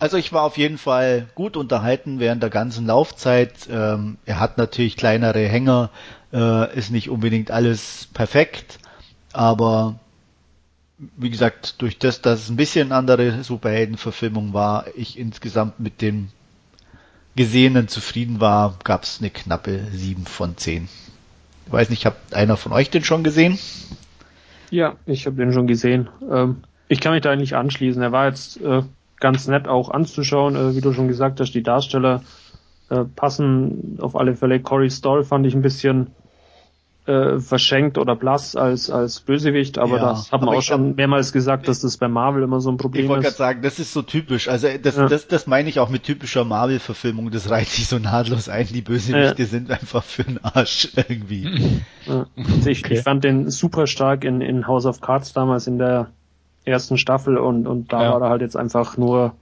Also 0.00 0.16
ich 0.16 0.32
war 0.32 0.42
auf 0.42 0.58
jeden 0.58 0.78
Fall 0.78 1.26
gut 1.34 1.56
unterhalten 1.56 2.18
während 2.18 2.42
der 2.42 2.50
ganzen 2.50 2.86
Laufzeit. 2.86 3.52
Ähm, 3.70 4.18
er 4.26 4.40
hat 4.40 4.58
natürlich 4.58 4.96
kleinere 4.96 5.46
Hänger, 5.46 5.90
äh, 6.32 6.76
ist 6.76 6.90
nicht 6.90 7.08
unbedingt 7.08 7.50
alles 7.50 8.08
perfekt, 8.14 8.78
aber 9.32 9.98
wie 11.16 11.30
gesagt, 11.30 11.80
durch 11.80 11.98
das, 11.98 12.22
dass 12.22 12.40
es 12.40 12.50
ein 12.50 12.56
bisschen 12.56 12.92
andere 12.92 13.44
Superheldenverfilmung 13.44 14.52
war, 14.52 14.86
ich 14.96 15.18
insgesamt 15.18 15.78
mit 15.78 16.02
dem 16.02 16.28
Gesehenen 17.36 17.86
zufrieden 17.86 18.40
war, 18.40 18.76
gab 18.82 19.04
es 19.04 19.18
eine 19.20 19.30
knappe 19.30 19.80
7 19.92 20.26
von 20.26 20.56
10. 20.56 20.88
Ich 21.66 21.72
weiß 21.72 21.90
nicht, 21.90 22.04
habt 22.04 22.34
einer 22.34 22.56
von 22.56 22.72
euch 22.72 22.90
den 22.90 23.04
schon 23.04 23.22
gesehen? 23.22 23.58
Ja, 24.70 24.96
ich 25.06 25.26
habe 25.26 25.36
den 25.36 25.52
schon 25.52 25.68
gesehen. 25.68 26.08
Ähm, 26.28 26.64
ich 26.88 27.00
kann 27.00 27.12
mich 27.12 27.22
da 27.22 27.30
eigentlich 27.30 27.54
anschließen. 27.54 28.02
Er 28.02 28.12
war 28.12 28.26
jetzt 28.26 28.60
äh, 28.60 28.82
ganz 29.20 29.46
nett 29.46 29.68
auch 29.68 29.90
anzuschauen, 29.90 30.56
äh, 30.56 30.74
wie 30.74 30.80
du 30.80 30.92
schon 30.92 31.08
gesagt 31.08 31.40
hast, 31.40 31.52
die 31.52 31.62
Darsteller 31.62 32.22
äh, 32.90 33.04
passen 33.04 33.98
auf 34.00 34.16
alle 34.16 34.34
Fälle. 34.34 34.60
Corey 34.60 34.90
Stoll 34.90 35.24
fand 35.24 35.46
ich 35.46 35.54
ein 35.54 35.62
bisschen 35.62 36.08
äh, 37.08 37.40
verschenkt 37.40 37.96
oder 37.96 38.14
blass 38.14 38.54
als, 38.54 38.90
als 38.90 39.20
Bösewicht, 39.20 39.78
aber 39.78 39.96
ja, 39.96 40.10
das 40.10 40.30
hat 40.30 40.42
man 40.42 40.54
auch 40.54 40.62
schon 40.62 40.94
mehrmals 40.94 41.32
gesagt, 41.32 41.66
dass 41.66 41.80
das 41.80 41.96
bei 41.96 42.06
Marvel 42.06 42.42
immer 42.42 42.60
so 42.60 42.70
ein 42.70 42.76
Problem 42.76 43.00
ist. 43.00 43.04
Ich 43.04 43.08
wollte 43.08 43.22
gerade 43.22 43.36
sagen, 43.36 43.62
das 43.62 43.78
ist 43.78 43.94
so 43.94 44.02
typisch. 44.02 44.48
Also 44.48 44.68
das, 44.82 44.96
ja. 44.96 45.08
das, 45.08 45.26
das 45.26 45.46
meine 45.46 45.70
ich 45.70 45.80
auch 45.80 45.88
mit 45.88 46.02
typischer 46.02 46.44
Marvel-Verfilmung. 46.44 47.30
Das 47.30 47.48
reiht 47.48 47.68
sich 47.68 47.88
so 47.88 47.98
nahtlos 47.98 48.50
ein. 48.50 48.66
Die 48.66 48.82
Bösewichte 48.82 49.42
ja. 49.42 49.48
sind 49.48 49.70
einfach 49.70 50.04
für 50.04 50.24
den 50.24 50.44
Arsch 50.44 50.90
irgendwie. 50.96 51.80
Also 52.06 52.68
ich, 52.68 52.84
okay. 52.84 52.94
ich 52.94 53.02
fand 53.02 53.24
den 53.24 53.50
super 53.50 53.86
stark 53.86 54.24
in, 54.24 54.42
in 54.42 54.66
House 54.66 54.84
of 54.84 55.00
Cards 55.00 55.32
damals 55.32 55.66
in 55.66 55.78
der 55.78 56.10
ersten 56.66 56.98
Staffel 56.98 57.38
und, 57.38 57.66
und 57.66 57.90
da 57.90 58.00
war 58.12 58.20
er 58.20 58.28
halt 58.28 58.42
jetzt 58.42 58.56
einfach 58.56 58.98
nur 58.98 59.34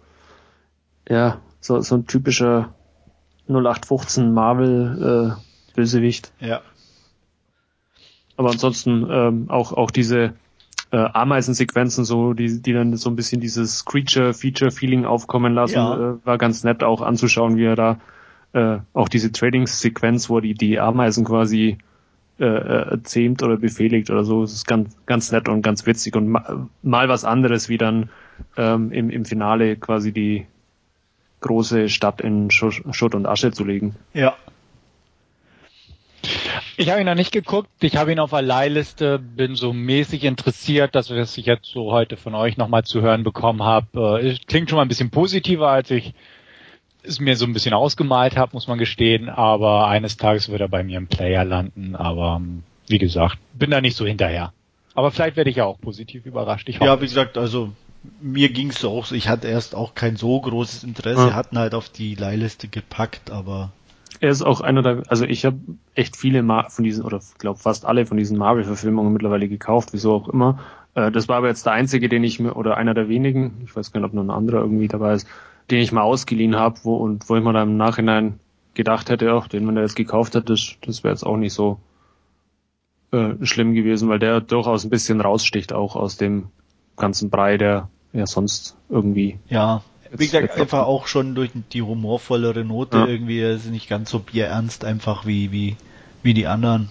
ja 1.09 1.39
so, 1.61 1.81
so 1.81 1.97
ein 1.97 2.07
typischer 2.07 2.73
0815 3.49 4.33
Marvel 4.33 5.37
äh, 5.37 5.75
Bösewicht. 5.75 6.31
Ja. 6.39 6.61
Aber 8.37 8.51
ansonsten 8.51 9.07
ähm, 9.11 9.46
auch 9.49 9.72
auch 9.72 9.90
diese 9.90 10.35
äh, 10.90 10.96
Ameisensequenzen, 10.96 12.05
so 12.05 12.33
die 12.33 12.61
die 12.61 12.72
dann 12.72 12.96
so 12.96 13.11
ein 13.11 13.16
bisschen 13.16 13.40
dieses 13.40 13.85
Creature-Feature-Feeling 13.85 15.05
aufkommen 15.05 15.55
lassen, 15.55 15.77
ja. 15.77 16.12
äh, 16.12 16.27
war 16.27 16.38
ganz 16.38 16.64
nett 16.64 16.85
auch 16.85 17.01
anzuschauen, 17.01 17.57
wie 17.57 17.64
er 17.64 17.77
da 17.77 17.99
äh, 18.53 18.79
auch 18.92 19.09
diese 19.09 19.33
Trading-Sequenz, 19.33 20.29
wo 20.31 20.40
die 20.40 20.55
die 20.55 20.79
Ameisen 20.79 21.25
quasi 21.25 21.79
äh, 22.38 22.44
äh, 22.44 23.03
zähmt 23.03 23.42
oder 23.42 23.57
befehligt 23.57 24.11
oder 24.11 24.22
so, 24.22 24.42
das 24.42 24.53
ist 24.53 24.66
ganz 24.66 24.94
ganz 25.07 25.33
nett 25.33 25.49
und 25.49 25.62
ganz 25.62 25.87
witzig 25.87 26.16
und 26.16 26.29
ma 26.29 26.68
mal 26.83 27.09
was 27.09 27.25
anderes, 27.25 27.70
wie 27.70 27.79
dann 27.79 28.11
ähm, 28.59 28.92
im, 28.92 29.09
im 29.09 29.25
Finale 29.25 29.77
quasi 29.77 30.12
die 30.12 30.46
große 31.40 31.88
Stadt 31.88 32.20
in 32.20 32.51
Schutt 32.51 33.14
und 33.14 33.27
Asche 33.27 33.53
zu 33.53 33.64
legen. 33.64 33.94
Ja, 34.12 34.37
ich 36.77 36.91
habe 36.91 37.01
ihn 37.01 37.07
noch 37.07 37.15
nicht 37.15 37.33
geguckt. 37.33 37.69
Ich 37.81 37.97
habe 37.97 38.12
ihn 38.12 38.19
auf 38.19 38.31
der 38.31 38.43
Leihliste, 38.43 39.19
bin 39.19 39.55
so 39.55 39.73
mäßig 39.73 40.25
interessiert, 40.25 40.95
dass 40.95 41.11
was 41.11 41.37
ich 41.39 41.47
jetzt 41.47 41.67
so 41.67 41.93
heute 41.93 42.17
von 42.17 42.35
euch 42.35 42.57
nochmal 42.57 42.85
zu 42.85 43.01
hören 43.01 43.25
bekommen 43.25 43.62
habe. 43.62 44.21
Äh, 44.23 44.37
klingt 44.47 44.69
schon 44.69 44.77
mal 44.77 44.83
ein 44.83 44.89
bisschen 44.89 45.11
positiver, 45.11 45.69
als 45.69 45.91
ich 45.91 46.15
es 47.03 47.21
mir 47.21 47.37
so 47.37 47.47
ein 47.47 47.53
bisschen 47.53 47.73
ausgemalt 47.73 48.37
habe, 48.37 48.53
muss 48.53 48.69
man 48.69 48.79
gestehen. 48.79 49.29
Aber 49.29 49.89
eines 49.89 50.17
Tages 50.17 50.49
wird 50.49 50.61
er 50.61 50.69
bei 50.69 50.83
mir 50.83 50.99
im 50.99 51.07
Player 51.07 51.45
landen. 51.45 51.97
Aber 51.97 52.37
ähm, 52.41 52.62
wie 52.89 52.99
gesagt, 52.99 53.39
bin 53.55 53.71
da 53.71 53.81
nicht 53.81 53.97
so 53.97 54.07
hinterher. 54.07 54.53
Aber 54.95 55.11
vielleicht 55.11 55.37
werde 55.37 55.51
ich 55.51 55.57
ja 55.57 55.65
auch 55.65 55.81
positiv 55.81 56.27
überrascht. 56.27 56.69
Ich 56.69 56.81
hoffe. 56.81 56.87
Ja, 56.87 57.01
wie 57.01 57.07
gesagt, 57.07 57.39
also 57.39 57.73
mir 58.21 58.51
ging 58.51 58.71
es 58.71 58.81
so 58.81 58.91
auch 58.91 59.07
so. 59.07 59.15
Ich 59.15 59.29
hatte 59.29 59.49
erst 59.49 59.75
auch 59.75 59.95
kein 59.95 60.17
so 60.17 60.41
großes 60.41 60.85
Interesse, 60.85 61.29
ja. 61.29 61.35
hatten 61.35 61.59
halt 61.59 61.75
auf 61.75 61.89
die 61.89 62.15
Leihliste 62.15 62.69
gepackt, 62.69 63.31
aber 63.31 63.73
er 64.21 64.31
ist 64.31 64.43
auch 64.43 64.61
einer 64.61 64.83
der, 64.83 65.03
also 65.09 65.25
ich 65.25 65.45
habe 65.45 65.59
echt 65.95 66.17
viele 66.17 66.43
Mar 66.43 66.71
von 66.71 66.85
diesen, 66.85 67.05
oder 67.05 67.21
glaube 67.39 67.59
fast 67.59 67.85
alle 67.85 68.07
von 68.07 68.17
diesen 68.17 68.39
Marvel-Verfilmungen 68.39 69.13
mittlerweile 69.13 69.49
gekauft, 69.49 69.91
wieso 69.93 70.15
auch 70.15 70.29
immer. 70.29 70.61
Äh, 70.95 71.11
das 71.11 71.29
war 71.29 71.37
aber 71.37 71.49
jetzt 71.49 71.67
der 71.67 71.73
einzige, 71.73 72.09
den 72.09 72.25
ich 72.25 72.41
mir, 72.41 72.57
oder 72.57 72.77
einer 72.77 72.95
der 72.95 73.09
wenigen, 73.09 73.63
ich 73.65 73.75
weiß 73.75 73.93
gar 73.93 74.01
nicht, 74.01 74.09
ob 74.09 74.15
noch 74.15 74.23
ein 74.23 74.31
anderer 74.31 74.61
irgendwie 74.61 74.89
dabei 74.89 75.15
ist, 75.15 75.29
den 75.71 75.81
ich 75.81 75.93
mal 75.93 76.03
ausgeliehen 76.03 76.57
habe, 76.57 76.79
wo 76.83 76.97
und 76.97 77.29
wo 77.29 77.37
ich 77.37 77.43
mir 77.43 77.53
dann 77.53 77.71
im 77.71 77.77
Nachhinein 77.77 78.41
gedacht 78.75 79.11
hätte, 79.11 79.33
auch 79.35 79.49
den 79.49 79.65
man 79.65 79.75
da 79.75 79.83
jetzt 79.83 79.97
gekauft 79.97 80.35
hat, 80.35 80.51
das, 80.51 80.77
das 80.83 81.03
wäre 81.03 81.13
jetzt 81.13 81.25
auch 81.25 81.37
nicht 81.37 81.55
so 81.55 81.81
äh, 83.13 83.35
schlimm 83.43 83.75
gewesen, 83.75 84.09
weil 84.09 84.19
der 84.19 84.41
durchaus 84.41 84.85
ein 84.85 84.91
bisschen 84.91 85.21
raussticht, 85.21 85.73
auch 85.73 85.97
aus 85.97 86.17
dem 86.17 86.49
ganzen 86.97 87.31
Brei, 87.31 87.57
der 87.57 87.89
ja 88.13 88.27
sonst 88.27 88.77
irgendwie 88.89 89.39
ja 89.49 89.83
wie 90.12 90.27
gesagt, 90.27 90.59
einfach 90.59 90.87
auch 90.87 91.07
schon 91.07 91.35
durch 91.35 91.51
die 91.73 91.83
humorvollere 91.83 92.64
Note 92.64 92.99
ja. 92.99 93.07
irgendwie, 93.07 93.40
ist 93.40 93.66
nicht 93.66 93.88
ganz 93.88 94.11
so 94.11 94.19
bierernst 94.19 94.85
einfach 94.85 95.27
wie, 95.27 95.53
wie, 95.53 95.77
wie 96.23 96.35
die 96.35 96.47
anderen. 96.47 96.90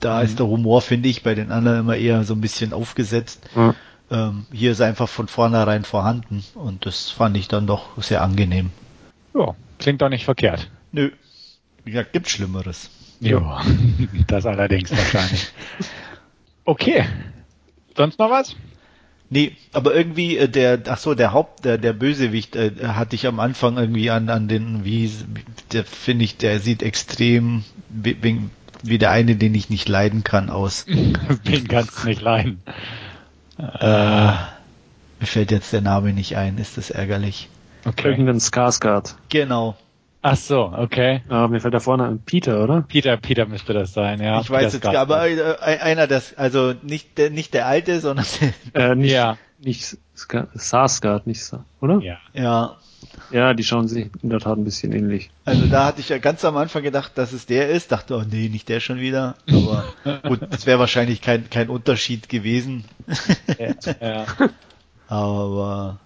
Da 0.00 0.18
mhm. 0.18 0.24
ist 0.24 0.38
der 0.38 0.46
Humor, 0.46 0.82
finde 0.82 1.08
ich, 1.08 1.22
bei 1.22 1.34
den 1.34 1.50
anderen 1.50 1.80
immer 1.80 1.96
eher 1.96 2.24
so 2.24 2.34
ein 2.34 2.40
bisschen 2.40 2.72
aufgesetzt. 2.72 3.48
Mhm. 3.54 3.74
Ähm, 4.10 4.46
hier 4.52 4.72
ist 4.72 4.80
einfach 4.80 5.08
von 5.08 5.28
vornherein 5.28 5.84
vorhanden 5.84 6.44
und 6.54 6.84
das 6.86 7.10
fand 7.10 7.36
ich 7.36 7.48
dann 7.48 7.66
doch 7.66 8.00
sehr 8.02 8.22
angenehm. 8.22 8.70
Ja, 9.34 9.54
klingt 9.78 10.02
doch 10.02 10.10
nicht 10.10 10.24
verkehrt. 10.24 10.70
Nö. 10.92 11.10
Wie 11.84 11.90
gesagt, 11.90 12.12
gibt's 12.12 12.30
Schlimmeres. 12.30 12.90
Ja, 13.20 13.62
das 14.26 14.46
allerdings 14.46 14.90
wahrscheinlich. 14.90 15.48
Okay. 16.64 17.04
Sonst 17.96 18.20
noch 18.20 18.30
was? 18.30 18.54
Nee, 19.32 19.56
aber 19.72 19.94
irgendwie 19.94 20.36
äh, 20.36 20.46
der, 20.46 20.82
ach 20.88 20.98
so, 20.98 21.14
der 21.14 21.32
Haupt, 21.32 21.64
der, 21.64 21.78
der 21.78 21.94
Bösewicht 21.94 22.54
äh, 22.54 22.70
hatte 22.88 23.16
ich 23.16 23.26
am 23.26 23.40
Anfang 23.40 23.78
irgendwie 23.78 24.10
an, 24.10 24.28
an 24.28 24.46
den, 24.46 24.84
wie, 24.84 25.10
der 25.72 25.84
finde 25.84 26.26
ich, 26.26 26.36
der 26.36 26.60
sieht 26.60 26.82
extrem 26.82 27.64
wie, 27.88 28.42
wie 28.82 28.98
der 28.98 29.10
eine, 29.10 29.36
den 29.36 29.54
ich 29.54 29.70
nicht 29.70 29.88
leiden 29.88 30.22
kann, 30.22 30.50
aus. 30.50 30.84
den 31.46 31.66
kannst 31.66 32.02
du 32.02 32.08
nicht 32.08 32.20
leiden. 32.20 32.60
Äh, 33.56 34.32
mir 34.32 34.36
fällt 35.22 35.50
jetzt 35.50 35.72
der 35.72 35.80
Name 35.80 36.12
nicht 36.12 36.36
ein, 36.36 36.58
ist 36.58 36.76
das 36.76 36.90
ärgerlich. 36.90 37.48
Okay. 37.86 38.10
Irgendein 38.10 38.38
Skarsgård. 38.38 39.14
Genau. 39.30 39.78
Ach 40.24 40.36
so, 40.36 40.72
okay. 40.76 41.22
Ja, 41.28 41.48
mir 41.48 41.60
fällt 41.60 41.74
da 41.74 41.80
vorne 41.80 42.06
ein 42.06 42.20
Peter, 42.20 42.62
oder? 42.62 42.82
Peter, 42.82 43.16
Peter 43.16 43.44
müsste 43.46 43.72
das 43.72 43.92
sein, 43.92 44.22
ja. 44.22 44.40
Ich 44.40 44.50
weiß 44.50 44.72
jetzt, 44.72 44.86
aber 44.86 45.28
äh, 45.28 45.56
einer 45.60 46.06
das, 46.06 46.34
also 46.38 46.74
nicht 46.82 47.18
der, 47.18 47.30
nicht 47.30 47.54
der 47.54 47.66
alte, 47.66 47.98
sondern 47.98 48.24
äh, 48.74 48.94
nicht, 48.94 49.10
ja. 49.10 49.36
nicht 49.58 49.98
Sarsgaard, 50.54 51.26
nicht 51.26 51.42
oder? 51.80 51.98
Ja. 52.00 52.18
Ja. 52.34 52.76
Ja, 53.32 53.52
die 53.52 53.64
schauen 53.64 53.88
sich 53.88 54.10
in 54.22 54.30
der 54.30 54.38
Tat 54.38 54.58
ein 54.58 54.64
bisschen 54.64 54.92
ähnlich. 54.92 55.30
Also 55.44 55.66
da 55.66 55.86
hatte 55.86 56.00
ich 56.00 56.08
ja 56.08 56.18
ganz 56.18 56.44
am 56.44 56.56
Anfang 56.56 56.84
gedacht, 56.84 57.12
dass 57.16 57.32
es 57.32 57.46
der 57.46 57.70
ist. 57.70 57.90
Dachte, 57.90 58.16
oh 58.16 58.22
nee, 58.22 58.48
nicht 58.48 58.68
der 58.68 58.78
schon 58.78 59.00
wieder. 59.00 59.34
Aber 59.48 59.84
gut, 60.28 60.40
das 60.50 60.66
wäre 60.66 60.78
wahrscheinlich 60.78 61.20
kein, 61.20 61.50
kein 61.50 61.68
Unterschied 61.68 62.28
gewesen. 62.28 62.84
ja, 63.58 63.74
ja. 64.00 64.26
Aber. 65.08 65.98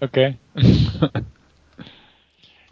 Okay. 0.00 0.36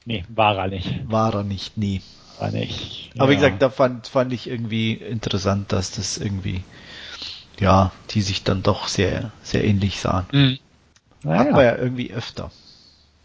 Nee, 0.04 0.24
war 0.28 0.58
er 0.58 0.68
nicht. 0.68 1.10
War 1.10 1.34
er 1.34 1.44
nicht, 1.44 1.76
nee. 1.76 2.02
War 2.38 2.50
nicht. 2.50 3.10
Aber 3.16 3.26
ja. 3.26 3.30
wie 3.30 3.36
gesagt, 3.36 3.62
da 3.62 3.70
fand, 3.70 4.08
fand 4.08 4.32
ich 4.32 4.48
irgendwie 4.48 4.92
interessant, 4.92 5.72
dass 5.72 5.92
das 5.92 6.18
irgendwie, 6.18 6.62
ja, 7.58 7.92
die 8.10 8.20
sich 8.20 8.42
dann 8.42 8.62
doch 8.62 8.88
sehr, 8.88 9.30
sehr 9.42 9.64
ähnlich 9.64 10.00
sahen. 10.00 10.26
Mhm. 10.32 10.58
Naja. 11.22 11.40
Hat 11.40 11.52
man 11.52 11.64
ja 11.64 11.76
irgendwie 11.76 12.12
öfter. 12.12 12.50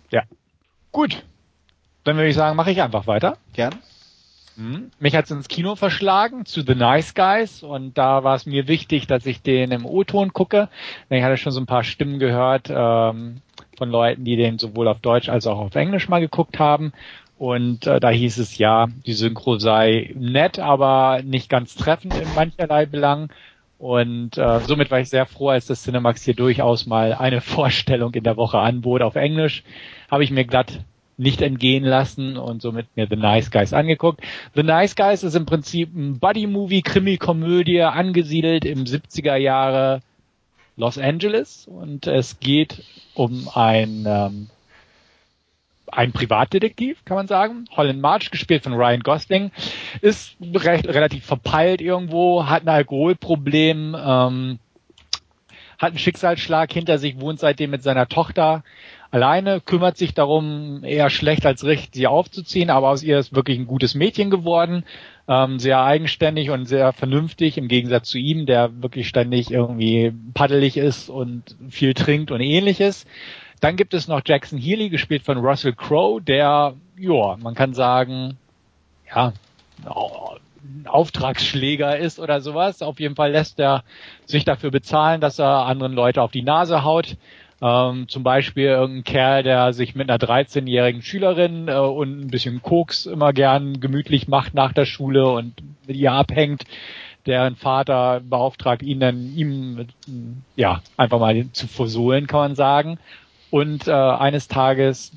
Ja. 0.10 0.24
Gut. 0.92 1.24
Dann 2.04 2.16
würde 2.16 2.30
ich 2.30 2.36
sagen, 2.36 2.56
mache 2.56 2.72
ich 2.72 2.82
einfach 2.82 3.08
weiter. 3.08 3.38
Gern. 3.54 3.76
Mhm. 4.56 4.92
Mich 5.00 5.16
hat's 5.16 5.32
ins 5.32 5.48
Kino 5.48 5.76
verschlagen 5.76 6.46
zu 6.46 6.62
The 6.62 6.76
Nice 6.76 7.14
Guys 7.14 7.64
und 7.64 7.98
da 7.98 8.24
war 8.24 8.36
es 8.36 8.46
mir 8.46 8.68
wichtig, 8.68 9.08
dass 9.08 9.26
ich 9.26 9.42
den 9.42 9.72
im 9.72 9.86
O-Ton 9.86 10.34
gucke. 10.34 10.70
Ich 11.10 11.24
hatte 11.24 11.38
schon 11.38 11.52
so 11.52 11.60
ein 11.60 11.66
paar 11.66 11.84
Stimmen 11.84 12.20
gehört, 12.20 12.68
ähm, 12.70 13.42
von 13.80 13.90
Leuten, 13.90 14.24
die 14.24 14.36
den 14.36 14.60
sowohl 14.60 14.88
auf 14.88 15.00
Deutsch 15.00 15.30
als 15.30 15.48
auch 15.48 15.58
auf 15.58 15.76
Englisch 15.76 16.08
mal 16.08 16.20
geguckt 16.20 16.60
haben. 16.60 16.94
Und 17.40 17.88
äh, 17.88 18.00
da 18.00 18.10
hieß 18.10 18.38
es 18.38 18.58
ja, 18.58 18.88
die 19.06 19.14
Synchro 19.14 19.58
sei 19.58 20.14
nett, 20.16 20.60
aber 20.60 21.22
nicht 21.24 21.50
ganz 21.50 21.76
treffend 21.76 22.14
in 22.16 22.28
mancherlei 22.36 22.86
Belangen. 22.86 23.30
Und 23.80 24.38
äh, 24.38 24.60
somit 24.60 24.92
war 24.92 25.00
ich 25.00 25.10
sehr 25.10 25.26
froh, 25.26 25.50
als 25.50 25.66
das 25.66 25.84
Cinemax 25.84 26.24
hier 26.24 26.36
durchaus 26.36 26.86
mal 26.86 27.14
eine 27.14 27.42
Vorstellung 27.56 28.14
in 28.14 28.26
der 28.26 28.38
Woche 28.38 28.60
anbot 28.60 29.02
auf 29.02 29.16
Englisch. 29.16 29.64
Habe 30.12 30.24
ich 30.24 30.32
mir 30.32 30.46
glatt 30.46 30.82
nicht 31.20 31.42
entgehen 31.42 31.84
lassen 31.84 32.38
und 32.38 32.62
somit 32.62 32.88
mir 32.96 33.08
The 33.10 33.18
Nice 33.18 33.52
Guys 33.52 33.74
angeguckt. 33.74 34.22
The 34.56 34.64
Nice 34.64 34.96
Guys 34.96 35.24
ist 35.24 35.36
im 35.36 35.46
Prinzip 35.46 35.94
ein 35.94 36.20
Buddy-Movie, 36.20 36.82
Krimi-Komödie, 36.82 37.82
angesiedelt 37.82 38.64
im 38.64 38.86
70er 38.86 39.36
Jahre 39.36 40.02
Los 40.80 40.98
Angeles 40.98 41.68
und 41.68 42.08
es 42.08 42.40
geht 42.40 42.84
um 43.14 43.50
ein 43.54 44.06
ähm, 44.08 44.50
ein 45.92 46.14
Privatdetektiv, 46.14 47.04
kann 47.04 47.18
man 47.18 47.28
sagen. 47.28 47.66
Holland 47.76 48.00
March, 48.00 48.32
gespielt 48.32 48.64
von 48.64 48.74
Ryan 48.74 49.02
Gosling, 49.02 49.52
ist 50.02 50.38
recht, 50.42 50.88
relativ 50.88 51.26
verpeilt 51.26 51.82
irgendwo, 51.82 52.46
hat 52.46 52.64
ein 52.64 52.70
Alkoholproblem, 52.70 53.94
ähm, 54.00 54.60
hat 55.78 55.90
einen 55.90 55.98
Schicksalsschlag 55.98 56.72
hinter 56.72 56.98
sich, 56.98 57.20
wohnt 57.20 57.40
seitdem 57.40 57.72
mit 57.72 57.84
seiner 57.84 58.08
Tochter 58.08 58.64
alleine, 59.12 59.60
kümmert 59.60 59.98
sich 59.98 60.14
darum, 60.14 60.84
eher 60.84 61.10
schlecht 61.10 61.46
als 61.46 61.66
recht, 61.66 61.96
sie 61.96 62.08
aufzuziehen, 62.08 62.70
aber 62.70 62.90
aus 62.90 63.04
ihr 63.04 63.20
ist 63.20 63.36
wirklich 63.36 63.58
ein 63.60 63.68
gutes 63.68 63.96
Mädchen 63.96 64.30
geworden, 64.30 64.86
ähm, 65.30 65.60
sehr 65.60 65.84
eigenständig 65.84 66.50
und 66.50 66.66
sehr 66.66 66.92
vernünftig 66.92 67.60
im 67.60 67.68
Gegensatz 67.68 68.10
zu 68.10 68.18
ihm, 68.18 68.48
der 68.48 68.82
wirklich 68.82 69.08
ständig 69.08 69.52
irgendwie 69.52 70.12
paddelig 70.34 70.76
ist 70.76 71.10
und 71.10 71.56
viel 71.70 71.94
trinkt 71.94 72.32
und 72.32 72.42
ähnliches. 72.42 73.06
Dann 73.62 73.76
gibt 73.76 73.94
es 73.94 74.08
noch 74.08 74.22
Jackson 74.26 74.58
Healy, 74.58 74.90
gespielt 74.90 75.24
von 75.24 75.38
Russell 75.38 75.74
Crowe, 75.74 76.20
der, 76.20 76.74
ja, 76.98 77.38
man 77.38 77.54
kann 77.54 77.76
sagen, 77.76 78.38
ja, 79.14 79.34
Auftragsschläger 80.86 81.98
ist 81.98 82.20
oder 82.20 82.42
sowas. 82.42 82.82
Auf 82.82 83.00
jeden 83.00 83.16
Fall 83.16 83.32
lässt 83.32 83.60
er 83.60 83.84
sich 84.26 84.46
dafür 84.46 84.72
bezahlen, 84.72 85.22
dass 85.22 85.38
er 85.38 85.66
anderen 85.68 85.94
Leute 85.94 86.24
auf 86.24 86.32
die 86.32 86.42
Nase 86.42 86.84
haut. 86.84 87.18
Ähm, 87.62 88.08
zum 88.08 88.24
Beispiel 88.24 88.66
irgendein 88.66 89.04
Kerl, 89.04 89.44
der 89.44 89.74
sich 89.74 89.94
mit 89.94 90.10
einer 90.10 90.20
13-jährigen 90.20 91.02
Schülerin 91.02 91.68
äh, 91.68 91.76
und 91.76 92.22
ein 92.22 92.28
bisschen 92.28 92.62
Koks 92.62 93.06
immer 93.06 93.34
gern 93.34 93.82
gemütlich 93.82 94.28
macht 94.28 94.54
nach 94.54 94.72
der 94.72 94.86
Schule 94.86 95.28
und 95.28 95.56
mit 95.86 95.98
ihr 95.98 96.14
abhängt. 96.14 96.64
Deren 97.26 97.58
Vater 97.58 98.22
beauftragt 98.22 98.82
ihn 98.82 99.02
dann, 99.02 99.36
ihm 99.36 99.88
ja 100.56 100.82
einfach 100.96 101.20
mal 101.20 101.52
zu 101.52 101.68
versohlen, 101.68 102.28
kann 102.28 102.40
man 102.40 102.56
sagen. 102.56 102.98
Und 103.52 103.88
äh, 103.88 103.92
eines 103.92 104.48
Tages 104.48 105.12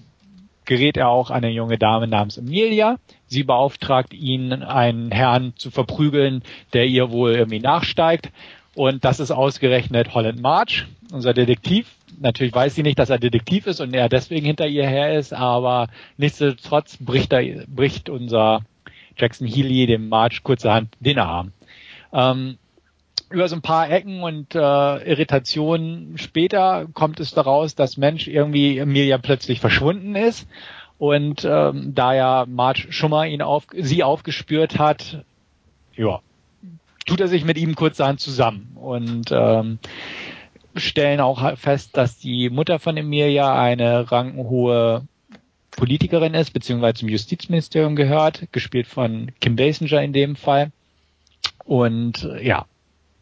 gerät 0.65 0.97
er 0.97 1.09
auch 1.09 1.31
an 1.31 1.45
eine 1.45 1.51
junge 1.51 1.79
Dame 1.79 2.09
namens 2.09 2.39
Emilia. 2.39 2.99
Sie 3.27 3.45
beauftragt 3.45 4.15
ihn, 4.15 4.53
einen 4.53 5.11
Herrn 5.11 5.55
zu 5.57 5.71
verprügeln, 5.71 6.43
der 6.73 6.87
ihr 6.87 7.11
wohl 7.11 7.33
irgendwie 7.33 7.61
nachsteigt. 7.61 8.31
Und 8.75 9.05
das 9.05 9.21
ist 9.21 9.31
ausgerechnet 9.31 10.15
Holland 10.15 10.41
March, 10.41 10.87
unser 11.13 11.35
Detektiv. 11.35 11.87
Natürlich 12.21 12.55
weiß 12.55 12.75
sie 12.75 12.83
nicht, 12.83 12.99
dass 12.99 13.11
er 13.11 13.19
Detektiv 13.19 13.67
ist 13.67 13.81
und 13.81 13.95
er 13.95 14.09
deswegen 14.09 14.47
hinter 14.47 14.67
ihr 14.67 14.87
her 14.87 15.19
ist, 15.19 15.33
aber 15.33 15.89
nichtsdestotrotz 16.17 16.97
bricht, 16.99 17.33
er, 17.33 17.67
bricht 17.67 18.09
unser 18.09 18.63
Jackson 19.17 19.47
Healy 19.47 19.87
dem 19.87 20.09
March 20.09 20.43
kurzerhand 20.43 20.95
den 21.01 21.19
Arm. 21.19 21.53
Ähm, 22.13 22.59
über 23.31 23.49
so 23.49 23.57
ein 23.57 23.63
paar 23.63 23.91
Ecken 23.91 24.23
und 24.23 24.55
äh, 24.55 24.59
Irritationen 24.59 26.19
später 26.19 26.87
kommt 26.93 27.19
es 27.21 27.33
daraus, 27.33 27.75
dass 27.75 27.97
Mensch 27.97 28.29
irgendwie 28.29 28.79
Emilia 28.79 29.19
plötzlich 29.19 29.61
verschwunden 29.61 30.15
ist. 30.15 30.47
Und 30.99 31.45
ähm, 31.45 31.95
da 31.95 32.15
ja 32.15 32.47
March 32.47 32.89
schon 32.91 33.11
mal 33.11 33.27
ihn 33.27 33.43
auf, 33.43 33.67
sie 33.73 34.05
aufgespürt 34.05 34.79
hat, 34.79 35.25
ja, 35.97 36.21
tut 37.07 37.21
er 37.21 37.29
sich 37.29 37.45
mit 37.45 37.59
ihm 37.59 37.75
kurzerhand 37.75 38.21
zusammen 38.21 38.77
und 38.77 39.33
ähm, 39.33 39.79
stellen 40.77 41.21
auch 41.21 41.57
fest, 41.59 41.97
dass 41.97 42.19
die 42.19 42.51
Mutter 42.51 42.79
von 42.79 42.97
Emilia 42.97 43.61
eine 43.61 44.11
rankenhohe 44.11 45.07
Politikerin 45.71 46.35
ist, 46.35 46.53
beziehungsweise 46.53 46.95
zum 46.95 47.09
Justizministerium 47.09 47.97
gehört, 47.97 48.53
gespielt 48.53 48.87
von 48.87 49.33
Kim 49.41 49.57
Basinger 49.57 50.03
in 50.03 50.13
dem 50.13 50.37
Fall. 50.37 50.71
Und 51.65 52.29
ja, 52.41 52.67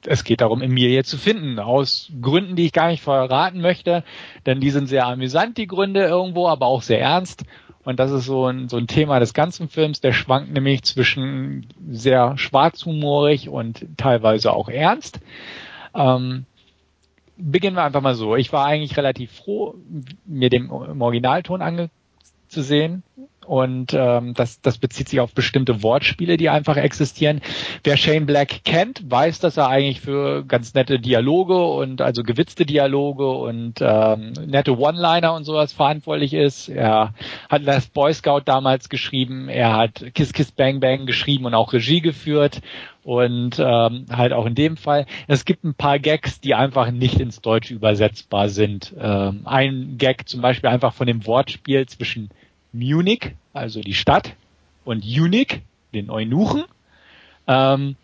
es 0.07 0.25
geht 0.25 0.41
darum, 0.41 0.63
Emilia 0.63 1.05
zu 1.05 1.19
finden, 1.19 1.59
aus 1.59 2.11
Gründen, 2.21 2.57
die 2.57 2.67
ich 2.67 2.73
gar 2.73 2.89
nicht 2.89 3.03
verraten 3.03 3.61
möchte, 3.61 4.05
denn 4.47 4.61
die 4.61 4.71
sind 4.71 4.87
sehr 4.89 5.07
amüsant, 5.07 5.59
die 5.59 5.67
Gründe 5.67 6.05
irgendwo, 6.05 6.49
aber 6.49 6.67
auch 6.67 6.83
sehr 6.83 7.01
ernst. 7.01 7.45
Und 7.85 7.99
das 7.99 8.11
ist 8.11 8.27
so 8.27 8.47
ein, 8.47 8.69
so 8.69 8.77
ein 8.77 8.87
Thema 8.87 9.21
des 9.21 9.33
ganzen 9.33 9.69
Films, 9.69 10.01
der 10.01 10.13
schwankt 10.13 10.53
nämlich 10.53 10.83
zwischen 10.83 11.67
sehr 11.91 12.37
schwarzhumorig 12.37 13.49
und 13.49 13.87
teilweise 13.97 14.53
auch 14.53 14.69
ernst. 14.69 15.21
Ähm, 15.95 16.45
beginnen 17.41 17.77
wir 17.77 17.85
einfach 17.85 18.01
mal 18.03 18.15
so. 18.15 18.37
Ich 18.37 18.53
war 18.53 18.67
eigentlich 18.67 18.97
relativ 18.97 19.33
froh, 19.33 19.75
mir 20.25 20.51
den 20.51 20.71
Originalton 20.71 21.63
anzusehen. 21.63 23.03
Und 23.47 23.95
ähm, 23.95 24.35
das, 24.35 24.61
das 24.61 24.79
bezieht 24.79 25.09
sich 25.09 25.19
auf 25.19 25.33
bestimmte 25.33 25.83
Wortspiele, 25.83 26.37
die 26.37 26.51
einfach 26.51 26.77
existieren. 26.77 27.41
Wer 27.83 27.97
Shane 27.97 28.27
Black 28.27 28.65
kennt, 28.65 29.11
weiß, 29.11 29.41
dass 29.41 29.57
er 29.57 29.69
eigentlich 29.69 30.01
für 30.01 30.45
ganz 30.45 30.75
nette 30.75 31.01
Dialoge 31.01 31.57
und 31.57 32.01
also 32.03 32.23
gewitzte 32.23 32.67
Dialoge 32.67 33.29
und 33.29 33.81
ähm, 33.81 34.35
nette 34.47 34.79
One-Liner 34.79 35.35
und 35.35 35.45
sowas 35.45 35.73
verantwortlich 35.73 36.35
ist. 36.35 36.69
Er 36.69 37.15
hat 37.49 37.63
Last 37.63 37.95
Boy 37.95 38.13
Scout 38.13 38.43
damals 38.45 38.89
geschrieben, 38.89 39.49
er 39.49 39.77
hat 39.77 40.15
Kiss 40.15 40.33
Kiss 40.33 40.53
Bang 40.53 40.81
Bang 40.81 41.07
geschrieben 41.07 41.47
und 41.47 41.55
auch 41.55 41.73
Regie 41.73 42.01
geführt 42.03 42.61
und 43.03 43.59
ähm, 43.59 44.07
halt 44.13 44.33
auch 44.33 44.47
in 44.47 44.55
dem 44.55 44.77
Fall. 44.77 45.07
Es 45.27 45.45
gibt 45.45 45.65
ein 45.65 45.75
paar 45.75 45.99
Gags, 45.99 46.41
die 46.41 46.55
einfach 46.55 46.91
nicht 46.91 47.19
ins 47.19 47.41
Deutsche 47.41 47.75
übersetzbar 47.75 48.49
sind. 48.49 48.95
Ähm, 48.99 49.43
ein 49.45 49.97
Gag 49.97 50.29
zum 50.29 50.43
Beispiel 50.43 50.69
einfach 50.69 50.93
von 50.93 51.07
dem 51.07 51.27
Wortspiel 51.27 51.87
zwischen 51.87 52.31
Munich, 52.73 53.35
also 53.53 53.81
die 53.81 53.95
Stadt, 53.95 54.37
und 54.85 55.05
Unique, 55.05 55.63
den 55.93 56.11
Eunuchen. 56.11 56.65
Ähm, 57.47 57.97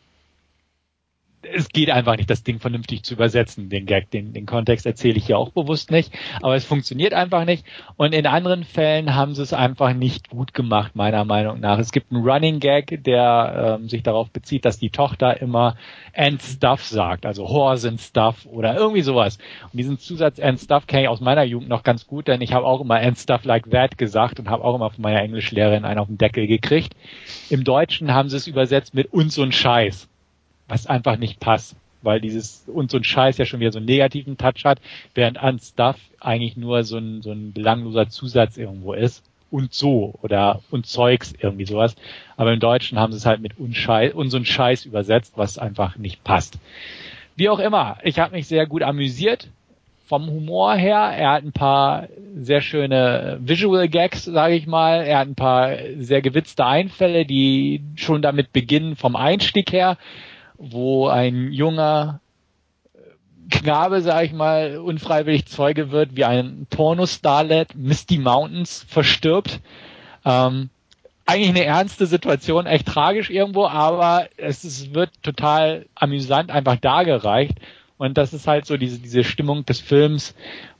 es 1.43 1.69
geht 1.69 1.91
einfach 1.91 2.17
nicht, 2.17 2.31
das 2.31 2.43
Ding 2.43 2.59
vernünftig 2.59 3.03
zu 3.03 3.15
übersetzen, 3.15 3.69
den 3.69 3.87
Gag, 3.87 4.11
den, 4.11 4.33
den 4.33 4.47
Kontext 4.47 4.87
erzähle 4.87 5.17
ich 5.17 5.27
hier 5.27 5.39
auch 5.39 5.51
bewusst 5.51 5.91
nicht, 5.91 6.13
aber 6.43 6.55
es 6.57 6.65
funktioniert 6.65 7.15
einfach 7.15 7.45
nicht 7.45 7.65
und 7.97 8.15
in 8.15 8.27
anderen 8.27 8.65
Fällen 8.65 9.15
haben 9.15 9.35
sie 9.35 9.43
es 9.43 9.53
einfach 9.53 9.93
nicht 9.93 10.31
gut 10.31 10.55
gemacht, 10.55 10.97
meiner 10.97 11.25
Meinung 11.25 11.61
nach. 11.61 11.79
Es 11.79 11.93
gibt 11.93 12.13
einen 12.13 12.29
Running 12.29 12.61
Gag, 12.61 13.05
der 13.05 13.79
ähm, 13.81 13.89
sich 13.89 14.03
darauf 14.03 14.31
bezieht, 14.31 14.65
dass 14.65 14.79
die 14.79 14.91
Tochter 14.91 15.41
immer 15.41 15.77
and 16.15 16.43
stuff 16.43 16.85
sagt, 16.85 17.27
also 17.27 17.49
horse 17.49 17.89
and 17.89 18.01
stuff 18.01 18.47
oder 18.47 18.77
irgendwie 18.77 19.03
sowas. 19.03 19.39
Und 19.65 19.77
diesen 19.79 19.99
Zusatz 19.99 20.41
and 20.41 20.59
stuff 20.59 20.87
kenne 20.87 21.03
ich 21.03 21.09
aus 21.09 21.21
meiner 21.21 21.45
Jugend 21.45 21.69
noch 21.69 21.83
ganz 21.83 22.07
gut, 22.07 22.29
denn 22.29 22.41
ich 22.41 22.53
habe 22.53 22.67
auch 22.67 22.81
immer 22.81 22.97
and 22.97 23.19
stuff 23.19 23.45
like 23.45 23.71
that 23.71 23.99
gesagt 23.99 24.41
und 24.41 24.49
habe 24.49 24.65
auch 24.65 24.75
immer 24.75 24.91
von 24.91 25.03
meiner 25.03 25.23
Englischlehrerin 25.23 25.85
einen 25.85 26.01
auf 26.01 26.09
den 26.09 26.19
Deckel 26.19 26.47
gekriegt. 26.47 26.95
Im 27.51 27.65
Deutschen 27.65 28.13
haben 28.13 28.29
sie 28.29 28.37
es 28.37 28.47
übersetzt 28.47 28.95
mit 28.95 29.13
uns 29.13 29.39
und 29.39 29.55
Scheiß 29.55 30.09
was 30.69 30.87
einfach 30.87 31.17
nicht 31.17 31.41
passt, 31.41 31.77
weil 32.03 32.21
dieses 32.21 32.65
und 32.67 32.91
so 32.91 32.99
ein 32.99 33.05
Scheiß 33.05 33.39
ja 33.39 33.45
schon 33.45 33.61
wieder 33.61 33.73
so 33.73 33.79
einen 33.79 33.87
negativen 33.87 34.37
Touch 34.37 34.65
hat, 34.65 34.81
während 35.15 35.39
an 35.39 35.59
Stuff 35.59 35.97
eigentlich 36.21 36.57
nur 36.57 36.85
so 36.85 36.99
ein, 36.99 37.23
so 37.23 37.33
ein 37.33 37.53
belangloser 37.53 38.09
Zusatz 38.09 38.57
irgendwo 38.57 38.93
ist 38.93 39.25
und 39.51 39.73
so 39.73 40.15
oder 40.23 40.61
und 40.71 40.87
Zeugs 40.87 41.33
irgendwie 41.39 41.67
sowas. 41.67 41.97
Aber 42.37 42.53
im 42.53 42.61
Deutschen 42.61 42.99
haben 42.99 43.13
sie 43.13 43.19
es 43.19 43.27
halt 43.27 43.41
mit 43.41 43.59
Unscheiß 43.59 44.15
und 44.15 44.31
so 44.31 44.37
ein 44.37 44.45
Scheiß 44.45 44.87
übersetzt, 44.87 45.35
was 45.37 45.59
einfach 45.59 45.97
nicht 45.97 46.25
passt. 46.25 46.59
Wie 47.37 47.49
auch 47.49 47.59
immer, 47.59 47.99
ich 48.03 48.19
habe 48.19 48.35
mich 48.35 48.49
sehr 48.49 48.67
gut 48.67 48.83
amüsiert 48.83 49.49
vom 50.07 50.27
Humor 50.29 50.75
her. 50.75 51.13
Er 51.17 51.33
hat 51.33 51.45
ein 51.45 51.53
paar 51.53 52.09
sehr 52.37 52.61
schöne 52.61 53.39
Visual 53.41 53.89
Gags, 53.89 54.25
sage 54.25 54.55
ich 54.55 54.67
mal. 54.67 55.03
Er 55.03 55.19
hat 55.19 55.29
ein 55.29 55.35
paar 55.35 55.77
sehr 55.99 56.23
gewitzte 56.23 56.65
Einfälle, 56.65 57.27
die 57.27 57.83
schon 57.97 58.23
damit 58.23 58.53
beginnen 58.53 58.97
vom 58.97 59.17
Einstieg 59.17 59.73
her 59.73 59.99
wo 60.59 61.09
ein 61.09 61.53
junger 61.53 62.21
Knabe, 63.51 64.01
sag 64.01 64.25
ich 64.25 64.33
mal, 64.33 64.79
unfreiwillig 64.79 65.47
Zeuge 65.47 65.91
wird, 65.93 66.17
wie 66.17 66.25
ein 66.25 66.67
Porno-Starlet 66.71 67.77
Misty 67.77 68.19
Mountains 68.19 68.85
verstirbt. 68.89 69.61
Ähm, 70.25 70.71
eigentlich 71.27 71.51
eine 71.51 71.65
ernste 71.65 72.07
Situation, 72.07 72.67
echt 72.67 72.87
tragisch 72.87 73.31
irgendwo, 73.31 73.67
aber 73.67 74.29
es 74.37 74.65
ist, 74.65 74.95
wird 74.95 75.11
total 75.23 75.87
amüsant 75.95 76.51
einfach 76.51 76.77
dargereicht. 76.77 77.59
Und 77.99 78.19
das 78.19 78.33
ist 78.33 78.47
halt 78.47 78.67
so 78.67 78.77
diese, 78.77 78.99
diese 78.99 79.25
Stimmung 79.25 79.65
des 79.65 79.81
Films, 79.81 80.35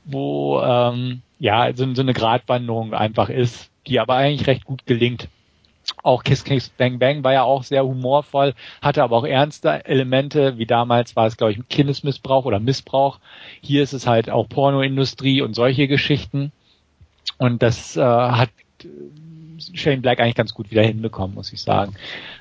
wo 0.05 0.61
ähm, 0.61 1.21
ja 1.39 1.73
so, 1.73 1.93
so 1.93 2.01
eine 2.01 2.13
Gratwanderung 2.13 2.93
einfach 2.93 3.29
ist, 3.29 3.69
die 3.87 3.99
aber 3.99 4.15
eigentlich 4.15 4.47
recht 4.47 4.65
gut 4.65 4.85
gelingt. 4.85 5.27
Auch 6.07 6.23
Kiss 6.23 6.45
Kiss 6.45 6.69
Bang 6.69 6.99
Bang 6.99 7.25
war 7.25 7.33
ja 7.33 7.43
auch 7.43 7.63
sehr 7.63 7.83
humorvoll, 7.83 8.53
hatte 8.81 9.03
aber 9.03 9.17
auch 9.17 9.25
ernste 9.25 9.83
Elemente, 9.85 10.57
wie 10.57 10.65
damals 10.65 11.17
war 11.17 11.27
es, 11.27 11.35
glaube 11.35 11.51
ich, 11.51 11.59
Kindesmissbrauch 11.67 12.45
oder 12.45 12.61
Missbrauch. 12.61 13.19
Hier 13.59 13.83
ist 13.83 13.91
es 13.91 14.07
halt 14.07 14.29
auch 14.29 14.47
Pornoindustrie 14.47 15.41
und 15.41 15.53
solche 15.53 15.89
Geschichten. 15.89 16.53
Und 17.37 17.61
das 17.61 17.97
äh, 17.97 18.01
hat 18.01 18.51
Shane 19.73 20.01
Black 20.01 20.21
eigentlich 20.21 20.35
ganz 20.35 20.53
gut 20.53 20.71
wieder 20.71 20.81
hinbekommen, 20.81 21.35
muss 21.35 21.51
ich 21.51 21.61
sagen. 21.61 21.93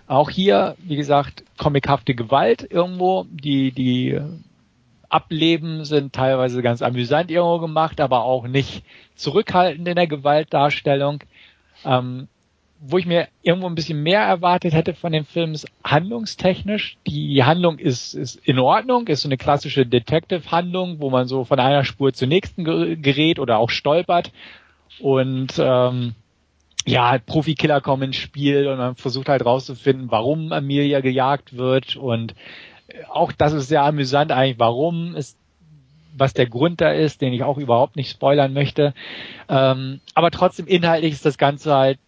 Auch 0.07 0.31
hier, 0.31 0.77
wie 0.79 0.95
gesagt, 0.95 1.43
comichafte 1.59 2.15
Gewalt 2.15 2.65
irgendwo, 2.71 3.27
die, 3.29 3.73
die 3.73 4.17
Ableben 5.09 5.85
sind 5.85 6.13
teilweise 6.13 6.63
ganz 6.63 6.83
amüsant 6.83 7.33
irgendwo 7.33 7.59
gemacht, 7.59 8.01
aber 8.01 8.23
auch 8.23 8.47
nicht 8.47 8.85
zurückhaltend 9.17 9.89
in 9.89 9.97
der 9.97 10.07
Gewaltdarstellung. 10.07 11.25
Ähm, 11.85 12.29
wo 12.81 12.99
ich 12.99 13.07
mir 13.07 13.29
irgendwo 13.43 13.67
ein 13.67 13.75
bisschen 13.75 14.03
mehr 14.03 14.21
erwartet 14.21 14.73
hätte 14.73 14.95
von 14.95 15.13
dem 15.13 15.25
Film, 15.25 15.53
ist 15.53 15.67
handlungstechnisch. 15.83 16.99
Die 17.07 17.43
Handlung 17.43 17.79
ist, 17.79 18.15
ist 18.15 18.37
in 18.45 18.59
Ordnung, 18.59 19.07
ist 19.07 19.23
so 19.23 19.29
eine 19.29 19.39
klassische 19.39 19.87
Detective-Handlung, 19.87 21.01
wo 21.01 21.11
man 21.11 21.27
so 21.27 21.45
von 21.45 21.59
einer 21.59 21.85
Spur 21.85 22.13
zur 22.13 22.29
nächsten 22.29 22.65
gerät 22.65 23.39
oder 23.39 23.59
auch 23.59 23.71
stolpert. 23.71 24.31
Und 25.01 25.55
ähm, 25.59 26.15
ja, 26.87 27.19
Profikiller 27.19 27.81
kommen 27.81 28.05
ins 28.05 28.17
Spiel 28.17 28.69
und 28.69 28.79
man 28.79 28.95
versucht 28.95 29.29
halt 29.29 29.45
rauszufinden, 29.45 30.11
warum 30.11 30.53
Amelia 30.53 31.01
gejagt 31.01 31.57
wird. 31.57 31.97
Und 31.97 32.35
auch 33.11 33.33
das 33.33 33.53
ist 33.53 33.69
sehr 33.69 33.83
amüsant 33.83 34.33
eigentlich, 34.33 34.59
warum 34.59 35.15
ist 35.17 35.39
was 36.19 36.33
der 36.33 36.47
Grund 36.47 36.81
da 36.81 36.93
ist, 36.93 37.21
den 37.21 37.35
ich 37.35 37.43
auch 37.43 37.59
überhaupt 37.59 37.97
nicht 37.97 38.11
spoilern 38.11 38.55
möchte. 38.55 38.95
Ähm, 39.51 40.01
aber 40.15 40.31
trotzdem 40.31 40.67
inhaltlich 40.67 41.13
ist 41.13 41.27
das 41.27 41.37
Ganze 41.37 41.75
halt 41.75 41.99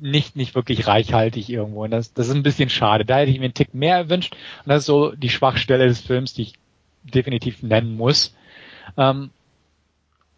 nicht, 0.00 0.36
nicht 0.36 0.54
wirklich 0.54 0.86
reichhaltig 0.86 1.48
irgendwo. 1.48 1.84
Und 1.84 1.90
das, 1.90 2.12
das 2.12 2.28
ist 2.28 2.34
ein 2.34 2.42
bisschen 2.42 2.68
schade. 2.68 3.04
Da 3.04 3.18
hätte 3.18 3.30
ich 3.30 3.38
mir 3.38 3.46
einen 3.46 3.54
Tick 3.54 3.74
mehr 3.74 3.96
erwünscht. 3.96 4.34
Und 4.64 4.70
das 4.70 4.80
ist 4.80 4.86
so 4.86 5.12
die 5.12 5.30
Schwachstelle 5.30 5.86
des 5.86 6.00
Films, 6.00 6.34
die 6.34 6.42
ich 6.42 6.54
definitiv 7.02 7.62
nennen 7.62 7.96
muss. 7.96 8.34
Ähm, 8.96 9.30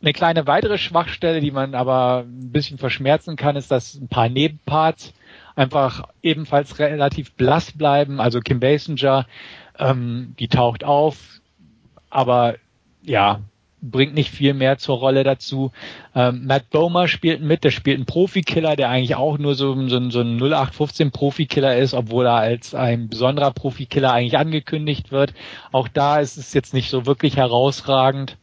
eine 0.00 0.12
kleine 0.12 0.46
weitere 0.46 0.78
Schwachstelle, 0.78 1.40
die 1.40 1.50
man 1.50 1.74
aber 1.74 2.24
ein 2.26 2.52
bisschen 2.52 2.78
verschmerzen 2.78 3.36
kann, 3.36 3.56
ist, 3.56 3.70
dass 3.70 3.94
ein 3.94 4.08
paar 4.08 4.28
Nebenparts 4.28 5.12
einfach 5.56 6.04
ebenfalls 6.22 6.78
relativ 6.78 7.32
blass 7.32 7.72
bleiben. 7.72 8.20
Also 8.20 8.40
Kim 8.40 8.60
Basinger, 8.60 9.26
ähm, 9.78 10.34
die 10.38 10.48
taucht 10.48 10.84
auf, 10.84 11.40
aber 12.10 12.56
ja, 13.02 13.40
bringt 13.80 14.14
nicht 14.14 14.30
viel 14.30 14.54
mehr 14.54 14.78
zur 14.78 14.98
Rolle 14.98 15.24
dazu. 15.24 15.72
Ähm, 16.14 16.46
Matt 16.46 16.70
Bomer 16.70 17.08
spielt 17.08 17.40
mit, 17.40 17.64
der 17.64 17.70
spielt 17.70 17.96
einen 17.96 18.06
Profikiller, 18.06 18.76
der 18.76 18.88
eigentlich 18.90 19.16
auch 19.16 19.38
nur 19.38 19.54
so, 19.54 19.74
so, 19.88 20.10
so 20.10 20.20
ein 20.20 20.36
0815 20.36 21.10
Profikiller 21.10 21.76
ist, 21.76 21.94
obwohl 21.94 22.26
er 22.26 22.34
als 22.34 22.74
ein 22.74 23.08
besonderer 23.08 23.52
Profikiller 23.52 24.12
eigentlich 24.12 24.38
angekündigt 24.38 25.10
wird. 25.12 25.34
Auch 25.72 25.88
da 25.88 26.18
ist 26.18 26.36
es 26.36 26.54
jetzt 26.54 26.74
nicht 26.74 26.90
so 26.90 27.06
wirklich 27.06 27.36
herausragend. 27.36 28.36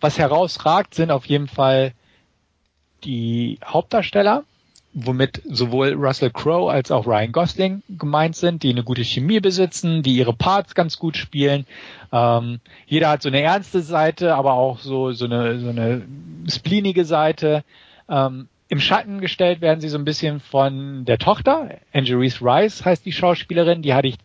Was 0.00 0.18
herausragt, 0.18 0.94
sind 0.94 1.10
auf 1.10 1.26
jeden 1.26 1.48
Fall 1.48 1.92
die 3.04 3.58
Hauptdarsteller 3.64 4.44
womit 4.98 5.42
sowohl 5.44 5.92
Russell 5.92 6.30
Crowe 6.30 6.72
als 6.72 6.90
auch 6.90 7.06
Ryan 7.06 7.30
Gosling 7.30 7.82
gemeint 7.90 8.34
sind, 8.34 8.62
die 8.62 8.70
eine 8.70 8.82
gute 8.82 9.04
Chemie 9.04 9.40
besitzen, 9.40 10.02
die 10.02 10.16
ihre 10.16 10.32
Parts 10.32 10.74
ganz 10.74 10.98
gut 10.98 11.18
spielen. 11.18 11.66
Ähm, 12.12 12.60
jeder 12.86 13.10
hat 13.10 13.20
so 13.20 13.28
eine 13.28 13.42
ernste 13.42 13.82
Seite, 13.82 14.34
aber 14.34 14.54
auch 14.54 14.78
so, 14.78 15.12
so 15.12 15.26
eine, 15.26 15.60
so 15.60 15.68
eine 15.68 16.02
spleenige 16.48 17.04
Seite. 17.04 17.62
Ähm, 18.08 18.48
Im 18.68 18.80
Schatten 18.80 19.20
gestellt 19.20 19.60
werden 19.60 19.82
sie 19.82 19.90
so 19.90 19.98
ein 19.98 20.06
bisschen 20.06 20.40
von 20.40 21.04
der 21.04 21.18
Tochter. 21.18 21.68
Angerise 21.92 22.42
Rice 22.42 22.82
heißt 22.82 23.04
die 23.04 23.12
Schauspielerin, 23.12 23.82
die 23.82 23.92
hatte 23.92 24.08
ich 24.08 24.16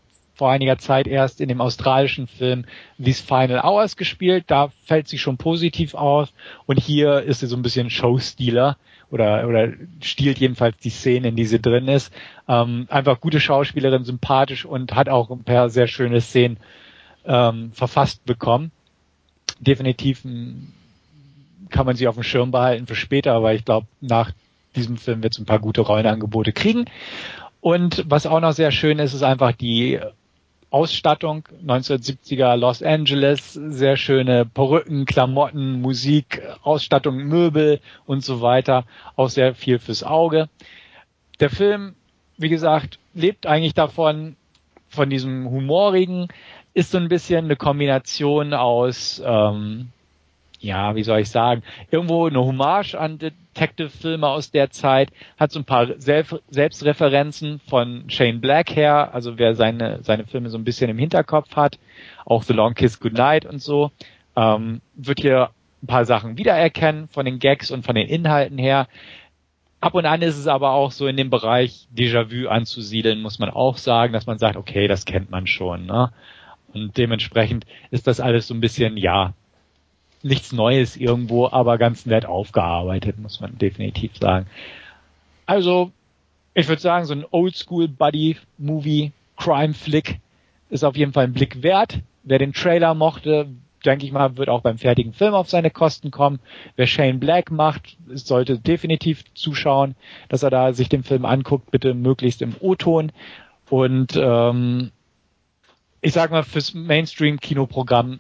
vor 0.42 0.50
einiger 0.50 0.80
Zeit 0.80 1.06
erst 1.06 1.40
in 1.40 1.50
dem 1.50 1.62
australischen 1.62 2.26
Film 2.26 2.66
These 2.98 3.22
Final 3.22 3.62
Hours 3.64 3.96
gespielt. 3.96 4.46
Da 4.48 4.72
fällt 4.86 5.08
sie 5.08 5.20
schon 5.20 5.38
positiv 5.38 5.94
aus. 5.94 6.34
Und 6.66 6.80
hier 6.80 7.22
ist 7.22 7.42
sie 7.42 7.46
so 7.46 7.56
ein 7.56 7.62
bisschen 7.62 7.92
Showstealer 7.92 8.76
oder, 9.12 9.48
oder 9.48 9.72
stiehlt 10.02 10.40
jedenfalls 10.40 10.78
die 10.78 10.90
Szene, 10.90 11.28
in 11.28 11.36
die 11.36 11.46
sie 11.46 11.62
drin 11.62 11.88
ist. 11.88 12.12
Ähm, 12.48 12.88
einfach 12.90 13.22
gute 13.22 13.40
Schauspielerin, 13.40 14.04
sympathisch 14.04 14.66
und 14.66 14.96
hat 14.96 15.10
auch 15.10 15.30
ein 15.30 15.44
paar 15.44 15.70
sehr 15.70 15.86
schöne 15.86 16.22
Szenen 16.22 16.58
ähm, 17.24 17.72
verfasst 17.74 18.26
bekommen. 18.26 18.72
Definitiv 19.60 20.24
hm, 20.24 20.74
kann 21.70 21.86
man 21.86 21.96
sie 21.96 22.08
auf 22.08 22.16
dem 22.16 22.24
Schirm 22.24 22.50
behalten 22.50 22.88
für 22.88 22.96
später, 22.96 23.34
aber 23.34 23.54
ich 23.54 23.64
glaube, 23.64 23.86
nach 24.00 24.32
diesem 24.76 24.98
Film 24.98 25.22
wird 25.22 25.34
es 25.34 25.40
ein 25.40 25.46
paar 25.46 25.60
gute 25.60 25.82
Rollenangebote 25.82 26.52
kriegen. 26.52 26.86
Und 27.60 28.04
was 28.08 28.26
auch 28.26 28.40
noch 28.40 28.54
sehr 28.54 28.72
schön 28.72 28.98
ist, 28.98 29.14
ist 29.14 29.22
einfach 29.22 29.52
die 29.52 30.00
Ausstattung 30.72 31.44
1970er 31.66 32.56
Los 32.56 32.82
Angeles, 32.82 33.54
sehr 33.54 33.98
schöne 33.98 34.46
Perücken, 34.46 35.06
Klamotten, 35.06 35.82
Musik, 35.82 36.42
Ausstattung, 36.64 37.18
Möbel 37.18 37.82
und 38.06 38.24
so 38.24 38.42
weiter, 38.42 38.86
auch 39.18 39.30
sehr 39.30 39.54
viel 39.54 39.80
fürs 39.80 40.04
Auge. 40.04 40.48
Der 41.42 41.50
Film, 41.50 41.96
wie 42.38 42.48
gesagt, 42.48 43.00
lebt 43.14 43.46
eigentlich 43.46 43.74
davon, 43.74 44.38
von 44.88 45.10
diesem 45.10 45.50
humorigen, 45.50 46.30
ist 46.74 46.92
so 46.92 46.98
ein 46.98 47.10
bisschen 47.10 47.46
eine 47.46 47.58
Kombination 47.58 48.54
aus 48.54 49.22
ähm, 49.26 49.90
ja, 50.62 50.96
wie 50.96 51.04
soll 51.04 51.20
ich 51.20 51.30
sagen, 51.30 51.64
irgendwo 51.90 52.28
eine 52.28 52.40
Hommage 52.40 52.96
an 52.96 53.18
Detective-Filme 53.18 54.28
aus 54.28 54.52
der 54.52 54.70
Zeit, 54.70 55.12
hat 55.38 55.52
so 55.52 55.60
ein 55.60 55.66
paar 55.66 55.88
Selbstreferenzen 55.98 57.60
von 57.68 58.10
Shane 58.10 58.40
Black 58.40 58.76
her, 58.76 59.14
also 59.14 59.38
wer 59.38 59.56
seine, 59.56 60.04
seine 60.04 60.26
Filme 60.26 60.50
so 60.50 60.58
ein 60.58 60.64
bisschen 60.64 60.90
im 60.90 61.00
Hinterkopf 61.00 61.56
hat, 61.56 61.80
auch 62.26 62.44
The 62.44 62.54
Long 62.54 62.76
Kiss 62.76 63.00
Goodnight 63.00 63.46
und 63.46 63.60
so, 63.60 63.92
ähm, 64.36 64.82
wird 64.94 65.20
hier 65.20 65.50
ein 65.82 65.88
paar 65.88 66.06
Sachen 66.06 66.38
wiedererkennen 66.38 67.08
von 67.10 67.26
den 67.26 67.40
Gags 67.40 67.72
und 67.72 67.84
von 67.84 67.96
den 67.96 68.08
Inhalten 68.08 68.60
her. 68.60 68.88
Ab 69.80 69.96
und 69.96 70.06
an 70.06 70.22
ist 70.22 70.38
es 70.38 70.46
aber 70.46 70.74
auch 70.74 70.92
so 70.92 71.08
in 71.08 71.18
dem 71.18 71.32
Bereich 71.32 71.88
Déjà-vu 71.96 72.48
anzusiedeln, 72.48 73.20
muss 73.20 73.40
man 73.40 73.50
auch 73.50 73.78
sagen, 73.78 74.14
dass 74.14 74.28
man 74.28 74.38
sagt, 74.38 74.58
okay, 74.58 74.88
das 74.88 75.06
kennt 75.06 75.32
man 75.32 75.48
schon. 75.48 75.88
Ne? 75.88 76.12
Und 76.72 76.98
dementsprechend 76.98 77.66
ist 77.90 78.06
das 78.06 78.20
alles 78.20 78.48
so 78.48 78.54
ein 78.54 78.62
bisschen, 78.62 78.96
ja, 78.96 79.34
nichts 80.24 80.52
Neues 80.52 80.96
irgendwo, 80.98 81.48
aber 81.48 81.78
ganz 81.78 82.06
nett 82.06 82.26
aufgearbeitet, 82.26 83.20
muss 83.20 83.40
man 83.40 83.58
definitiv 83.58 84.18
sagen. 84.18 84.48
Also, 85.46 85.92
ich 86.54 86.68
würde 86.68 86.82
sagen, 86.82 87.06
so 87.06 87.14
ein 87.14 87.26
Oldschool 87.30 87.88
Buddy 87.88 88.38
Movie, 88.58 89.12
Crime 89.38 89.74
Flick, 89.74 90.20
ist 90.70 90.84
auf 90.84 90.96
jeden 90.96 91.14
Fall 91.14 91.26
ein 91.26 91.34
Blick 91.34 91.64
wert. 91.64 92.00
Wer 92.24 92.40
den 92.40 92.54
Trailer 92.54 92.94
mochte, 92.94 93.48
denke 93.86 94.06
ich 94.06 94.12
mal, 94.12 94.38
wird 94.38 94.50
auch 94.50 94.62
beim 94.62 94.78
fertigen 94.78 95.14
Film 95.14 95.34
auf 95.34 95.50
seine 95.50 95.72
Kosten 95.72 96.12
kommen. 96.12 96.40
Wer 96.76 96.88
Shane 96.88 97.20
Black 97.20 97.52
macht, 97.52 97.98
sollte 98.08 98.60
definitiv 98.60 99.24
zuschauen, 99.34 99.96
dass 100.30 100.44
er 100.44 100.50
da 100.50 100.74
sich 100.74 100.90
den 100.90 101.04
Film 101.04 101.26
anguckt, 101.26 101.72
bitte 101.72 101.94
möglichst 101.94 102.42
im 102.42 102.56
O-Ton. 102.60 103.12
Und 103.70 104.16
ähm, 104.16 104.92
ich 106.02 106.14
sag 106.14 106.32
mal, 106.32 106.44
fürs 106.44 106.74
Mainstream-Kinoprogramm 106.74 108.20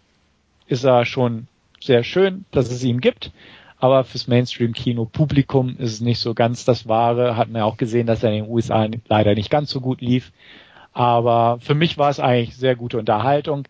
ist 0.68 0.84
er 0.84 1.06
schon 1.06 1.48
sehr 1.84 2.04
schön, 2.04 2.46
dass 2.52 2.72
es 2.72 2.84
ihn 2.84 3.02
gibt. 3.02 3.32
Aber 3.78 4.04
fürs 4.04 4.28
Mainstream-Kino-Publikum 4.28 5.78
ist 5.78 5.94
es 5.94 6.02
nicht 6.02 6.20
so 6.20 6.34
ganz 6.34 6.65
das 6.65 6.88
Wahre. 6.88 7.36
Hat 7.36 7.50
man 7.50 7.62
ja 7.62 7.65
auch 7.65 7.78
gesehen, 7.78 8.06
dass 8.06 8.22
er 8.22 8.32
in 8.32 8.44
den 8.44 8.52
USA 8.52 8.88
leider 9.08 9.34
nicht 9.34 9.50
ganz 9.50 9.72
so 9.72 9.82
gut 9.82 10.02
lief. 10.02 10.32
Aber 10.94 11.58
für 11.62 11.74
mich 11.74 11.98
war 11.98 12.10
es 12.10 12.20
eigentlich 12.20 12.56
sehr 12.56 12.76
gute 12.76 13.00
Unterhaltung 13.00 13.67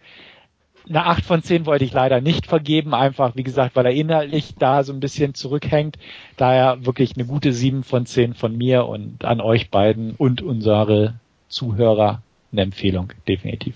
eine 0.89 1.06
8 1.06 1.24
von 1.24 1.43
10 1.43 1.65
wollte 1.65 1.86
ich 1.86 1.93
leider 1.93 2.21
nicht 2.21 2.47
vergeben, 2.47 2.93
einfach 2.93 3.36
wie 3.36 3.43
gesagt, 3.43 3.76
weil 3.76 3.86
er 3.86 3.93
inhaltlich 3.93 4.56
da 4.58 4.84
so 4.84 4.93
ein 4.93 5.00
bisschen 5.00 5.34
zurückhängt. 5.34 5.97
Daher 6.38 6.86
wirklich 6.86 7.15
eine 7.15 7.26
gute 7.26 7.54
7 7.54 7.84
von 7.84 8.06
10 8.06 8.34
von 8.34 8.58
mir 8.58 8.86
und 8.88 9.24
an 9.26 9.41
euch 9.41 9.69
beiden 9.69 10.15
und 10.15 10.41
unsere 10.41 11.15
Zuhörer 11.50 12.21
eine 12.52 12.62
Empfehlung, 12.62 13.13
definitiv. 13.28 13.76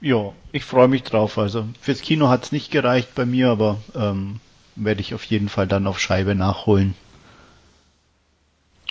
Ja, 0.00 0.32
ich 0.52 0.64
freue 0.64 0.88
mich 0.88 1.02
drauf. 1.02 1.38
Also 1.38 1.64
fürs 1.80 2.02
Kino 2.02 2.28
hat 2.28 2.44
es 2.44 2.52
nicht 2.52 2.70
gereicht 2.70 3.14
bei 3.14 3.24
mir, 3.24 3.50
aber 3.50 3.78
ähm, 3.94 4.40
werde 4.74 5.00
ich 5.00 5.14
auf 5.14 5.24
jeden 5.24 5.48
Fall 5.48 5.66
dann 5.66 5.86
auf 5.86 5.98
Scheibe 5.98 6.34
nachholen. 6.34 6.94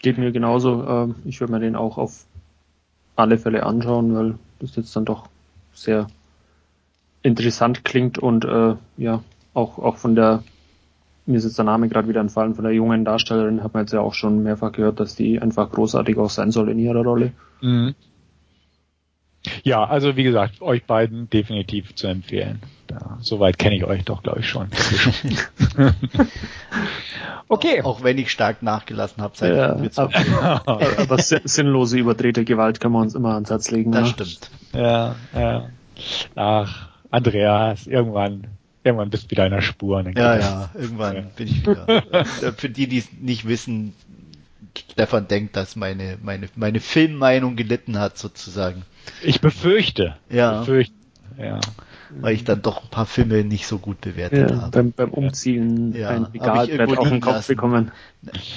Geht 0.01 0.17
mir 0.17 0.31
genauso. 0.31 0.85
Ähm, 0.87 1.15
ich 1.25 1.39
würde 1.39 1.53
mir 1.53 1.59
den 1.59 1.75
auch 1.75 1.97
auf 1.97 2.25
alle 3.15 3.37
Fälle 3.37 3.65
anschauen, 3.65 4.15
weil 4.15 4.35
das 4.59 4.75
jetzt 4.75 4.95
dann 4.95 5.05
doch 5.05 5.27
sehr 5.73 6.07
interessant 7.23 7.83
klingt 7.83 8.19
und 8.19 8.45
äh, 8.45 8.75
ja, 8.97 9.23
auch, 9.53 9.79
auch 9.79 9.97
von 9.97 10.15
der, 10.15 10.43
mir 11.25 11.37
ist 11.37 11.43
jetzt 11.43 11.57
der 11.57 11.65
Name 11.65 11.87
gerade 11.89 12.07
wieder 12.07 12.21
entfallen, 12.21 12.55
von 12.55 12.63
der 12.63 12.73
jungen 12.73 13.03
Darstellerin 13.03 13.63
hat 13.63 13.73
man 13.73 13.83
jetzt 13.83 13.93
ja 13.93 14.01
auch 14.01 14.13
schon 14.13 14.43
mehrfach 14.43 14.71
gehört, 14.71 14.99
dass 14.99 15.15
die 15.15 15.41
einfach 15.41 15.71
großartig 15.71 16.17
auch 16.17 16.29
sein 16.29 16.51
soll 16.51 16.69
in 16.69 16.79
ihrer 16.79 17.03
Rolle. 17.03 17.31
Mhm. 17.61 17.95
Ja, 19.63 19.83
also 19.83 20.15
wie 20.15 20.23
gesagt, 20.23 20.61
euch 20.61 20.83
beiden 20.85 21.29
definitiv 21.29 21.95
zu 21.95 22.07
empfehlen. 22.07 22.61
Ja, 22.89 23.17
soweit 23.19 23.57
kenne 23.57 23.75
ich 23.75 23.83
euch 23.83 24.05
doch, 24.05 24.21
glaube 24.21 24.41
ich, 24.41 24.47
schon. 24.47 24.67
okay. 27.47 27.81
Auch, 27.81 27.99
auch, 27.99 28.03
wenn 28.03 28.17
ich 28.17 28.31
stark 28.31 28.61
nachgelassen 28.61 29.23
habe 29.23 29.35
seit 29.35 29.55
ja, 29.55 29.75
aber, 29.95 30.65
aber 30.99 31.17
sinnlose 31.17 31.97
überdrehte 31.97 32.45
Gewalt 32.45 32.79
kann 32.79 32.91
man 32.91 33.03
uns 33.03 33.15
immer 33.15 33.33
ans 33.33 33.49
Herz 33.49 33.71
legen. 33.71 33.91
Das 33.91 34.03
ne? 34.03 34.09
stimmt. 34.09 34.51
Ja, 34.73 35.15
ja. 35.33 35.69
Ach, 36.35 36.89
Andreas, 37.09 37.87
irgendwann 37.87 38.47
irgendwann 38.83 39.09
bist 39.09 39.25
du 39.25 39.31
wieder 39.31 39.45
in 39.45 39.51
der 39.51 39.61
Spur. 39.61 40.03
Ja, 40.15 40.37
ja, 40.37 40.69
irgendwann 40.75 41.15
ja. 41.15 41.21
bin 41.35 41.47
ich 41.47 41.61
wieder. 41.61 42.13
Äh, 42.13 42.25
für 42.51 42.69
die, 42.69 42.87
die 42.87 42.99
es 42.99 43.11
nicht 43.19 43.47
wissen, 43.47 43.93
Stefan 44.91 45.27
denkt, 45.27 45.55
dass 45.55 45.75
meine, 45.75 46.17
meine, 46.21 46.47
meine 46.55 46.79
Filmmeinung 46.79 47.55
gelitten 47.55 47.99
hat, 47.99 48.17
sozusagen. 48.17 48.83
Ich 49.23 49.41
befürchte. 49.41 50.15
Ja. 50.29 50.59
Befürchte. 50.59 50.95
Ja 51.37 51.59
weil 52.21 52.33
ich 52.33 52.43
dann 52.43 52.61
doch 52.61 52.83
ein 52.83 52.89
paar 52.89 53.05
Filme 53.05 53.43
nicht 53.43 53.67
so 53.67 53.77
gut 53.77 54.01
bewertet 54.01 54.51
ja, 54.51 54.61
habe. 54.61 54.71
Beim, 54.71 54.91
beim 54.91 55.09
Umziehen 55.11 55.93
ja, 55.93 56.09
ein 56.09 56.25
Regalbrett 56.25 56.97
auf 56.97 57.09
den 57.09 57.21
Kopf 57.21 57.35
lassen. 57.35 57.55
bekommen. 57.55 57.91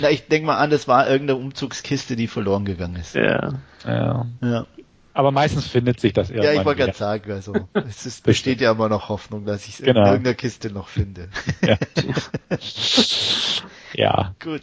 Na, 0.00 0.10
ich 0.10 0.28
denke 0.28 0.46
mal 0.46 0.58
an, 0.58 0.70
das 0.70 0.88
war 0.88 1.08
irgendeine 1.08 1.38
Umzugskiste, 1.38 2.16
die 2.16 2.26
verloren 2.26 2.64
gegangen 2.64 2.96
ist. 2.96 3.14
Ja. 3.14 3.54
ja. 3.84 4.26
ja. 4.42 4.66
Aber 5.14 5.32
meistens 5.32 5.66
findet 5.66 6.00
sich 6.00 6.12
das 6.12 6.30
irgendwann. 6.30 6.54
Ja, 6.54 6.60
ich 6.60 6.66
wollte 6.66 6.82
gerade 6.84 6.96
sagen, 6.96 7.32
also 7.32 7.54
es 7.72 8.06
ist, 8.06 8.24
besteht 8.24 8.60
ja 8.60 8.72
immer 8.72 8.88
noch 8.88 9.08
Hoffnung, 9.08 9.44
dass 9.44 9.66
ich 9.66 9.80
es 9.80 9.84
genau. 9.84 10.02
in 10.02 10.06
irgendeiner 10.06 10.34
Kiste 10.34 10.70
noch 10.70 10.88
finde. 10.88 11.28
Ja. 11.62 11.76
ja. 13.94 14.34
Gut. 14.40 14.62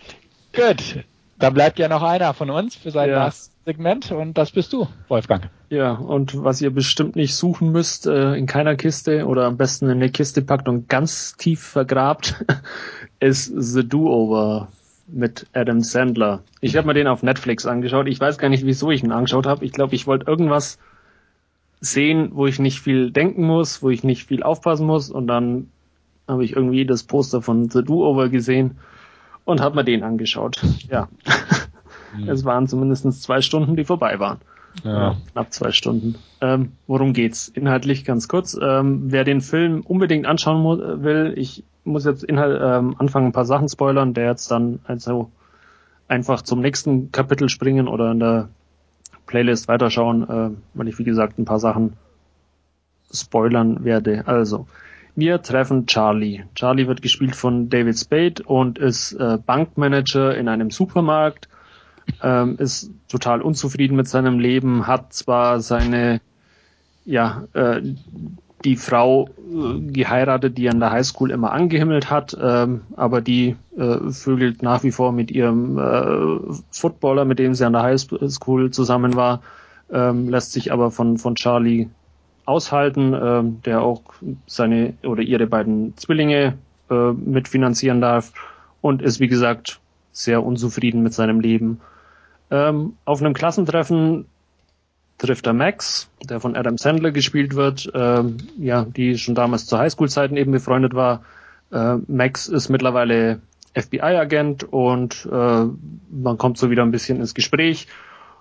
Gut. 0.53 1.03
Da 1.37 1.49
bleibt 1.49 1.79
ja 1.79 1.89
noch 1.89 2.03
einer 2.03 2.33
von 2.33 2.49
uns 2.49 2.75
für 2.75 2.91
sein 2.91 3.09
ja. 3.09 3.25
Segment 3.65 4.11
und 4.11 4.37
das 4.37 4.51
bist 4.51 4.73
du, 4.73 4.87
Wolfgang. 5.07 5.49
Ja, 5.71 5.93
und 5.93 6.43
was 6.43 6.61
ihr 6.61 6.69
bestimmt 6.69 7.15
nicht 7.15 7.33
suchen 7.33 7.71
müsst, 7.71 8.05
äh, 8.05 8.35
in 8.35 8.45
keiner 8.45 8.75
Kiste 8.75 9.25
oder 9.25 9.45
am 9.45 9.57
besten 9.57 9.85
in 9.85 9.93
eine 9.93 10.11
Kiste 10.11 10.43
packt 10.43 10.69
und 10.69 10.87
ganz 10.87 11.35
tief 11.35 11.61
vergrabt, 11.61 12.45
ist 13.19 13.51
The 13.55 13.87
Do-Over 13.87 14.67
mit 15.07 15.47
Adam 15.53 15.81
Sandler. 15.81 16.43
Ich 16.61 16.77
habe 16.77 16.85
mir 16.85 16.93
den 16.93 17.07
auf 17.07 17.23
Netflix 17.23 17.65
angeschaut. 17.65 18.07
Ich 18.07 18.19
weiß 18.19 18.37
gar 18.37 18.49
nicht, 18.49 18.65
wieso 18.65 18.91
ich 18.91 19.03
ihn 19.03 19.11
angeschaut 19.11 19.47
habe. 19.47 19.65
Ich 19.65 19.71
glaube, 19.71 19.95
ich 19.95 20.05
wollte 20.05 20.27
irgendwas 20.27 20.77
sehen, 21.81 22.29
wo 22.33 22.45
ich 22.45 22.59
nicht 22.59 22.81
viel 22.81 23.09
denken 23.09 23.45
muss, 23.45 23.81
wo 23.81 23.89
ich 23.89 24.03
nicht 24.03 24.25
viel 24.25 24.43
aufpassen 24.43 24.85
muss 24.85 25.09
und 25.09 25.25
dann 25.25 25.71
habe 26.27 26.45
ich 26.45 26.55
irgendwie 26.55 26.85
das 26.85 27.01
Poster 27.01 27.41
von 27.41 27.67
The 27.69 27.83
Do-Over 27.83 28.29
gesehen 28.29 28.77
und 29.43 29.59
habe 29.59 29.75
mir 29.75 29.83
den 29.83 30.03
angeschaut. 30.03 30.61
Ja. 30.87 31.09
Mhm. 32.17 32.29
Es 32.29 32.45
waren 32.45 32.67
zumindest 32.67 33.21
zwei 33.21 33.41
Stunden, 33.41 33.75
die 33.75 33.85
vorbei 33.85 34.19
waren. 34.19 34.39
Ja. 34.83 35.15
Knapp 35.31 35.53
zwei 35.53 35.71
Stunden. 35.71 36.15
Ähm, 36.41 36.73
worum 36.87 37.13
geht's? 37.13 37.47
Inhaltlich 37.47 38.03
ganz 38.03 38.27
kurz. 38.27 38.57
Ähm, 38.61 39.11
wer 39.11 39.23
den 39.23 39.41
Film 39.41 39.81
unbedingt 39.81 40.25
anschauen 40.25 41.03
will, 41.03 41.33
ich 41.37 41.63
muss 41.83 42.05
jetzt 42.05 42.23
Inhalt, 42.23 42.59
ähm, 42.61 42.95
anfangen, 42.97 43.27
ein 43.27 43.31
paar 43.31 43.45
Sachen 43.45 43.69
spoilern, 43.69 44.13
der 44.13 44.25
jetzt 44.25 44.49
dann 44.51 44.79
also 44.85 45.31
einfach 46.07 46.41
zum 46.41 46.59
nächsten 46.59 47.11
Kapitel 47.11 47.49
springen 47.49 47.87
oder 47.87 48.11
in 48.11 48.19
der 48.19 48.49
Playlist 49.27 49.67
weiterschauen, 49.67 50.23
äh, 50.29 50.49
weil 50.73 50.87
ich 50.87 50.99
wie 50.99 51.03
gesagt 51.03 51.39
ein 51.39 51.45
paar 51.45 51.59
Sachen 51.59 51.93
spoilern 53.11 53.83
werde. 53.83 54.27
Also, 54.27 54.67
wir 55.15 55.41
treffen 55.41 55.85
Charlie. 55.85 56.43
Charlie 56.55 56.87
wird 56.87 57.01
gespielt 57.01 57.35
von 57.35 57.69
David 57.69 57.97
Spade 57.97 58.43
und 58.43 58.77
ist 58.77 59.13
äh, 59.13 59.37
Bankmanager 59.43 60.35
in 60.35 60.47
einem 60.47 60.71
Supermarkt 60.71 61.47
ähm, 62.21 62.55
ist 62.57 62.91
total 63.07 63.41
unzufrieden 63.41 63.95
mit 63.95 64.07
seinem 64.07 64.39
Leben, 64.39 64.87
hat 64.87 65.13
zwar 65.13 65.59
seine, 65.59 66.21
ja, 67.05 67.43
äh, 67.53 67.81
die 68.63 68.75
Frau 68.75 69.27
äh, 69.27 69.79
geheiratet, 69.91 70.57
die 70.57 70.65
er 70.65 70.73
in 70.73 70.79
der 70.79 70.91
Highschool 70.91 71.31
immer 71.31 71.51
angehimmelt 71.51 72.09
hat, 72.09 72.35
ähm, 72.41 72.81
aber 72.95 73.21
die 73.21 73.55
äh, 73.77 74.09
vögelt 74.11 74.63
nach 74.63 74.83
wie 74.83 74.91
vor 74.91 75.11
mit 75.11 75.31
ihrem 75.31 75.77
äh, 75.77 76.53
Footballer, 76.71 77.25
mit 77.25 77.39
dem 77.39 77.53
sie 77.53 77.65
an 77.65 77.73
der 77.73 77.83
Highschool 77.83 78.71
zusammen 78.71 79.15
war, 79.15 79.41
ähm, 79.91 80.29
lässt 80.29 80.51
sich 80.51 80.71
aber 80.71 80.89
von, 80.89 81.17
von 81.17 81.35
Charlie 81.35 81.87
aushalten, 82.45 83.15
ähm, 83.19 83.61
der 83.63 83.81
auch 83.81 84.01
seine 84.47 84.93
oder 85.03 85.21
ihre 85.21 85.47
beiden 85.47 85.95
Zwillinge 85.97 86.57
äh, 86.89 87.11
mitfinanzieren 87.11 88.01
darf 88.01 88.33
und 88.81 89.01
ist 89.01 89.19
wie 89.19 89.27
gesagt 89.27 89.79
sehr 90.11 90.43
unzufrieden 90.43 91.03
mit 91.03 91.13
seinem 91.13 91.39
Leben 91.39 91.81
ähm, 92.51 92.93
auf 93.05 93.21
einem 93.21 93.33
Klassentreffen 93.33 94.25
trifft 95.17 95.47
er 95.47 95.53
Max, 95.53 96.09
der 96.23 96.39
von 96.39 96.55
Adam 96.55 96.77
Sandler 96.77 97.11
gespielt 97.11 97.55
wird, 97.55 97.89
ähm, 97.93 98.37
ja, 98.57 98.85
die 98.85 99.17
schon 99.17 99.35
damals 99.35 99.65
zu 99.65 99.77
Highschool-Zeiten 99.77 100.37
eben 100.37 100.51
befreundet 100.51 100.93
war. 100.93 101.23
Äh, 101.71 101.97
Max 102.07 102.47
ist 102.47 102.69
mittlerweile 102.69 103.39
FBI-Agent 103.73 104.63
und 104.63 105.27
äh, 105.31 105.65
man 106.09 106.37
kommt 106.37 106.57
so 106.57 106.69
wieder 106.69 106.83
ein 106.83 106.91
bisschen 106.91 107.19
ins 107.19 107.33
Gespräch, 107.33 107.87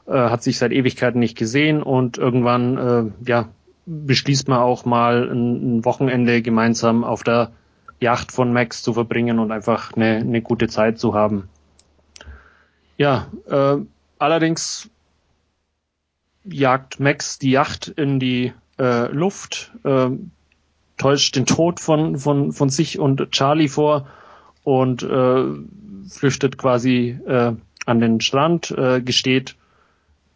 äh, 0.06 0.12
hat 0.12 0.42
sich 0.42 0.58
seit 0.58 0.72
Ewigkeiten 0.72 1.18
nicht 1.18 1.36
gesehen 1.36 1.82
und 1.82 2.18
irgendwann 2.18 2.78
äh, 2.78 3.28
ja, 3.28 3.48
beschließt 3.86 4.48
man 4.48 4.58
auch 4.58 4.84
mal 4.84 5.28
ein, 5.30 5.78
ein, 5.78 5.84
Wochenende 5.84 6.42
gemeinsam 6.42 7.04
auf 7.04 7.24
der 7.24 7.50
Yacht 8.00 8.32
von 8.32 8.52
Max 8.52 8.82
zu 8.82 8.92
verbringen 8.92 9.38
und 9.38 9.52
einfach 9.52 9.92
eine, 9.94 10.16
eine 10.16 10.42
gute 10.42 10.68
Zeit 10.68 10.98
zu 10.98 11.14
haben. 11.14 11.48
Ja, 12.96 13.26
äh, 13.48 13.76
Allerdings 14.18 14.88
jagt 16.44 17.00
Max 17.00 17.38
die 17.38 17.50
Yacht 17.50 17.88
in 17.88 18.20
die 18.20 18.53
äh, 18.79 19.11
Luft, 19.12 19.72
äh, 19.85 20.11
täuscht 20.96 21.37
den 21.37 21.46
Tod 21.46 21.81
von, 21.81 22.18
von, 22.18 22.53
von 22.53 22.68
sich 22.68 22.98
und 22.98 23.31
Charlie 23.31 23.68
vor 23.68 24.07
und 24.62 25.03
äh, 25.03 25.44
flüchtet 26.09 26.59
quasi 26.59 27.18
äh, 27.27 27.53
an 27.87 28.00
den 28.00 28.20
Strand, 28.20 28.70
äh, 28.70 29.00
gesteht 29.00 29.57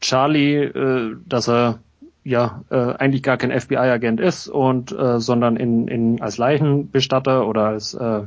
Charlie, 0.01 0.57
äh, 0.57 1.17
dass 1.27 1.49
er 1.49 1.81
ja 2.25 2.63
äh, 2.71 2.77
eigentlich 2.77 3.23
gar 3.23 3.37
kein 3.37 3.59
FBI-Agent 3.59 4.21
ist 4.21 4.49
und 4.49 4.93
äh, 4.93 5.19
sondern 5.19 5.57
in, 5.57 5.89
in 5.89 6.21
als 6.21 6.37
Leichenbestatter 6.37 7.47
oder 7.47 7.67
als 7.67 7.95
äh, 7.95 8.23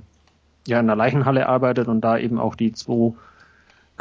ja 0.68 0.80
in 0.80 0.88
der 0.88 0.96
Leichenhalle 0.96 1.48
arbeitet 1.48 1.88
und 1.88 2.02
da 2.02 2.18
eben 2.18 2.40
auch 2.40 2.56
die 2.56 2.74
zwei 2.74 3.14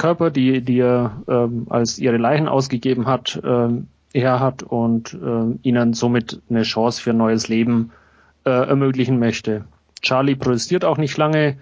Körper, 0.01 0.30
die, 0.30 0.62
die 0.62 0.80
er 0.80 1.22
ähm, 1.28 1.66
als 1.68 1.98
ihre 1.98 2.16
Leichen 2.16 2.48
ausgegeben 2.48 3.07
hat, 3.07 3.38
ähm, 3.44 3.88
er 4.14 4.40
hat 4.40 4.62
und 4.62 5.12
äh, 5.12 5.59
ihnen 5.62 5.92
somit 5.92 6.40
eine 6.48 6.62
Chance 6.62 7.03
für 7.03 7.11
ein 7.11 7.18
neues 7.18 7.48
Leben 7.48 7.92
äh, 8.44 8.51
ermöglichen 8.51 9.18
möchte. 9.18 9.66
Charlie 10.01 10.36
protestiert 10.36 10.86
auch 10.86 10.96
nicht 10.96 11.18
lange, 11.18 11.59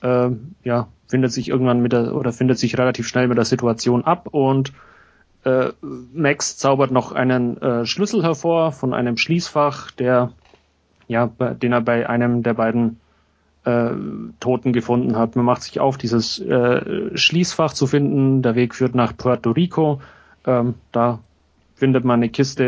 äh, 0.00 0.30
ja, 0.62 0.88
findet 1.08 1.32
sich 1.32 1.48
irgendwann 1.48 1.82
mit 1.82 1.92
der 1.92 2.14
oder 2.14 2.32
findet 2.32 2.58
sich 2.58 2.78
relativ 2.78 3.08
schnell 3.08 3.26
mit 3.26 3.36
der 3.36 3.44
Situation 3.44 4.04
ab 4.04 4.28
und 4.30 4.72
äh, 5.44 5.70
Max 6.14 6.56
zaubert 6.56 6.92
noch 6.92 7.10
einen 7.10 7.60
äh, 7.60 7.84
Schlüssel 7.84 8.22
hervor 8.22 8.70
von 8.70 8.94
einem 8.94 9.16
Schließfach, 9.16 9.90
der 9.90 10.30
ja, 11.08 11.26
den 11.26 11.72
er 11.72 11.80
bei 11.80 12.08
einem 12.08 12.44
der 12.44 12.54
beiden 12.54 13.00
äh, 13.64 13.90
Toten 14.40 14.72
gefunden 14.72 15.16
hat. 15.16 15.36
Man 15.36 15.44
macht 15.44 15.62
sich 15.62 15.80
auf, 15.80 15.96
dieses 15.96 16.38
äh, 16.40 17.16
Schließfach 17.16 17.72
zu 17.72 17.86
finden. 17.86 18.42
Der 18.42 18.54
Weg 18.54 18.74
führt 18.74 18.94
nach 18.94 19.16
Puerto 19.16 19.50
Rico. 19.50 20.00
Ähm, 20.46 20.74
da 20.90 21.20
findet 21.82 22.04
man 22.04 22.20
eine 22.20 22.28
Kiste 22.28 22.64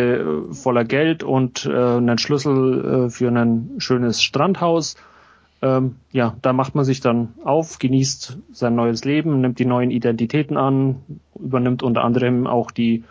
äh, 0.51 0.53
voller 0.53 0.85
Geld 0.85 1.23
und 1.23 1.67
äh, 1.67 1.73
einen 1.73 2.19
Schlüssel 2.19 3.07
äh, 3.07 3.11
für 3.11 3.29
ein 3.29 3.71
schönes 3.79 4.21
Strandhaus. 4.21 4.97
Ähm, 5.63 5.97
ja, 6.11 6.37
da 6.43 6.53
macht 6.53 6.75
man 6.75 6.85
sich 6.85 7.01
dann 7.01 7.33
auf, 7.45 7.79
genießt 7.79 8.39
sein 8.51 8.75
neues 8.75 9.05
Leben, 9.05 9.41
nimmt 9.41 9.61
die 9.61 9.67
neuen 9.67 9.93
Identitäten 9.93 10.57
an, 10.57 10.97
übernimmt 11.39 11.85
unter 11.85 12.03
anderem 12.03 12.49
auch 12.49 12.73
die 12.73 13.05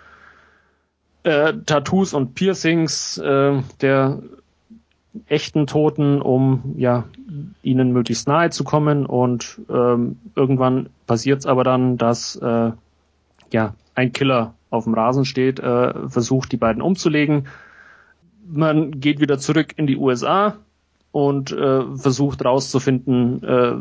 Tattoos 1.26 2.14
und 2.14 2.36
Piercings 2.36 3.16
der 3.16 4.20
echten 5.28 5.68
Toten, 5.68 6.22
um 6.22 6.76
ja 6.78 7.06
ihnen 7.62 7.92
möglichst 7.92 8.28
nahe 8.28 8.50
zu 8.50 8.64
kommen. 8.64 9.06
Und 9.06 9.62
ähm, 9.70 10.18
irgendwann 10.36 10.90
passiert 11.08 11.40
es 11.40 11.46
aber 11.46 11.64
dann, 11.64 11.98
dass 11.98 12.36
äh, 12.36 12.72
ja 13.52 13.76
ein 13.96 14.12
Killer 14.12 14.54
auf 14.70 14.86
dem 14.86 14.94
Rasen 14.94 15.26
steht, 15.26 15.60
äh, 15.60 16.10
versucht 16.10 16.52
die 16.52 16.58
beiden 16.58 16.82
umzulegen. 16.82 17.48
Man 18.48 19.00
geht 19.00 19.20
wieder 19.20 19.38
zurück 19.38 19.74
in 19.78 19.88
die 19.88 19.98
USA 19.98 20.58
und 21.12 21.52
äh, 21.52 21.96
versucht 21.96 22.44
rauszufinden, 22.44 23.44
äh, 23.44 23.74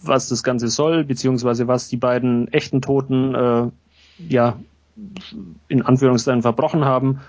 was 0.00 0.28
das 0.28 0.42
Ganze 0.42 0.68
soll, 0.68 1.04
beziehungsweise 1.04 1.66
was 1.68 1.88
die 1.88 1.96
beiden 1.96 2.48
echten 2.52 2.80
Toten 2.80 3.34
äh, 3.34 3.70
ja 4.28 4.56
in 5.68 5.82
Anführungszeichen 5.82 6.42
verbrochen 6.42 6.84
haben 6.84 7.20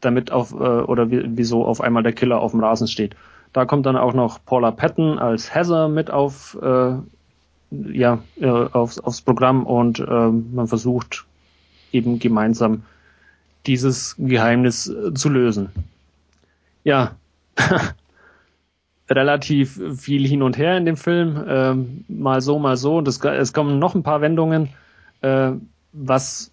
damit 0.00 0.32
auf, 0.32 0.52
äh, 0.52 0.56
oder 0.56 1.10
wieso 1.10 1.64
auf 1.64 1.80
einmal 1.80 2.02
der 2.02 2.12
Killer 2.12 2.40
auf 2.40 2.52
dem 2.52 2.62
Rasen 2.62 2.88
steht. 2.88 3.14
Da 3.52 3.64
kommt 3.64 3.86
dann 3.86 3.96
auch 3.96 4.14
noch 4.14 4.44
Paula 4.44 4.70
Patton 4.70 5.18
als 5.18 5.54
Heather 5.54 5.88
mit 5.88 6.10
auf, 6.10 6.56
äh, 6.62 6.92
ja, 7.70 8.18
äh, 8.40 8.46
aufs, 8.46 8.98
aufs 8.98 9.20
Programm 9.20 9.66
und 9.66 9.98
äh, 9.98 10.28
man 10.28 10.66
versucht 10.66 11.24
eben 11.92 12.18
gemeinsam 12.18 12.82
dieses 13.66 14.14
Geheimnis 14.18 14.88
äh, 14.88 15.12
zu 15.14 15.28
lösen. 15.28 15.70
Ja, 16.84 17.16
relativ 19.10 19.80
viel 19.96 20.26
hin 20.26 20.42
und 20.42 20.56
her 20.56 20.76
in 20.76 20.86
dem 20.86 20.96
Film, 20.96 21.44
ähm, 21.46 22.04
mal 22.08 22.40
so, 22.40 22.58
mal 22.58 22.76
so. 22.76 22.98
Und 22.98 23.08
es, 23.08 23.22
es 23.22 23.52
kommen 23.52 23.78
noch 23.78 23.94
ein 23.94 24.04
paar 24.04 24.20
Wendungen, 24.20 24.68
äh, 25.20 25.52
was 25.92 26.52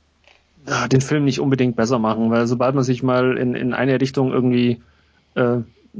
den 0.92 1.02
Film 1.02 1.26
nicht 1.26 1.40
unbedingt 1.40 1.76
besser 1.76 2.00
machen, 2.00 2.30
weil 2.30 2.48
sobald 2.48 2.76
man 2.76 2.84
sich 2.84 3.04
mal 3.04 3.38
in, 3.38 3.56
in 3.56 3.74
eine 3.74 4.02
Richtung 4.02 4.32
irgendwie 4.32 4.82
äh, 5.36 5.60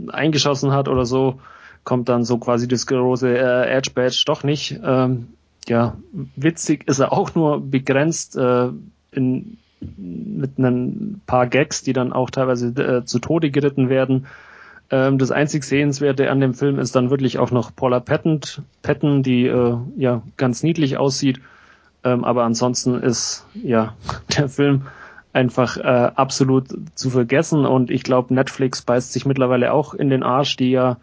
eingeschossen 0.10 0.72
hat 0.72 0.88
oder 0.88 1.06
so, 1.06 1.40
kommt 1.84 2.10
dann 2.10 2.26
so 2.26 2.38
quasi 2.38 2.68
das 2.68 2.86
große 2.86 3.30
äh, 3.38 3.70
Edge 3.70 3.92
Badge 3.94 4.24
doch 4.26 4.44
nicht. 4.44 4.80
Ähm, 4.84 5.28
ja, 5.68 5.96
witzig 6.36 6.88
ist 6.88 7.00
er 7.00 7.14
auch 7.14 7.34
nur 7.34 7.62
begrenzt 7.62 8.36
äh, 8.36 8.70
in, 9.12 9.58
mit 9.98 10.58
ein 10.58 11.22
paar 11.26 11.48
Gags, 11.48 11.84
die 11.84 11.94
dann 11.94 12.12
auch 12.12 12.30
teilweise 12.30 12.68
äh, 12.68 13.06
zu 13.06 13.20
Tode 13.20 13.52
geritten 13.52 13.90
werden. 13.90 14.28
Ähm, 14.90 15.18
das 15.18 15.32
einzig 15.32 15.64
Sehenswerte 15.64 16.30
an 16.30 16.42
dem 16.42 16.54
Film 16.54 16.78
ist 16.78 16.96
dann 16.96 17.10
wirklich 17.10 17.40
auch 17.40 17.52
noch 17.52 17.74
Paula 17.74 18.02
Patton, 18.02 18.42
Patton 18.82 19.24
die 19.24 19.46
äh, 19.48 19.78
ja 19.96 20.24
ganz 20.36 20.64
niedlich 20.64 20.98
aussieht 20.98 21.40
ähm, 22.04 22.24
aber 22.24 22.44
ansonsten 22.44 22.96
ist 23.02 23.46
ja 23.54 23.96
der 24.38 24.50
Film 24.50 24.84
einfach 25.34 25.78
äh, 25.78 26.12
absolut 26.16 26.68
zu 26.96 27.10
vergessen. 27.10 27.66
Und 27.66 27.92
ich 27.92 28.04
glaube 28.04 28.34
Netflix 28.34 28.82
beißt 28.82 29.14
sich 29.14 29.26
mittlerweile 29.26 29.74
auch 29.74 29.94
in 29.94 30.10
den 30.10 30.24
Arsch, 30.24 30.58
die 30.58 30.72
ja 30.72 30.98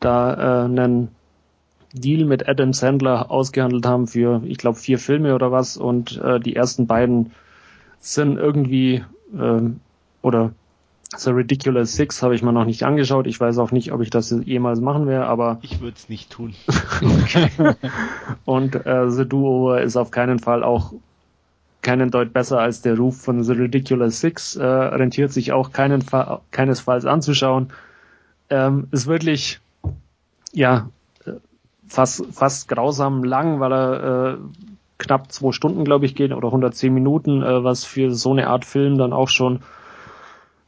da 0.00 0.34
äh, 0.34 0.64
einen 0.64 1.08
Deal 1.94 2.24
mit 2.24 2.48
Adam 2.48 2.72
Sandler 2.72 3.30
ausgehandelt 3.30 3.86
haben 3.86 4.06
für, 4.06 4.42
ich 4.44 4.58
glaube, 4.58 4.78
vier 4.78 4.98
Filme 4.98 5.34
oder 5.34 5.52
was. 5.52 5.76
Und 5.76 6.18
äh, 6.18 6.40
die 6.40 6.56
ersten 6.56 6.86
beiden 6.86 7.32
sind 8.00 8.38
irgendwie 8.38 9.04
ähm, 9.38 9.80
oder 10.22 10.52
The 11.16 11.30
Ridiculous 11.30 11.94
Six 11.94 12.22
habe 12.22 12.34
ich 12.34 12.42
mir 12.42 12.52
noch 12.52 12.64
nicht 12.64 12.82
angeschaut. 12.84 13.26
Ich 13.26 13.38
weiß 13.38 13.58
auch 13.58 13.70
nicht, 13.70 13.92
ob 13.92 14.00
ich 14.00 14.10
das 14.10 14.34
jemals 14.44 14.80
machen 14.80 15.06
werde, 15.06 15.26
aber. 15.26 15.58
Ich 15.62 15.80
würde 15.80 15.96
es 15.96 16.08
nicht 16.08 16.30
tun. 16.30 16.54
Und 18.44 18.74
äh, 18.86 19.10
The 19.10 19.28
Do-Over 19.28 19.82
ist 19.82 19.96
auf 19.96 20.10
keinen 20.10 20.38
Fall 20.38 20.64
auch 20.64 20.92
keinen 21.82 22.10
Deut 22.10 22.32
besser 22.32 22.60
als 22.60 22.80
der 22.80 22.96
Ruf 22.96 23.20
von 23.20 23.42
The 23.42 23.52
Ridiculous 23.52 24.20
Six. 24.20 24.56
Äh, 24.56 24.64
rentiert 24.64 25.32
sich 25.32 25.52
auch 25.52 25.72
keinen 25.72 26.02
Fa 26.02 26.40
keinesfalls 26.50 27.04
anzuschauen. 27.04 27.72
Ähm, 28.48 28.88
ist 28.90 29.06
wirklich, 29.06 29.60
ja, 30.52 30.88
fast, 31.92 32.24
fast 32.32 32.68
grausam 32.68 33.22
lang, 33.24 33.60
weil 33.60 33.72
er 33.72 34.34
äh, 34.34 34.36
knapp 34.98 35.30
zwei 35.30 35.52
Stunden, 35.52 35.84
glaube 35.84 36.06
ich, 36.06 36.14
geht 36.14 36.32
oder 36.32 36.48
110 36.48 36.92
Minuten, 36.92 37.42
äh, 37.42 37.64
was 37.64 37.84
für 37.84 38.14
so 38.14 38.32
eine 38.32 38.48
Art 38.48 38.64
Film 38.64 38.98
dann 38.98 39.12
auch 39.12 39.28
schon 39.28 39.60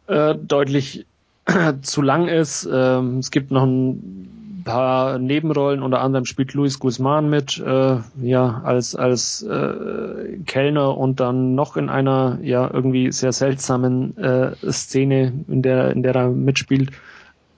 äh, 0.06 0.34
deutlich 0.34 1.06
zu 1.82 2.02
lang 2.02 2.28
ist. 2.28 2.68
Ähm, 2.70 3.18
es 3.18 3.30
gibt 3.30 3.50
noch 3.50 3.64
ein 3.64 4.62
paar 4.64 5.18
Nebenrollen, 5.18 5.82
unter 5.82 6.00
anderem 6.00 6.24
spielt 6.24 6.54
Luis 6.54 6.78
Guzman 6.78 7.28
mit, 7.28 7.58
äh, 7.58 7.98
ja, 8.22 8.62
als, 8.64 8.96
als 8.96 9.42
äh, 9.42 10.38
Kellner 10.46 10.96
und 10.96 11.20
dann 11.20 11.54
noch 11.54 11.76
in 11.76 11.88
einer 11.88 12.38
ja 12.42 12.68
irgendwie 12.72 13.12
sehr 13.12 13.32
seltsamen 13.32 14.16
äh, 14.16 14.54
Szene, 14.72 15.32
in 15.48 15.62
der, 15.62 15.90
in 15.90 16.02
der 16.02 16.14
er 16.14 16.30
mitspielt. 16.30 16.90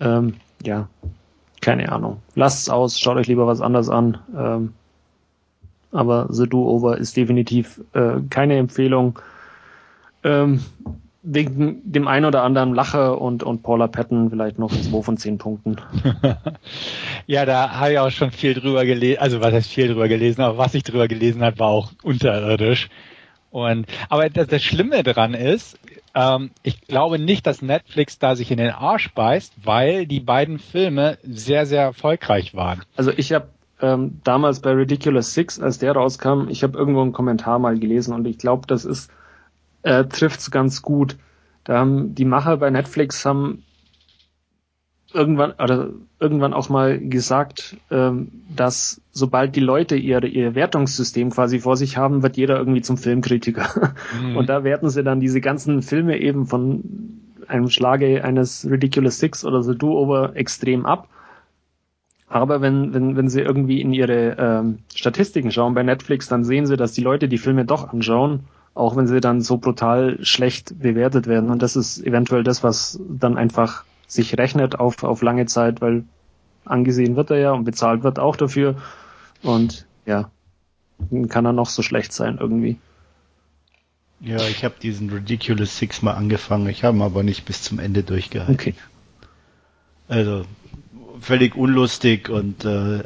Ähm, 0.00 0.34
ja, 0.62 0.88
keine 1.60 1.90
Ahnung. 1.90 2.18
Lasst 2.34 2.62
es 2.62 2.68
aus, 2.68 2.98
schaut 2.98 3.16
euch 3.16 3.28
lieber 3.28 3.46
was 3.46 3.60
anderes 3.60 3.88
an. 3.88 4.18
Ähm, 4.36 4.72
aber 5.92 6.26
The 6.28 6.48
Do-Over 6.48 6.98
ist 6.98 7.16
definitiv 7.16 7.80
äh, 7.94 8.20
keine 8.28 8.56
Empfehlung. 8.56 9.18
Ähm, 10.24 10.60
wegen 11.28 11.82
dem 11.84 12.06
einen 12.06 12.24
oder 12.24 12.44
anderen 12.44 12.72
Lache 12.72 13.16
und, 13.16 13.42
und 13.42 13.64
Paula 13.64 13.88
Patton 13.88 14.30
vielleicht 14.30 14.60
noch 14.60 14.70
zwei 14.70 15.02
von 15.02 15.16
zehn 15.16 15.38
Punkten. 15.38 15.76
ja, 17.26 17.44
da 17.44 17.72
habe 17.72 17.92
ich 17.92 17.98
auch 17.98 18.10
schon 18.10 18.30
viel 18.30 18.54
drüber 18.54 18.84
gelesen, 18.84 19.20
also 19.20 19.40
was 19.40 19.52
heißt 19.52 19.70
viel 19.70 19.88
drüber 19.88 20.06
gelesen, 20.06 20.42
aber 20.42 20.56
was 20.56 20.74
ich 20.74 20.84
drüber 20.84 21.08
gelesen 21.08 21.42
habe, 21.42 21.58
war 21.58 21.68
auch 21.68 21.90
unterirdisch. 22.04 22.88
Und 23.50 23.86
aber 24.08 24.30
das, 24.30 24.46
das 24.46 24.62
Schlimme 24.62 25.02
daran 25.02 25.34
ist, 25.34 25.78
ähm, 26.14 26.50
ich 26.62 26.80
glaube 26.82 27.18
nicht, 27.18 27.44
dass 27.46 27.60
Netflix 27.60 28.20
da 28.20 28.36
sich 28.36 28.52
in 28.52 28.58
den 28.58 28.70
Arsch 28.70 29.12
beißt, 29.12 29.54
weil 29.64 30.06
die 30.06 30.20
beiden 30.20 30.60
Filme 30.60 31.18
sehr, 31.24 31.66
sehr 31.66 31.82
erfolgreich 31.82 32.54
waren. 32.54 32.82
Also 32.96 33.10
ich 33.16 33.32
habe 33.32 33.48
ähm, 33.82 34.20
damals 34.22 34.60
bei 34.60 34.70
Ridiculous 34.70 35.34
Six, 35.34 35.58
als 35.58 35.78
der 35.78 35.92
rauskam, 35.92 36.48
ich 36.48 36.62
habe 36.62 36.78
irgendwo 36.78 37.02
einen 37.02 37.12
Kommentar 37.12 37.58
mal 37.58 37.76
gelesen 37.78 38.14
und 38.14 38.26
ich 38.26 38.38
glaube, 38.38 38.66
das 38.68 38.84
ist 38.84 39.10
äh, 39.86 40.04
trifft's 40.06 40.50
ganz 40.50 40.82
gut. 40.82 41.16
Da 41.62 41.78
haben 41.78 42.14
die 42.14 42.24
Macher 42.24 42.56
bei 42.56 42.70
Netflix 42.70 43.24
haben 43.24 43.62
irgendwann 45.14 45.52
oder 45.52 45.90
irgendwann 46.18 46.52
auch 46.52 46.68
mal 46.68 46.98
gesagt, 46.98 47.76
ähm, 47.90 48.32
dass 48.54 49.00
sobald 49.12 49.54
die 49.54 49.60
Leute 49.60 49.94
ihr, 49.94 50.22
ihr 50.24 50.56
Wertungssystem 50.56 51.30
quasi 51.30 51.60
vor 51.60 51.76
sich 51.76 51.96
haben, 51.96 52.24
wird 52.24 52.36
jeder 52.36 52.58
irgendwie 52.58 52.82
zum 52.82 52.98
Filmkritiker. 52.98 53.94
Mhm. 54.20 54.36
Und 54.36 54.48
da 54.48 54.64
werten 54.64 54.90
sie 54.90 55.04
dann 55.04 55.20
diese 55.20 55.40
ganzen 55.40 55.82
Filme 55.82 56.18
eben 56.18 56.46
von 56.46 56.82
einem 57.46 57.70
Schlage 57.70 58.24
eines 58.24 58.68
Ridiculous 58.68 59.20
Six 59.20 59.44
oder 59.44 59.62
The 59.62 59.78
Do-Over 59.78 60.34
extrem 60.34 60.84
ab. 60.84 61.08
Aber 62.28 62.60
wenn, 62.60 62.92
wenn, 62.92 63.16
wenn 63.16 63.28
sie 63.28 63.40
irgendwie 63.40 63.80
in 63.80 63.92
ihre 63.92 64.36
ähm, 64.38 64.78
Statistiken 64.92 65.52
schauen 65.52 65.74
bei 65.74 65.84
Netflix, 65.84 66.26
dann 66.26 66.42
sehen 66.42 66.66
sie, 66.66 66.76
dass 66.76 66.92
die 66.92 67.02
Leute 67.02 67.28
die 67.28 67.38
Filme 67.38 67.64
doch 67.64 67.92
anschauen 67.92 68.40
auch 68.76 68.94
wenn 68.94 69.06
sie 69.06 69.20
dann 69.20 69.40
so 69.40 69.56
brutal 69.56 70.22
schlecht 70.22 70.78
bewertet 70.78 71.26
werden. 71.26 71.50
Und 71.50 71.62
das 71.62 71.76
ist 71.76 71.98
eventuell 72.04 72.44
das, 72.44 72.62
was 72.62 73.00
dann 73.08 73.38
einfach 73.38 73.84
sich 74.06 74.36
rechnet 74.36 74.78
auf, 74.78 75.02
auf 75.02 75.22
lange 75.22 75.46
Zeit, 75.46 75.80
weil 75.80 76.04
angesehen 76.66 77.16
wird 77.16 77.30
er 77.30 77.38
ja 77.38 77.52
und 77.52 77.64
bezahlt 77.64 78.02
wird 78.02 78.18
auch 78.18 78.36
dafür. 78.36 78.76
Und 79.42 79.86
ja, 80.04 80.30
kann 81.28 81.46
er 81.46 81.54
noch 81.54 81.70
so 81.70 81.82
schlecht 81.82 82.12
sein 82.12 82.36
irgendwie. 82.38 82.78
Ja, 84.20 84.46
ich 84.46 84.62
habe 84.62 84.74
diesen 84.80 85.10
Ridiculous 85.10 85.78
Six 85.78 86.02
mal 86.02 86.12
angefangen, 86.12 86.68
ich 86.68 86.84
habe 86.84 86.98
ihn 86.98 87.02
aber 87.02 87.22
nicht 87.22 87.46
bis 87.46 87.62
zum 87.62 87.78
Ende 87.78 88.02
durchgehalten. 88.02 88.54
Okay. 88.54 88.74
Also 90.08 90.44
völlig 91.20 91.56
unlustig 91.56 92.28
und 92.28 92.64
äh, 92.66 93.04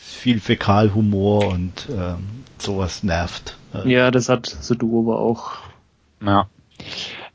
viel 0.00 0.40
Fäkalhumor 0.40 1.46
und 1.46 1.88
äh, 1.90 2.14
sowas 2.58 3.04
nervt. 3.04 3.56
Ja, 3.84 4.10
das 4.10 4.28
hat 4.28 4.46
Sudoku 4.46 5.00
aber 5.00 5.20
auch. 5.20 5.52
Ja. 6.24 6.48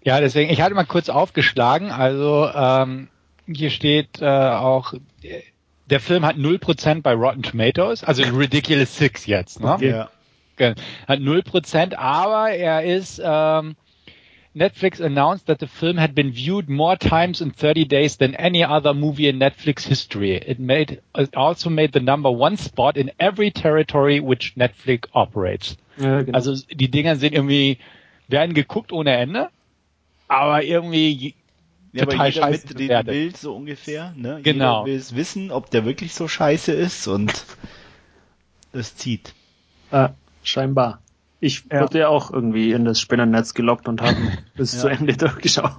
Ja, 0.03 0.19
deswegen, 0.21 0.49
ich 0.51 0.61
hatte 0.61 0.73
mal 0.75 0.85
kurz 0.85 1.09
aufgeschlagen, 1.09 1.91
also 1.91 2.49
ähm, 2.53 3.09
hier 3.45 3.69
steht 3.69 4.21
äh, 4.21 4.25
auch, 4.25 4.93
der 5.89 5.99
Film 5.99 6.25
hat 6.25 6.37
0% 6.37 7.01
bei 7.01 7.13
Rotten 7.13 7.43
Tomatoes, 7.43 8.03
also 8.03 8.23
Ridiculous 8.23 8.95
Six 8.95 9.25
jetzt, 9.25 9.59
ne? 9.59 9.77
Ja. 9.81 10.09
Hat 11.07 11.19
0%, 11.19 11.95
aber 11.95 12.51
er 12.51 12.83
ist, 12.83 13.21
ähm, 13.23 13.75
Netflix 14.53 14.99
announced 14.99 15.45
that 15.45 15.59
the 15.59 15.67
film 15.67 15.97
had 15.97 16.15
been 16.15 16.31
viewed 16.31 16.69
more 16.69 16.97
times 16.97 17.39
in 17.39 17.51
30 17.51 17.85
days 17.85 18.17
than 18.17 18.35
any 18.35 18.63
other 18.63 18.93
movie 18.93 19.27
in 19.27 19.37
Netflix 19.37 19.85
history. 19.85 20.35
It 20.35 20.59
made, 20.59 21.01
it 21.15 21.35
also 21.35 21.69
made 21.69 21.93
the 21.93 21.99
number 21.99 22.31
one 22.31 22.57
spot 22.57 22.97
in 22.97 23.11
every 23.19 23.51
territory 23.51 24.19
which 24.19 24.55
Netflix 24.55 25.07
operates. 25.13 25.77
Ja, 25.99 26.21
genau. 26.21 26.35
Also 26.35 26.55
die 26.55 26.89
Dinger 26.89 27.15
sind 27.15 27.33
irgendwie, 27.33 27.77
werden 28.27 28.53
geguckt 28.53 28.91
ohne 28.91 29.15
Ende, 29.15 29.49
aber 30.27 30.63
irgendwie 30.63 31.35
ja, 31.91 32.05
total 32.05 32.19
aber 32.19 32.27
jeder 32.27 32.49
mit 32.49 32.79
dem 32.79 33.05
Bild 33.05 33.37
so 33.37 33.55
ungefähr, 33.55 34.13
ne? 34.15 34.39
Genau. 34.43 34.85
Jeder 34.85 34.85
will 34.85 34.99
es 34.99 35.15
wissen, 35.15 35.51
ob 35.51 35.71
der 35.71 35.85
wirklich 35.85 36.13
so 36.13 36.27
scheiße 36.27 36.71
ist 36.71 37.07
und 37.07 37.45
das 38.71 38.95
zieht. 38.95 39.33
Äh, 39.91 40.09
scheinbar. 40.43 41.01
Ich 41.39 41.63
ja. 41.71 41.81
wurde 41.81 41.99
ja 41.99 42.07
auch 42.09 42.31
irgendwie 42.31 42.71
in 42.71 42.85
das 42.85 42.99
Spinnernetz 42.99 43.53
gelockt 43.53 43.87
und 43.87 44.01
habe 44.01 44.17
bis 44.55 44.73
ja. 44.73 44.79
zu 44.79 44.87
Ende 44.87 45.17
durchgeschaut. 45.17 45.77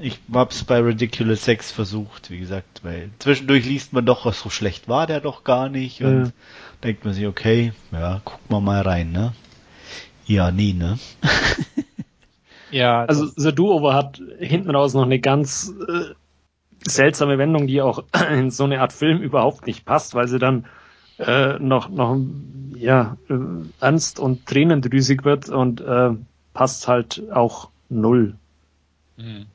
Ich 0.00 0.20
hab's 0.32 0.64
bei 0.64 0.80
Ridiculous 0.80 1.44
Sex 1.44 1.72
versucht, 1.72 2.30
wie 2.30 2.38
gesagt, 2.38 2.80
weil 2.82 3.10
zwischendurch 3.18 3.64
liest 3.64 3.92
man 3.92 4.06
doch, 4.06 4.26
was 4.26 4.40
so 4.40 4.50
schlecht 4.50 4.88
war 4.88 5.06
der 5.06 5.20
doch 5.20 5.44
gar 5.44 5.68
nicht 5.68 6.02
und 6.02 6.26
ja. 6.26 6.32
denkt 6.84 7.04
man 7.04 7.14
sich, 7.14 7.26
okay, 7.26 7.72
ja, 7.92 8.20
guck 8.24 8.50
mal 8.50 8.60
mal 8.60 8.82
rein, 8.82 9.12
ne? 9.12 9.32
Ja, 10.26 10.50
nie, 10.50 10.72
ne? 10.72 10.98
ja. 12.70 13.04
Also 13.04 13.26
The 13.36 13.54
Do-Over 13.54 13.94
hat 13.94 14.20
hinten 14.38 14.70
raus 14.70 14.94
noch 14.94 15.04
eine 15.04 15.20
ganz 15.20 15.72
äh, 15.88 16.14
seltsame 16.84 17.38
Wendung, 17.38 17.66
die 17.66 17.80
auch 17.80 18.04
in 18.30 18.50
so 18.50 18.64
eine 18.64 18.80
Art 18.80 18.92
Film 18.92 19.20
überhaupt 19.20 19.66
nicht 19.66 19.84
passt, 19.84 20.14
weil 20.14 20.28
sie 20.28 20.38
dann 20.38 20.66
äh, 21.18 21.58
noch, 21.58 21.88
noch 21.88 22.18
ja, 22.74 23.16
äh, 23.28 23.34
ernst 23.80 24.20
und 24.20 24.46
tränendrüsig 24.46 25.24
wird 25.24 25.48
und 25.48 25.80
äh, 25.80 26.10
passt 26.52 26.88
halt 26.88 27.22
auch 27.32 27.70
null. 27.88 28.36
Mhm. 29.16 29.46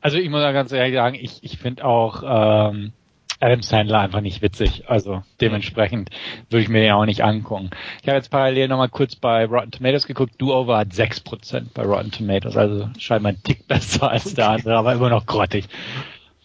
Also 0.00 0.18
ich 0.18 0.30
muss 0.30 0.40
da 0.40 0.52
ganz 0.52 0.72
ehrlich 0.72 0.94
sagen, 0.94 1.16
ich, 1.20 1.42
ich 1.42 1.58
finde 1.58 1.84
auch 1.84 2.22
ähm, 2.24 2.92
Adam 3.40 3.62
Sandler 3.62 4.00
einfach 4.00 4.20
nicht 4.20 4.42
witzig. 4.42 4.84
Also 4.88 5.22
dementsprechend 5.40 6.10
würde 6.50 6.62
ich 6.62 6.68
mir 6.68 6.82
den 6.82 6.92
auch 6.92 7.06
nicht 7.06 7.24
angucken. 7.24 7.70
Ich 8.02 8.08
habe 8.08 8.16
jetzt 8.16 8.30
parallel 8.30 8.68
nochmal 8.68 8.90
kurz 8.90 9.16
bei 9.16 9.46
Rotten 9.46 9.70
Tomatoes 9.70 10.06
geguckt. 10.06 10.34
Do-Over 10.38 10.78
hat 10.78 10.88
6% 10.88 11.68
bei 11.72 11.82
Rotten 11.82 12.10
Tomatoes, 12.10 12.56
also 12.56 12.88
scheinbar 12.98 13.32
ein 13.32 13.42
Tick 13.42 13.66
besser 13.66 14.10
als 14.10 14.34
der 14.34 14.50
andere, 14.50 14.76
aber 14.76 14.92
immer 14.92 15.08
noch 15.08 15.26
grottig. 15.26 15.66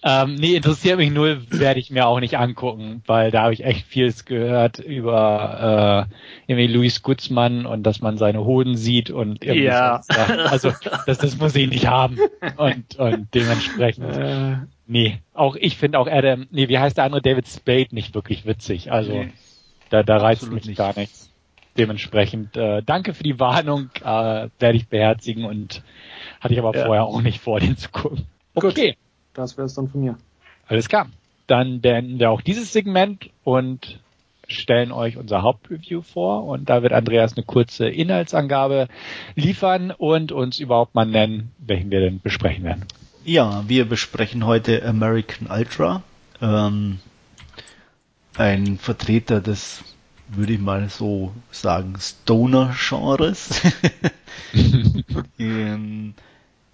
Ähm, 0.07 0.35
nee, 0.35 0.55
interessiert 0.55 0.99
mich 0.99 1.09
null, 1.09 1.41
werde 1.49 1.79
ich 1.79 1.89
mir 1.89 2.05
auch 2.05 2.19
nicht 2.19 2.37
angucken, 2.37 3.01
weil 3.07 3.31
da 3.31 3.41
habe 3.41 3.55
ich 3.55 3.65
echt 3.65 3.87
vieles 3.87 4.25
gehört 4.25 4.77
über 4.77 6.07
äh, 6.47 6.51
irgendwie 6.51 6.71
Luis 6.71 7.01
Gutzmann 7.01 7.65
und 7.65 7.81
dass 7.81 8.01
man 8.01 8.19
seine 8.19 8.45
Hoden 8.45 8.77
sieht 8.77 9.09
und 9.09 9.43
irgendwie 9.43 9.65
ja. 9.65 10.01
Also 10.45 10.71
das, 11.07 11.17
das 11.17 11.37
muss 11.39 11.55
ich 11.55 11.67
nicht 11.67 11.87
haben. 11.87 12.19
Und, 12.57 12.97
und 12.97 13.33
dementsprechend. 13.33 14.15
Äh. 14.15 14.57
Nee, 14.85 15.21
auch 15.33 15.55
ich 15.55 15.75
finde 15.75 15.97
auch 15.97 16.07
Adam, 16.07 16.45
nee, 16.51 16.69
wie 16.69 16.77
heißt 16.77 16.97
der 16.97 17.05
andere 17.05 17.23
David 17.23 17.47
Spade 17.47 17.87
nicht 17.89 18.13
wirklich 18.13 18.45
witzig. 18.45 18.91
Also 18.91 19.11
nee, 19.11 19.33
da, 19.89 20.03
da 20.03 20.17
reizt 20.17 20.51
mich 20.51 20.65
nicht. 20.65 20.77
gar 20.77 20.95
nichts. 20.95 21.31
Dementsprechend, 21.79 22.55
äh, 22.55 22.83
danke 22.85 23.15
für 23.15 23.23
die 23.23 23.39
Warnung, 23.39 23.89
äh, 24.01 24.03
werde 24.59 24.75
ich 24.75 24.87
beherzigen 24.87 25.45
und 25.45 25.81
hatte 26.39 26.53
ich 26.53 26.59
aber 26.59 26.77
ja. 26.77 26.85
vorher 26.85 27.05
auch 27.05 27.23
nicht 27.23 27.39
vor, 27.39 27.59
den 27.59 27.75
zu 27.75 27.89
gucken. 27.89 28.27
Okay. 28.53 28.91
Gut 28.91 28.97
das 29.35 29.57
wäre 29.57 29.65
es 29.65 29.73
dann 29.75 29.89
von 29.89 30.01
mir. 30.01 30.17
Alles 30.67 30.89
klar. 30.89 31.07
Dann 31.47 31.81
beenden 31.81 32.19
wir 32.19 32.31
auch 32.31 32.41
dieses 32.41 32.73
Segment 32.73 33.29
und 33.43 33.99
stellen 34.47 34.91
euch 34.91 35.17
unser 35.17 35.41
Hauptreview 35.41 36.01
vor 36.01 36.45
und 36.45 36.69
da 36.69 36.83
wird 36.83 36.93
Andreas 36.93 37.35
eine 37.35 37.45
kurze 37.45 37.87
Inhaltsangabe 37.87 38.87
liefern 39.35 39.91
und 39.91 40.31
uns 40.31 40.59
überhaupt 40.59 40.95
mal 40.95 41.05
nennen, 41.05 41.51
welchen 41.59 41.91
wir 41.91 41.99
denn 41.99 42.19
besprechen 42.21 42.63
werden. 42.63 42.85
Ja, 43.23 43.63
wir 43.67 43.85
besprechen 43.85 44.45
heute 44.45 44.83
American 44.85 45.47
Ultra, 45.49 46.03
ähm, 46.41 46.99
ein 48.35 48.77
Vertreter 48.77 49.41
des, 49.41 49.83
würde 50.27 50.53
ich 50.53 50.59
mal 50.59 50.89
so 50.89 51.31
sagen, 51.51 51.95
Stoner-Genres. 51.99 53.61
ähm, 55.39 56.13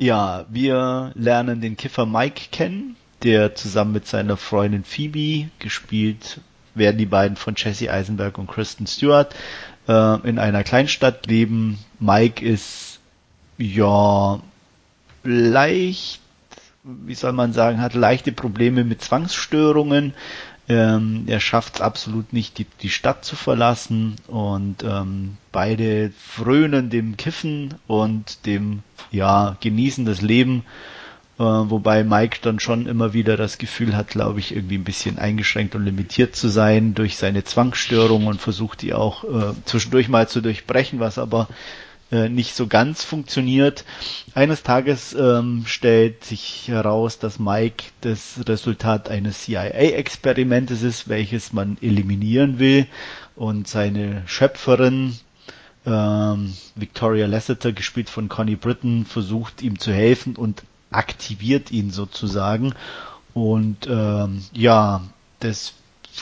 ja, 0.01 0.45
wir 0.49 1.11
lernen 1.13 1.61
den 1.61 1.77
Kiffer 1.77 2.07
Mike 2.07 2.47
kennen, 2.51 2.95
der 3.21 3.53
zusammen 3.53 3.91
mit 3.91 4.07
seiner 4.07 4.35
Freundin 4.35 4.83
Phoebe 4.83 5.49
gespielt 5.59 6.41
werden 6.73 6.97
die 6.97 7.05
beiden 7.05 7.37
von 7.37 7.53
Jesse 7.55 7.91
Eisenberg 7.91 8.39
und 8.39 8.47
Kristen 8.47 8.87
Stewart 8.87 9.35
äh, 9.87 10.27
in 10.27 10.39
einer 10.39 10.63
Kleinstadt 10.63 11.27
leben. 11.27 11.77
Mike 11.99 12.43
ist 12.43 12.99
ja 13.59 14.39
leicht, 15.23 16.19
wie 16.83 17.13
soll 17.13 17.33
man 17.33 17.53
sagen, 17.53 17.79
hat 17.79 17.93
leichte 17.93 18.31
Probleme 18.31 18.83
mit 18.83 19.03
Zwangsstörungen, 19.03 20.15
ähm, 20.71 21.23
er 21.27 21.39
schafft 21.39 21.75
es 21.75 21.81
absolut 21.81 22.33
nicht, 22.33 22.57
die, 22.57 22.65
die 22.81 22.89
Stadt 22.89 23.25
zu 23.25 23.35
verlassen 23.35 24.15
und 24.27 24.83
ähm, 24.83 25.37
beide 25.51 26.11
frönen 26.17 26.89
dem 26.89 27.17
Kiffen 27.17 27.75
und 27.87 28.45
dem 28.45 28.79
ja 29.11 29.57
Genießen 29.59 30.05
des 30.05 30.21
Leben, 30.21 30.63
äh, 31.39 31.43
wobei 31.43 32.03
Mike 32.03 32.39
dann 32.41 32.59
schon 32.59 32.87
immer 32.87 33.13
wieder 33.13 33.35
das 33.35 33.57
Gefühl 33.57 33.95
hat, 33.95 34.07
glaube 34.07 34.39
ich, 34.39 34.55
irgendwie 34.55 34.77
ein 34.77 34.85
bisschen 34.85 35.17
eingeschränkt 35.19 35.75
und 35.75 35.83
limitiert 35.83 36.35
zu 36.35 36.47
sein 36.47 36.93
durch 36.93 37.17
seine 37.17 37.43
Zwangsstörung 37.43 38.27
und 38.27 38.39
versucht 38.39 38.81
die 38.81 38.93
auch 38.93 39.23
äh, 39.23 39.53
zwischendurch 39.65 40.07
mal 40.07 40.29
zu 40.29 40.41
durchbrechen, 40.41 40.99
was 40.99 41.17
aber 41.17 41.49
äh, 42.11 42.29
nicht 42.29 42.55
so 42.55 42.67
ganz 42.67 43.03
funktioniert. 43.03 43.85
Eines 44.35 44.63
Tages 44.63 45.13
ähm, 45.13 45.63
stellt 45.65 46.23
sich 46.23 46.67
heraus, 46.67 47.19
dass 47.19 47.39
Mike 47.39 47.85
das 48.01 48.41
Resultat 48.47 49.09
eines 49.09 49.43
CIA-Experimentes 49.43 50.81
ist, 50.83 51.07
welches 51.07 51.53
man 51.53 51.77
eliminieren 51.81 52.59
will 52.59 52.87
und 53.35 53.67
seine 53.67 54.23
Schöpferin 54.25 55.15
ähm, 55.85 56.53
Victoria 56.75 57.25
Lasseter, 57.27 57.71
gespielt 57.71 58.09
von 58.09 58.29
Connie 58.29 58.55
Britton, 58.55 59.05
versucht 59.05 59.61
ihm 59.61 59.79
zu 59.79 59.91
helfen 59.91 60.35
und 60.35 60.63
aktiviert 60.91 61.71
ihn 61.71 61.91
sozusagen. 61.91 62.73
Und 63.33 63.87
ähm, 63.89 64.43
ja, 64.53 65.01
das 65.39 65.73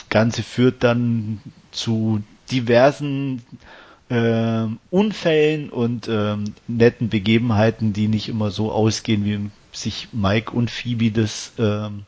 Ganze 0.08 0.42
führt 0.42 0.84
dann 0.84 1.40
zu 1.72 2.22
diversen 2.50 3.42
äh, 4.10 4.66
Unfällen 4.90 5.70
und 5.70 6.08
ähm, 6.08 6.54
netten 6.66 7.08
Begebenheiten, 7.08 7.92
die 7.92 8.08
nicht 8.08 8.28
immer 8.28 8.50
so 8.50 8.72
ausgehen, 8.72 9.24
wie 9.24 9.50
sich 9.72 10.08
Mike 10.12 10.50
und 10.52 10.70
Phoebe 10.70 11.12
das 11.12 11.52
ähm, 11.58 12.02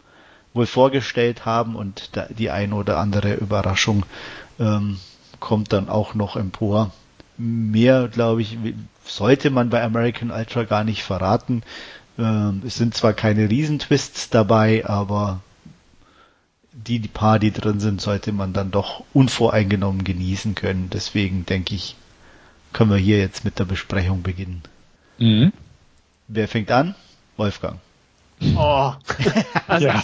wohl 0.53 0.67
vorgestellt 0.67 1.47
haben 1.47 1.77
und 1.77 2.11
da, 2.13 2.27
die 2.29 2.51
eine 2.51 2.75
oder 2.75 2.99
andere 2.99 3.35
Überraschung 3.35 4.05
ähm, 4.59 4.99
kommt 5.41 5.73
dann 5.73 5.89
auch 5.89 6.15
noch 6.15 6.37
empor. 6.37 6.91
Mehr, 7.39 8.09
glaube 8.09 8.43
ich, 8.43 8.59
sollte 9.05 9.51
man 9.51 9.71
bei 9.71 9.83
American 9.83 10.31
Ultra 10.31 10.65
gar 10.65 10.85
nicht 10.85 11.03
verraten. 11.03 11.63
Ähm, 12.19 12.63
es 12.67 12.77
sind 12.77 12.95
zwar 12.95 13.15
keine 13.15 13.49
Riesentwists 13.49 14.29
dabei, 14.29 14.85
aber 14.87 15.41
die, 16.73 16.99
die 16.99 17.09
paar, 17.09 17.39
die 17.39 17.53
drin 17.53 17.81
sind, 17.81 18.01
sollte 18.01 18.33
man 18.33 18.53
dann 18.53 18.71
doch 18.71 19.05
unvoreingenommen 19.13 20.05
genießen 20.05 20.55
können. 20.55 20.91
Deswegen 20.91 21.47
denke 21.47 21.75
ich, 21.75 21.97
können 22.73 22.91
wir 22.91 22.97
hier 22.97 23.19
jetzt 23.19 23.45
mit 23.45 23.59
der 23.59 23.65
Besprechung 23.65 24.23
beginnen. 24.23 24.63
Mhm. 25.19 25.53
Wer 26.29 26.49
fängt 26.49 26.71
an? 26.71 26.95
Wolfgang. 27.37 27.79
Oh. 28.57 28.93
Also 29.69 29.87
ja. 29.87 30.03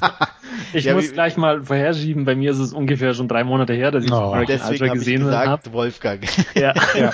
Ich 0.73 0.85
ja, 0.85 0.95
muss 0.95 1.13
gleich 1.13 1.37
mal 1.37 1.65
vorherschieben, 1.65 2.25
bei 2.25 2.35
mir 2.35 2.53
ist 2.53 2.59
es 2.59 2.73
ungefähr 2.73 3.13
schon 3.13 3.29
drei 3.29 3.45
Monate 3.45 3.75
her, 3.75 3.91
dass 3.91 4.05
ich 4.05 4.13
oh, 4.13 4.33
American 4.33 4.61
Ultra 4.69 4.87
gesehen 4.95 5.25
habe. 5.25 5.51
Hab. 5.51 5.73
Wolfgang. 5.73 6.25
Ja. 6.55 6.73
ja. 6.99 7.13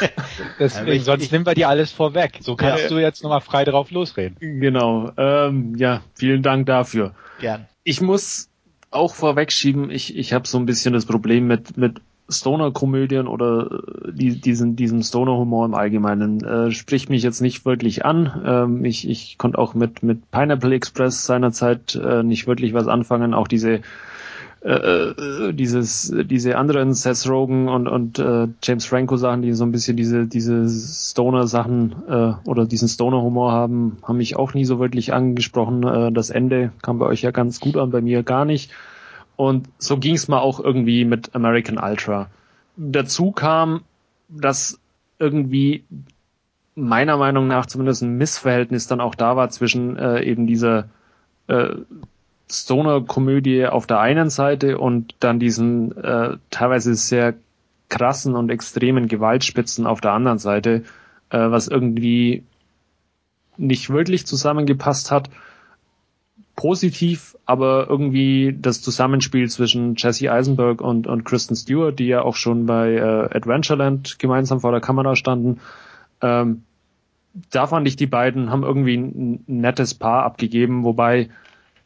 Deswegen, 0.58 0.92
ich, 0.92 1.04
sonst 1.04 1.24
ich, 1.24 1.32
nehmen 1.32 1.46
wir 1.46 1.54
dir 1.54 1.68
alles 1.68 1.90
vorweg. 1.90 2.38
So 2.40 2.54
kannst 2.54 2.84
ja. 2.84 2.88
du 2.90 2.98
jetzt 2.98 3.22
nochmal 3.22 3.40
frei 3.40 3.64
drauf 3.64 3.90
losreden. 3.90 4.36
Genau. 4.38 5.10
Ähm, 5.16 5.74
ja, 5.76 6.02
vielen 6.14 6.42
Dank 6.42 6.66
dafür. 6.66 7.14
Gern. 7.40 7.66
Ich 7.82 8.00
muss 8.00 8.48
auch 8.94 9.14
vorwegschieben, 9.14 9.90
ich, 9.90 10.16
ich 10.16 10.32
habe 10.32 10.46
so 10.46 10.58
ein 10.58 10.66
bisschen 10.66 10.94
das 10.94 11.06
Problem 11.06 11.46
mit, 11.46 11.76
mit 11.76 12.00
Stoner-Komödien 12.28 13.26
oder 13.26 13.70
äh, 13.70 14.12
die, 14.12 14.40
diesen, 14.40 14.76
diesem 14.76 15.02
Stoner-Humor 15.02 15.66
im 15.66 15.74
Allgemeinen 15.74 16.42
äh, 16.42 16.70
spricht 16.70 17.10
mich 17.10 17.22
jetzt 17.22 17.40
nicht 17.40 17.66
wirklich 17.66 18.04
an. 18.04 18.42
Ähm, 18.46 18.84
ich, 18.84 19.08
ich 19.08 19.36
konnte 19.36 19.58
auch 19.58 19.74
mit, 19.74 20.02
mit 20.02 20.30
Pineapple 20.30 20.74
Express 20.74 21.26
seinerzeit 21.26 21.94
äh, 21.96 22.22
nicht 22.22 22.46
wirklich 22.46 22.72
was 22.72 22.88
anfangen. 22.88 23.34
Auch 23.34 23.48
diese 23.48 23.80
äh, 24.64 24.70
äh, 24.70 25.52
dieses, 25.52 26.10
diese 26.24 26.56
anderen 26.56 26.94
Seth 26.94 27.28
Rogen 27.28 27.68
und, 27.68 27.86
und 27.86 28.18
äh, 28.18 28.48
James 28.62 28.86
Franco 28.86 29.18
Sachen, 29.18 29.42
die 29.42 29.52
so 29.52 29.62
ein 29.62 29.72
bisschen 29.72 29.94
diese, 29.94 30.26
diese 30.26 30.66
Stoner 30.66 31.46
Sachen 31.46 31.94
äh, 32.08 32.32
oder 32.48 32.64
diesen 32.64 32.88
Stoner 32.88 33.20
Humor 33.20 33.52
haben, 33.52 33.98
haben 34.02 34.16
mich 34.16 34.36
auch 34.36 34.54
nie 34.54 34.64
so 34.64 34.78
wirklich 34.78 35.12
angesprochen. 35.12 35.82
Äh, 35.82 36.12
das 36.12 36.30
Ende 36.30 36.72
kam 36.80 36.98
bei 36.98 37.04
euch 37.04 37.20
ja 37.20 37.30
ganz 37.30 37.60
gut 37.60 37.76
an, 37.76 37.90
bei 37.90 38.00
mir 38.00 38.22
gar 38.22 38.46
nicht. 38.46 38.72
Und 39.36 39.68
so 39.76 39.98
ging 39.98 40.14
es 40.14 40.28
mir 40.28 40.40
auch 40.40 40.60
irgendwie 40.60 41.04
mit 41.04 41.34
American 41.34 41.76
Ultra. 41.76 42.30
Dazu 42.78 43.32
kam, 43.32 43.82
dass 44.30 44.80
irgendwie 45.18 45.84
meiner 46.74 47.18
Meinung 47.18 47.48
nach 47.48 47.66
zumindest 47.66 48.02
ein 48.02 48.16
Missverhältnis 48.16 48.86
dann 48.86 49.02
auch 49.02 49.14
da 49.14 49.36
war 49.36 49.50
zwischen 49.50 49.98
äh, 49.98 50.22
eben 50.22 50.46
dieser 50.46 50.88
äh, 51.48 51.74
Stoner-Komödie 52.50 53.66
auf 53.66 53.86
der 53.86 54.00
einen 54.00 54.30
Seite 54.30 54.78
und 54.78 55.14
dann 55.20 55.38
diesen 55.38 55.96
äh, 55.96 56.36
teilweise 56.50 56.94
sehr 56.94 57.34
krassen 57.88 58.34
und 58.34 58.50
extremen 58.50 59.08
Gewaltspitzen 59.08 59.86
auf 59.86 60.00
der 60.00 60.12
anderen 60.12 60.38
Seite, 60.38 60.82
äh, 61.30 61.38
was 61.38 61.68
irgendwie 61.68 62.42
nicht 63.56 63.90
wirklich 63.90 64.26
zusammengepasst 64.26 65.10
hat. 65.10 65.30
Positiv, 66.56 67.36
aber 67.46 67.88
irgendwie 67.88 68.56
das 68.56 68.80
Zusammenspiel 68.80 69.48
zwischen 69.50 69.96
Jesse 69.96 70.30
Eisenberg 70.30 70.80
und, 70.80 71.06
und 71.08 71.24
Kristen 71.24 71.56
Stewart, 71.56 71.98
die 71.98 72.06
ja 72.06 72.22
auch 72.22 72.36
schon 72.36 72.66
bei 72.66 72.94
äh, 72.94 73.36
Adventureland 73.36 74.18
gemeinsam 74.20 74.60
vor 74.60 74.70
der 74.70 74.80
Kamera 74.80 75.16
standen, 75.16 75.60
ähm, 76.20 76.62
da 77.50 77.66
fand 77.66 77.88
ich, 77.88 77.96
die 77.96 78.06
beiden 78.06 78.50
haben 78.50 78.62
irgendwie 78.62 78.96
ein, 78.96 79.34
ein 79.48 79.60
nettes 79.60 79.94
Paar 79.94 80.22
abgegeben, 80.24 80.84
wobei 80.84 81.28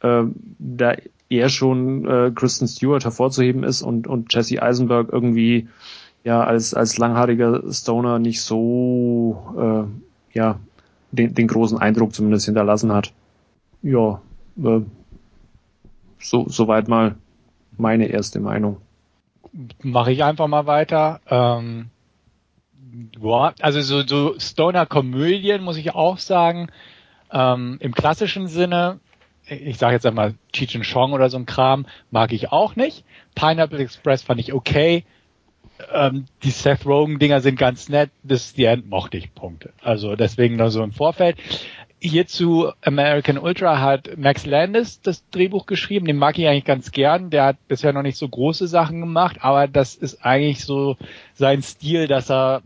äh, 0.01 0.23
da 0.59 0.95
eher 1.29 1.49
schon 1.49 2.05
äh, 2.07 2.31
Kristen 2.33 2.67
Stewart 2.67 3.03
hervorzuheben 3.03 3.63
ist 3.63 3.81
und, 3.81 4.07
und 4.07 4.33
Jesse 4.33 4.61
Eisenberg 4.61 5.09
irgendwie 5.11 5.67
ja 6.23 6.43
als, 6.43 6.73
als 6.73 6.97
langhaariger 6.97 7.61
Stoner 7.71 8.19
nicht 8.19 8.41
so 8.41 9.87
äh, 10.33 10.37
ja 10.37 10.59
den, 11.11 11.33
den 11.33 11.47
großen 11.47 11.77
Eindruck 11.77 12.13
zumindest 12.13 12.45
hinterlassen 12.45 12.91
hat. 12.91 13.13
Ja, 13.81 14.21
äh, 14.63 14.81
so 16.19 16.45
soweit 16.49 16.87
mal 16.87 17.15
meine 17.77 18.07
erste 18.07 18.39
Meinung. 18.39 18.77
Mache 19.81 20.11
ich 20.11 20.23
einfach 20.23 20.47
mal 20.47 20.65
weiter. 20.65 21.21
Ähm, 21.27 21.89
ja, 23.21 23.53
also 23.61 23.81
so, 23.81 24.05
so 24.05 24.35
Stoner-Komödien 24.37 25.63
muss 25.63 25.77
ich 25.77 25.95
auch 25.95 26.17
sagen. 26.17 26.69
Ähm, 27.31 27.77
Im 27.79 27.93
klassischen 27.93 28.47
Sinne, 28.47 28.99
ich 29.49 29.77
sage 29.77 29.95
jetzt 29.95 30.05
einmal 30.05 30.35
Cheech 30.53 30.75
and 30.75 30.85
Chong 30.85 31.13
oder 31.13 31.29
so 31.29 31.37
ein 31.37 31.45
Kram, 31.45 31.85
mag 32.11 32.33
ich 32.33 32.51
auch 32.51 32.75
nicht. 32.75 33.03
Pineapple 33.35 33.79
Express 33.79 34.23
fand 34.23 34.39
ich 34.39 34.53
okay. 34.53 35.03
Ähm, 35.93 36.25
die 36.43 36.51
Seth 36.51 36.85
Rogen-Dinger 36.85 37.41
sind 37.41 37.57
ganz 37.57 37.89
nett. 37.89 38.11
Bis 38.23 38.53
the 38.55 38.65
End 38.65 38.89
mochte 38.89 39.17
ich 39.17 39.33
Punkte. 39.33 39.71
Also 39.81 40.15
deswegen 40.15 40.57
nur 40.57 40.71
so 40.71 40.83
im 40.83 40.91
Vorfeld. 40.91 41.37
Hierzu 42.01 42.71
American 42.81 43.37
Ultra 43.37 43.79
hat 43.79 44.17
Max 44.17 44.45
Landis 44.45 45.01
das 45.01 45.27
Drehbuch 45.31 45.65
geschrieben. 45.65 46.05
Den 46.05 46.17
mag 46.17 46.37
ich 46.37 46.47
eigentlich 46.47 46.65
ganz 46.65 46.91
gern. 46.91 47.29
Der 47.29 47.45
hat 47.45 47.67
bisher 47.67 47.91
noch 47.91 48.03
nicht 48.03 48.17
so 48.17 48.27
große 48.27 48.67
Sachen 48.67 49.01
gemacht, 49.01 49.37
aber 49.41 49.67
das 49.67 49.95
ist 49.95 50.23
eigentlich 50.25 50.63
so 50.63 50.95
sein 51.33 51.61
Stil, 51.61 52.07
dass 52.07 52.31
er 52.31 52.61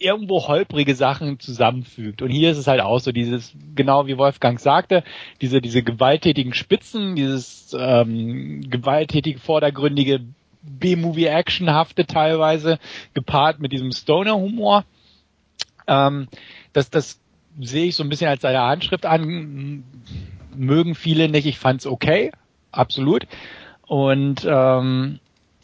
irgendwo 0.00 0.48
holprige 0.48 0.94
Sachen 0.94 1.38
zusammenfügt. 1.38 2.22
Und 2.22 2.30
hier 2.30 2.50
ist 2.50 2.58
es 2.58 2.66
halt 2.66 2.80
auch 2.80 2.98
so 3.00 3.12
dieses, 3.12 3.52
genau 3.74 4.06
wie 4.06 4.18
Wolfgang 4.18 4.58
sagte, 4.58 5.04
diese, 5.40 5.60
diese 5.60 5.82
gewalttätigen 5.82 6.54
Spitzen, 6.54 7.14
dieses 7.14 7.76
ähm, 7.78 8.68
gewalttätige, 8.68 9.38
vordergründige 9.38 10.20
B-Movie-Actionhafte 10.62 12.06
teilweise, 12.06 12.78
gepaart 13.14 13.60
mit 13.60 13.72
diesem 13.72 13.92
Stoner-Humor. 13.92 14.84
Ähm, 15.86 16.28
das, 16.72 16.90
das 16.90 17.20
sehe 17.60 17.86
ich 17.86 17.94
so 17.94 18.02
ein 18.02 18.08
bisschen 18.08 18.28
als 18.28 18.42
seine 18.42 18.60
Handschrift 18.60 19.04
an. 19.04 19.84
Mögen 20.56 20.94
viele 20.94 21.28
nicht, 21.28 21.46
ich 21.46 21.58
fand's 21.58 21.86
okay, 21.86 22.32
absolut. 22.72 23.26
Und 23.86 24.46
ähm, 24.48 25.20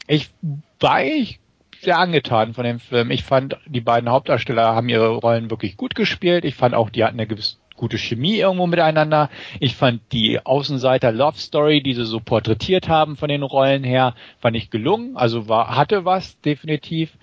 ich 0.06 0.30
war 0.78 1.02
ich 1.02 1.40
sehr 1.86 1.98
angetan 1.98 2.52
von 2.52 2.64
dem 2.64 2.80
Film. 2.80 3.10
Ich 3.10 3.22
fand, 3.22 3.56
die 3.64 3.80
beiden 3.80 4.10
Hauptdarsteller 4.10 4.74
haben 4.74 4.88
ihre 4.88 5.08
Rollen 5.08 5.50
wirklich 5.50 5.76
gut 5.76 5.94
gespielt. 5.94 6.44
Ich 6.44 6.56
fand 6.56 6.74
auch, 6.74 6.90
die 6.90 7.04
hatten 7.04 7.18
eine 7.18 7.28
gewisse 7.28 7.56
gute 7.76 7.96
Chemie 7.96 8.38
irgendwo 8.38 8.66
miteinander. 8.66 9.30
Ich 9.60 9.76
fand 9.76 10.00
die 10.12 10.44
Außenseiter 10.44 11.12
Love 11.12 11.38
Story, 11.38 11.82
die 11.82 11.94
sie 11.94 12.04
so 12.04 12.20
porträtiert 12.20 12.88
haben 12.88 13.16
von 13.16 13.28
den 13.28 13.42
Rollen 13.42 13.84
her, 13.84 14.14
fand 14.40 14.56
ich 14.56 14.70
gelungen. 14.70 15.16
Also 15.16 15.48
war, 15.48 15.76
hatte 15.76 16.04
was, 16.04 16.40
definitiv. 16.40 17.16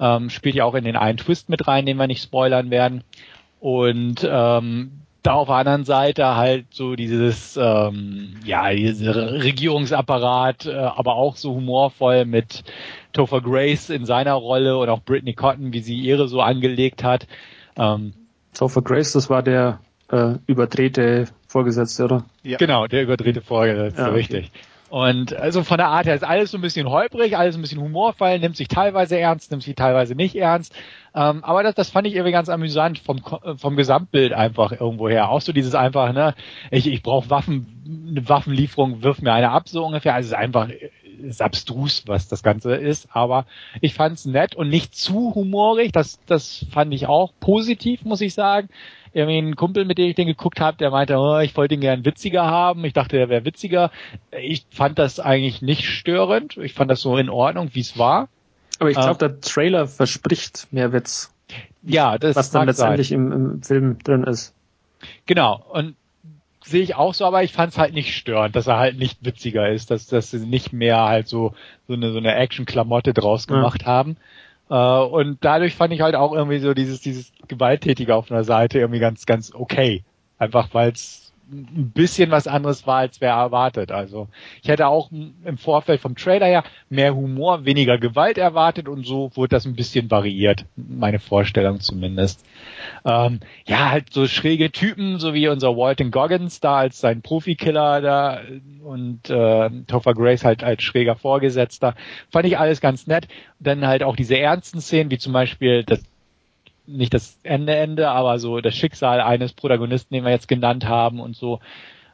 Ähm, 0.00 0.30
spielt 0.30 0.56
ja 0.56 0.64
auch 0.64 0.74
in 0.74 0.84
den 0.84 0.96
einen 0.96 1.18
Twist 1.18 1.48
mit 1.48 1.68
rein, 1.68 1.86
den 1.86 1.96
wir 1.96 2.06
nicht 2.06 2.22
spoilern 2.22 2.70
werden. 2.70 3.04
Und 3.60 4.28
ähm, 4.28 5.02
da 5.22 5.34
auf 5.34 5.48
der 5.48 5.56
anderen 5.56 5.84
Seite 5.84 6.36
halt 6.36 6.66
so 6.70 6.96
dieses, 6.96 7.56
ähm, 7.56 8.36
ja, 8.44 8.70
diese 8.70 9.42
Regierungsapparat, 9.42 10.66
äh, 10.66 10.74
aber 10.74 11.16
auch 11.16 11.36
so 11.36 11.54
humorvoll 11.54 12.24
mit 12.24 12.64
Topher 13.12 13.40
Grace 13.40 13.90
in 13.90 14.04
seiner 14.04 14.34
Rolle 14.34 14.78
und 14.78 14.88
auch 14.88 15.02
Brittany 15.02 15.34
Cotton, 15.34 15.72
wie 15.72 15.80
sie 15.80 15.96
ihre 15.96 16.28
so 16.28 16.40
angelegt 16.40 17.02
hat. 17.04 17.26
Ähm, 17.76 18.12
Topher 18.54 18.82
Grace, 18.82 19.12
das 19.12 19.30
war 19.30 19.42
der 19.42 19.80
äh, 20.10 20.34
überdrehte 20.46 21.26
Vorgesetzte, 21.46 22.04
oder? 22.04 22.24
Ja. 22.42 22.58
Genau, 22.58 22.86
der 22.86 23.02
überdrehte 23.02 23.40
Vorgesetzte, 23.40 24.00
ja, 24.00 24.08
okay. 24.08 24.16
richtig. 24.16 24.50
Und 24.90 25.36
also 25.36 25.64
von 25.64 25.76
der 25.76 25.88
Art 25.88 26.06
her 26.06 26.14
ist 26.14 26.24
alles 26.24 26.50
so 26.50 26.56
ein 26.56 26.62
bisschen 26.62 26.88
holprig, 26.88 27.36
alles 27.36 27.56
ein 27.56 27.60
bisschen 27.60 27.80
humorvoll, 27.80 28.38
nimmt 28.38 28.56
sich 28.56 28.68
teilweise 28.68 29.18
ernst, 29.18 29.50
nimmt 29.50 29.62
sich 29.62 29.74
teilweise 29.74 30.14
nicht 30.14 30.34
ernst. 30.34 30.74
Ähm, 31.14 31.44
aber 31.44 31.62
das, 31.62 31.74
das 31.74 31.90
fand 31.90 32.06
ich 32.06 32.14
irgendwie 32.14 32.32
ganz 32.32 32.48
amüsant 32.48 32.98
vom, 32.98 33.20
vom 33.56 33.76
Gesamtbild 33.76 34.32
einfach 34.32 34.72
irgendwo 34.72 35.10
her. 35.10 35.28
Auch 35.28 35.42
so 35.42 35.52
dieses 35.52 35.74
einfach, 35.74 36.12
ne, 36.14 36.34
ich, 36.70 36.86
ich 36.86 37.02
brauche 37.02 37.28
Waffen, 37.28 38.06
eine 38.08 38.26
Waffenlieferung, 38.28 39.02
wirf 39.02 39.20
mir 39.20 39.32
eine 39.32 39.50
ab, 39.50 39.68
so 39.68 39.84
ungefähr. 39.84 40.14
Also 40.14 40.28
es 40.28 40.32
ist 40.32 40.38
einfach 40.38 40.68
ist 41.22 41.42
abstrus, 41.42 42.04
was 42.06 42.28
das 42.28 42.42
Ganze 42.42 42.74
ist, 42.74 43.08
aber 43.12 43.46
ich 43.80 43.94
fand's 43.94 44.24
nett 44.24 44.54
und 44.54 44.68
nicht 44.68 44.94
zu 44.94 45.34
humorig. 45.34 45.92
Das, 45.92 46.18
das 46.26 46.66
fand 46.70 46.92
ich 46.94 47.06
auch 47.06 47.32
positiv, 47.40 48.04
muss 48.04 48.20
ich 48.20 48.34
sagen 48.34 48.68
irgendwie 49.12 49.38
ein 49.38 49.56
Kumpel, 49.56 49.84
mit 49.84 49.98
dem 49.98 50.08
ich 50.08 50.14
den 50.14 50.26
geguckt 50.26 50.60
habe, 50.60 50.76
der 50.76 50.90
meinte, 50.90 51.16
oh, 51.16 51.38
ich 51.38 51.56
wollte 51.56 51.74
ihn 51.74 51.80
gern 51.80 52.04
witziger 52.04 52.44
haben. 52.44 52.84
Ich 52.84 52.92
dachte, 52.92 53.18
er 53.18 53.28
wäre 53.28 53.44
witziger. 53.44 53.90
Ich 54.30 54.66
fand 54.70 54.98
das 54.98 55.20
eigentlich 55.20 55.62
nicht 55.62 55.84
störend. 55.84 56.56
Ich 56.56 56.74
fand 56.74 56.90
das 56.90 57.00
so 57.00 57.16
in 57.16 57.28
Ordnung, 57.30 57.70
wie 57.72 57.80
es 57.80 57.98
war. 57.98 58.28
Aber 58.78 58.90
ich 58.90 58.96
glaube, 58.96 59.24
äh, 59.24 59.28
der 59.28 59.40
Trailer 59.40 59.86
verspricht 59.86 60.68
mehr 60.70 60.92
Witz. 60.92 61.34
Ja, 61.82 62.18
das 62.18 62.36
was 62.36 62.50
dann 62.50 62.66
letztendlich 62.66 63.12
im, 63.12 63.32
im, 63.32 63.62
Film 63.62 63.98
drin 63.98 64.24
ist. 64.24 64.54
Genau. 65.26 65.64
Und 65.70 65.96
sehe 66.70 66.82
ich 66.82 66.94
auch 66.94 67.14
so, 67.14 67.24
aber 67.24 67.42
ich 67.42 67.52
fand 67.52 67.72
es 67.72 67.78
halt 67.78 67.94
nicht 67.94 68.14
störend, 68.14 68.56
dass 68.56 68.66
er 68.66 68.78
halt 68.78 68.98
nicht 68.98 69.24
witziger 69.24 69.68
ist, 69.68 69.90
dass, 69.90 70.06
dass 70.06 70.30
sie 70.30 70.46
nicht 70.46 70.72
mehr 70.72 71.04
halt 71.04 71.28
so 71.28 71.54
so 71.86 71.94
eine 71.94 72.12
so 72.12 72.18
eine 72.18 72.34
Action-Klamotte 72.34 73.14
draus 73.14 73.46
gemacht 73.46 73.82
ja. 73.82 73.88
haben. 73.88 74.16
Äh, 74.70 74.74
und 74.74 75.38
dadurch 75.40 75.74
fand 75.74 75.92
ich 75.92 76.00
halt 76.00 76.14
auch 76.14 76.32
irgendwie 76.32 76.58
so 76.58 76.74
dieses, 76.74 77.00
dieses 77.00 77.32
Gewalttätige 77.48 78.14
auf 78.14 78.30
einer 78.30 78.44
Seite 78.44 78.78
irgendwie 78.78 79.00
ganz, 79.00 79.26
ganz 79.26 79.52
okay. 79.54 80.04
Einfach 80.38 80.68
weil 80.72 80.92
es 80.92 81.27
ein 81.50 81.92
bisschen 81.94 82.30
was 82.30 82.46
anderes 82.46 82.86
war, 82.86 82.98
als 82.98 83.20
wer 83.20 83.32
erwartet. 83.32 83.90
Also 83.90 84.28
ich 84.62 84.68
hätte 84.68 84.86
auch 84.88 85.10
im 85.10 85.56
Vorfeld 85.56 86.00
vom 86.00 86.14
Trailer 86.14 86.46
her 86.46 86.64
mehr 86.90 87.14
Humor, 87.14 87.64
weniger 87.64 87.98
Gewalt 87.98 88.38
erwartet 88.38 88.88
und 88.88 89.06
so 89.06 89.30
wurde 89.34 89.56
das 89.56 89.64
ein 89.64 89.74
bisschen 89.74 90.10
variiert, 90.10 90.66
meine 90.76 91.18
Vorstellung 91.18 91.80
zumindest. 91.80 92.44
Ähm, 93.04 93.40
ja, 93.66 93.90
halt 93.90 94.12
so 94.12 94.26
schräge 94.26 94.70
Typen, 94.70 95.18
so 95.18 95.32
wie 95.32 95.48
unser 95.48 95.76
Walton 95.76 96.10
Goggins 96.10 96.60
da 96.60 96.76
als 96.76 97.00
sein 97.00 97.22
Profikiller 97.22 98.00
da 98.00 98.40
und 98.84 99.30
äh, 99.30 99.70
Topher 99.86 100.14
Grace 100.14 100.44
halt 100.44 100.62
als 100.62 100.82
schräger 100.82 101.16
Vorgesetzter. 101.16 101.94
Fand 102.30 102.46
ich 102.46 102.58
alles 102.58 102.80
ganz 102.80 103.06
nett. 103.06 103.28
Dann 103.58 103.86
halt 103.86 104.02
auch 104.02 104.16
diese 104.16 104.38
ernsten 104.38 104.80
Szenen, 104.80 105.10
wie 105.10 105.18
zum 105.18 105.32
Beispiel 105.32 105.84
das 105.84 106.02
nicht 106.88 107.14
das 107.14 107.38
Ende 107.42 107.76
Ende, 107.76 108.08
aber 108.08 108.38
so 108.38 108.60
das 108.60 108.74
Schicksal 108.74 109.20
eines 109.20 109.52
Protagonisten, 109.52 110.14
den 110.14 110.24
wir 110.24 110.30
jetzt 110.30 110.48
genannt 110.48 110.86
haben 110.86 111.20
und 111.20 111.36
so. 111.36 111.60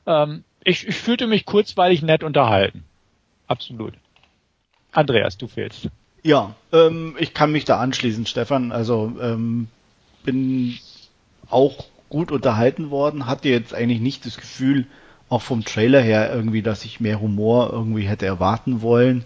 Ähm, 0.06 0.44
ich, 0.64 0.86
ich 0.88 0.96
fühlte 0.96 1.26
mich 1.26 1.46
kurzweilig 1.46 2.02
nett 2.02 2.24
unterhalten. 2.24 2.84
Absolut. 3.46 3.94
Andreas, 4.92 5.38
du 5.38 5.46
fehlst. 5.46 5.88
Ja, 6.22 6.54
ähm, 6.72 7.16
ich 7.18 7.34
kann 7.34 7.52
mich 7.52 7.64
da 7.64 7.78
anschließen, 7.78 8.26
Stefan. 8.26 8.72
Also 8.72 9.12
ähm, 9.20 9.68
bin 10.24 10.78
auch 11.50 11.84
gut 12.08 12.32
unterhalten 12.32 12.90
worden, 12.90 13.26
hatte 13.26 13.48
jetzt 13.48 13.74
eigentlich 13.74 14.00
nicht 14.00 14.24
das 14.26 14.36
Gefühl, 14.36 14.86
auch 15.28 15.42
vom 15.42 15.64
Trailer 15.64 16.00
her 16.00 16.32
irgendwie, 16.32 16.62
dass 16.62 16.84
ich 16.84 17.00
mehr 17.00 17.20
Humor 17.20 17.70
irgendwie 17.72 18.06
hätte 18.06 18.26
erwarten 18.26 18.82
wollen. 18.82 19.24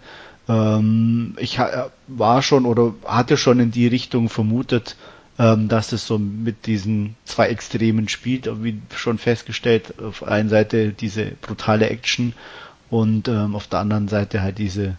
Ähm, 0.48 1.36
ich 1.38 1.58
war 2.06 2.42
schon 2.42 2.66
oder 2.66 2.94
hatte 3.04 3.36
schon 3.36 3.60
in 3.60 3.70
die 3.70 3.86
Richtung 3.86 4.28
vermutet, 4.28 4.96
ähm, 5.38 5.68
dass 5.68 5.92
es 5.92 6.06
so 6.06 6.18
mit 6.18 6.66
diesen 6.66 7.16
zwei 7.24 7.48
Extremen 7.48 8.08
spielt, 8.08 8.48
wie 8.62 8.80
schon 8.94 9.18
festgestellt, 9.18 9.94
auf 10.00 10.20
der 10.20 10.28
einen 10.28 10.48
Seite 10.48 10.92
diese 10.92 11.32
brutale 11.40 11.88
Action 11.88 12.34
und 12.90 13.28
ähm, 13.28 13.54
auf 13.54 13.68
der 13.68 13.80
anderen 13.80 14.08
Seite 14.08 14.42
halt 14.42 14.58
diese 14.58 14.96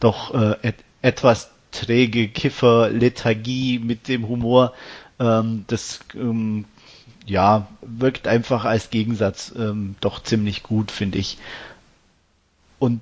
doch 0.00 0.34
äh, 0.34 0.56
et 0.62 0.76
etwas 1.02 1.50
träge 1.70 2.28
Kiffer-Lethargie 2.28 3.78
mit 3.78 4.08
dem 4.08 4.28
Humor. 4.28 4.74
Ähm, 5.18 5.64
das 5.66 6.00
ähm, 6.14 6.66
ja 7.26 7.68
wirkt 7.80 8.26
einfach 8.26 8.64
als 8.64 8.90
Gegensatz 8.90 9.52
ähm, 9.56 9.94
doch 10.00 10.22
ziemlich 10.22 10.62
gut, 10.62 10.90
finde 10.90 11.18
ich. 11.18 11.38
Und 12.78 13.00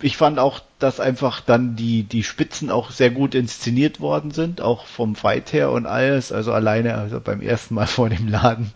ich 0.00 0.16
fand 0.16 0.38
auch 0.38 0.60
dass 0.78 1.00
einfach 1.00 1.40
dann 1.40 1.74
die, 1.74 2.02
die 2.02 2.22
Spitzen 2.22 2.70
auch 2.70 2.90
sehr 2.90 3.10
gut 3.10 3.34
inszeniert 3.34 4.00
worden 4.00 4.30
sind, 4.30 4.60
auch 4.60 4.86
vom 4.86 5.16
Fight 5.16 5.52
her 5.54 5.70
und 5.70 5.86
alles. 5.86 6.32
Also 6.32 6.52
alleine 6.52 6.96
also 6.96 7.18
beim 7.18 7.40
ersten 7.40 7.74
Mal 7.74 7.86
vor 7.86 8.10
dem 8.10 8.28
Laden 8.28 8.70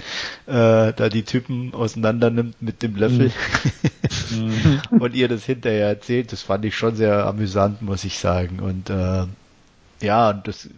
äh, 0.47 0.93
da 0.93 1.09
die 1.11 1.25
Typen 1.25 1.75
auseinander 1.75 2.31
nimmt 2.31 2.63
mit 2.63 2.83
dem 2.83 2.97
Löffel 2.97 3.33
mhm. 4.31 4.81
und 4.99 5.15
ihr 5.15 5.29
das 5.29 5.45
hinterher 5.45 5.89
erzählt, 5.89 6.33
das 6.33 6.43
fand 6.43 6.65
ich 6.65 6.75
schon 6.75 6.97
sehr 6.97 7.27
amüsant, 7.27 7.83
muss 7.83 8.05
ich 8.05 8.19
sagen. 8.19 8.61
Und 8.61 8.89
äh, 8.89 9.27
ja, 10.01 10.33
das 10.33 10.69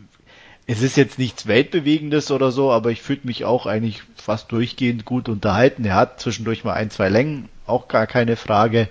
es 0.66 0.80
ist 0.80 0.96
jetzt 0.96 1.18
nichts 1.18 1.46
Weltbewegendes 1.46 2.30
oder 2.30 2.52
so, 2.52 2.70
aber 2.70 2.90
ich 2.90 3.02
fühle 3.02 3.20
mich 3.24 3.44
auch 3.44 3.66
eigentlich 3.66 4.02
fast 4.16 4.52
durchgehend 4.52 5.04
gut 5.04 5.28
unterhalten. 5.28 5.84
Er 5.84 5.96
hat 5.96 6.20
zwischendurch 6.20 6.62
mal 6.62 6.74
ein, 6.74 6.90
zwei 6.90 7.08
Längen, 7.08 7.48
auch 7.66 7.88
gar 7.88 8.06
keine 8.06 8.36
Frage. 8.36 8.88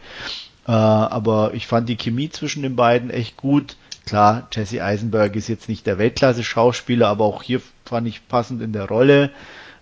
Äh, 0.72 0.74
aber 0.74 1.53
ich 1.53 1.67
fand 1.67 1.89
die 1.89 1.97
Chemie 1.97 2.30
zwischen 2.30 2.63
den 2.63 2.78
beiden 2.78 3.09
echt 3.09 3.36
gut. 3.36 3.76
Klar, 4.05 4.47
Jesse 4.53 4.82
Eisenberg 4.82 5.36
ist 5.36 5.49
jetzt 5.49 5.67
nicht 5.67 5.86
der 5.86 5.97
Weltklasse-Schauspieler, 5.97 7.09
aber 7.09 7.26
auch 7.26 7.43
hier 7.43 7.61
fand 7.84 8.07
ich 8.07 8.26
passend 8.30 8.61
in 8.61 8.72
der 8.72 8.86
Rolle. 8.86 9.32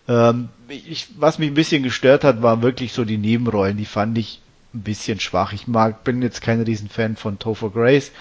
Ähm, 0.08 0.50
ich, 0.68 1.10
was 1.20 1.38
mich 1.38 1.52
ein 1.52 1.54
bisschen 1.54 1.84
gestört 1.84 2.24
hat, 2.24 2.42
waren 2.42 2.64
wirklich 2.64 2.92
so 2.94 3.06
die 3.06 3.20
Nebenrollen. 3.20 3.78
Die 3.78 3.86
fand 3.86 4.18
ich 4.18 4.42
ein 4.74 4.82
bisschen 4.82 5.20
schwach. 5.20 5.54
Ich 5.54 5.68
mag, 5.68 6.04
bin 6.04 6.24
jetzt 6.24 6.42
kein 6.42 6.60
Riesenfan 6.60 7.18
von 7.18 7.38
Topher 7.38 7.70
Grace. 7.70 8.12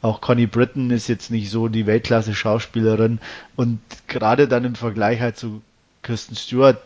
Auch 0.00 0.22
Connie 0.22 0.46
Britton 0.46 0.90
ist 0.90 1.08
jetzt 1.08 1.30
nicht 1.30 1.50
so 1.50 1.68
die 1.68 1.86
Weltklasse-Schauspielerin. 1.86 3.18
Und 3.54 3.80
gerade 4.06 4.48
dann 4.48 4.64
im 4.64 4.76
Vergleich 4.76 5.20
halt 5.20 5.36
zu 5.36 5.60
Kirsten 6.02 6.36
Stewart, 6.36 6.78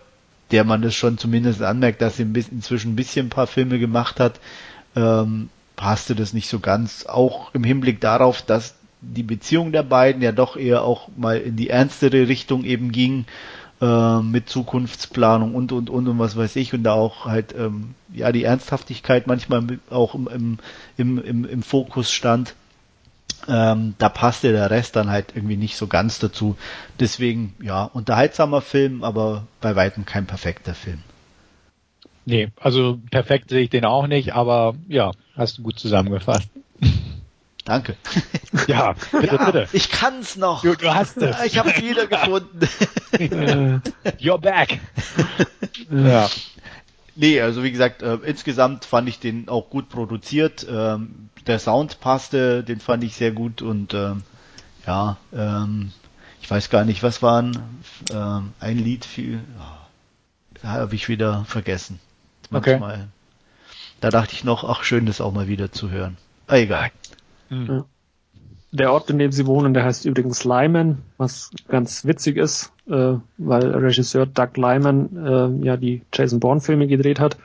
der 0.51 0.64
man 0.64 0.82
das 0.82 0.97
schon 0.97 1.16
zumindest 1.16 1.62
anmerkt, 1.62 2.03
dass 2.03 2.16
sie 2.16 2.24
inzwischen 2.24 2.93
ein 2.93 2.97
bisschen 2.97 3.26
ein 3.26 3.30
paar 3.30 3.47
Filme 3.47 3.78
gemacht 3.78 4.18
hat, 4.18 4.41
ähm, 4.99 5.49
passte 5.76 6.14
das 6.14 6.32
nicht 6.32 6.49
so 6.49 6.59
ganz. 6.59 7.07
Auch 7.07 7.55
im 7.55 7.64
Hinblick 7.64 8.01
darauf, 8.01 8.42
dass 8.42 8.74
die 9.01 9.22
Beziehung 9.22 9.70
der 9.70 9.84
beiden 9.84 10.22
ja 10.22 10.32
doch 10.32 10.57
eher 10.57 10.82
auch 10.82 11.09
mal 11.16 11.38
in 11.38 11.57
die 11.57 11.70
ernstere 11.70 12.26
Richtung 12.26 12.64
eben 12.64 12.90
ging 12.90 13.26
äh, 13.80 14.20
mit 14.20 14.49
Zukunftsplanung 14.49 15.55
und 15.55 15.70
und 15.70 15.88
und 15.88 16.09
und 16.09 16.18
was 16.18 16.36
weiß 16.36 16.57
ich 16.57 16.74
und 16.74 16.82
da 16.82 16.94
auch 16.94 17.26
halt 17.26 17.55
ähm, 17.57 17.94
ja 18.12 18.32
die 18.32 18.42
Ernsthaftigkeit 18.42 19.28
manchmal 19.28 19.78
auch 19.88 20.16
im, 20.16 20.26
im, 20.26 20.59
im, 20.96 21.18
im, 21.18 21.44
im 21.44 21.62
Fokus 21.62 22.11
stand. 22.11 22.55
Ähm, 23.46 23.94
da 23.99 24.09
passte 24.09 24.51
der 24.51 24.68
Rest 24.70 24.96
dann 24.96 25.11
halt 25.11 25.32
irgendwie 25.36 25.57
nicht 25.57 25.76
so 25.76 25.86
ganz 25.86 26.18
dazu. 26.18 26.57
Deswegen, 26.99 27.55
ja, 27.62 27.84
unterhaltsamer 27.84 28.61
Film, 28.61 29.05
aber 29.05 29.46
bei 29.61 29.76
weitem 29.76 30.05
kein 30.05 30.26
perfekter 30.26 30.74
Film. 30.74 30.99
Nee, 32.29 32.51
also 32.61 32.99
perfekt 33.11 33.49
sehe 33.49 33.62
ich 33.62 33.70
den 33.70 33.87
auch 33.87 34.07
nicht, 34.07 34.35
aber 34.35 34.74
ja, 34.87 35.12
hast 35.35 35.57
du 35.57 35.62
gut 35.62 35.79
zusammengefasst. 35.79 36.51
Danke. 37.64 37.97
Ja, 38.66 38.95
bitte, 39.12 39.26
ja, 39.26 39.45
bitte. 39.45 39.68
Ich 39.72 39.91
kann's 39.91 40.37
noch. 40.37 40.62
Du, 40.62 40.74
du 40.74 40.95
hast 40.95 41.18
es. 41.18 41.37
Ich 41.45 41.59
habe 41.59 41.70
es 41.70 41.83
wiedergefunden. 41.83 42.68
You're 44.18 44.39
back. 44.39 44.79
ja. 45.91 46.29
Nee, 47.14 47.41
also 47.41 47.62
wie 47.62 47.70
gesagt, 47.70 48.03
äh, 48.03 48.18
insgesamt 48.24 48.85
fand 48.85 49.09
ich 49.09 49.20
den 49.20 49.49
auch 49.49 49.70
gut 49.70 49.89
produziert. 49.89 50.66
Ähm, 50.68 51.31
der 51.47 51.59
Sound 51.59 52.01
passte, 52.01 52.62
den 52.62 52.81
fand 52.81 53.05
ich 53.05 53.16
sehr 53.16 53.33
gut 53.33 53.62
und 53.62 53.95
ähm, 53.95 54.22
ja, 54.87 55.16
ähm, 55.35 55.93
ich 56.43 56.51
weiß 56.51 56.68
gar 56.68 56.85
nicht, 56.85 57.03
was 57.03 57.22
waren 57.22 57.83
ähm, 58.12 58.53
ein 58.61 58.79
Lied 58.79 59.05
viel, 59.05 59.41
oh, 59.59 60.66
habe 60.66 60.95
ich 60.95 61.09
wieder 61.09 61.45
vergessen 61.47 62.01
manchmal. 62.51 62.94
Okay. 62.94 63.05
Da 64.01 64.11
dachte 64.11 64.32
ich 64.34 64.44
noch, 64.44 64.64
ach 64.64 64.82
schön, 64.82 65.07
das 65.07 65.20
auch 65.20 65.32
mal 65.32 65.49
wieder 65.49 65.72
zu 65.72 65.90
hören. 65.90 66.16
Ah, 66.46 66.57
egal. 66.57 66.90
Mhm. 67.51 67.84
Der 68.70 68.92
Ort, 68.92 69.09
in 69.11 69.18
dem 69.18 69.32
sie 69.32 69.46
wohnen, 69.46 69.72
der 69.72 69.84
heißt 69.84 70.05
übrigens 70.05 70.44
Lyman, 70.44 70.99
was 71.16 71.51
ganz 71.68 72.05
witzig 72.05 72.36
ist, 72.36 72.70
äh, 72.86 73.14
weil 73.38 73.70
Regisseur 73.74 74.26
Doug 74.26 74.57
Lyman 74.57 75.61
äh, 75.62 75.66
ja 75.66 75.76
die 75.76 76.03
Jason 76.12 76.38
Bourne-Filme 76.38 76.86
gedreht 76.86 77.18
hat, 77.18 77.36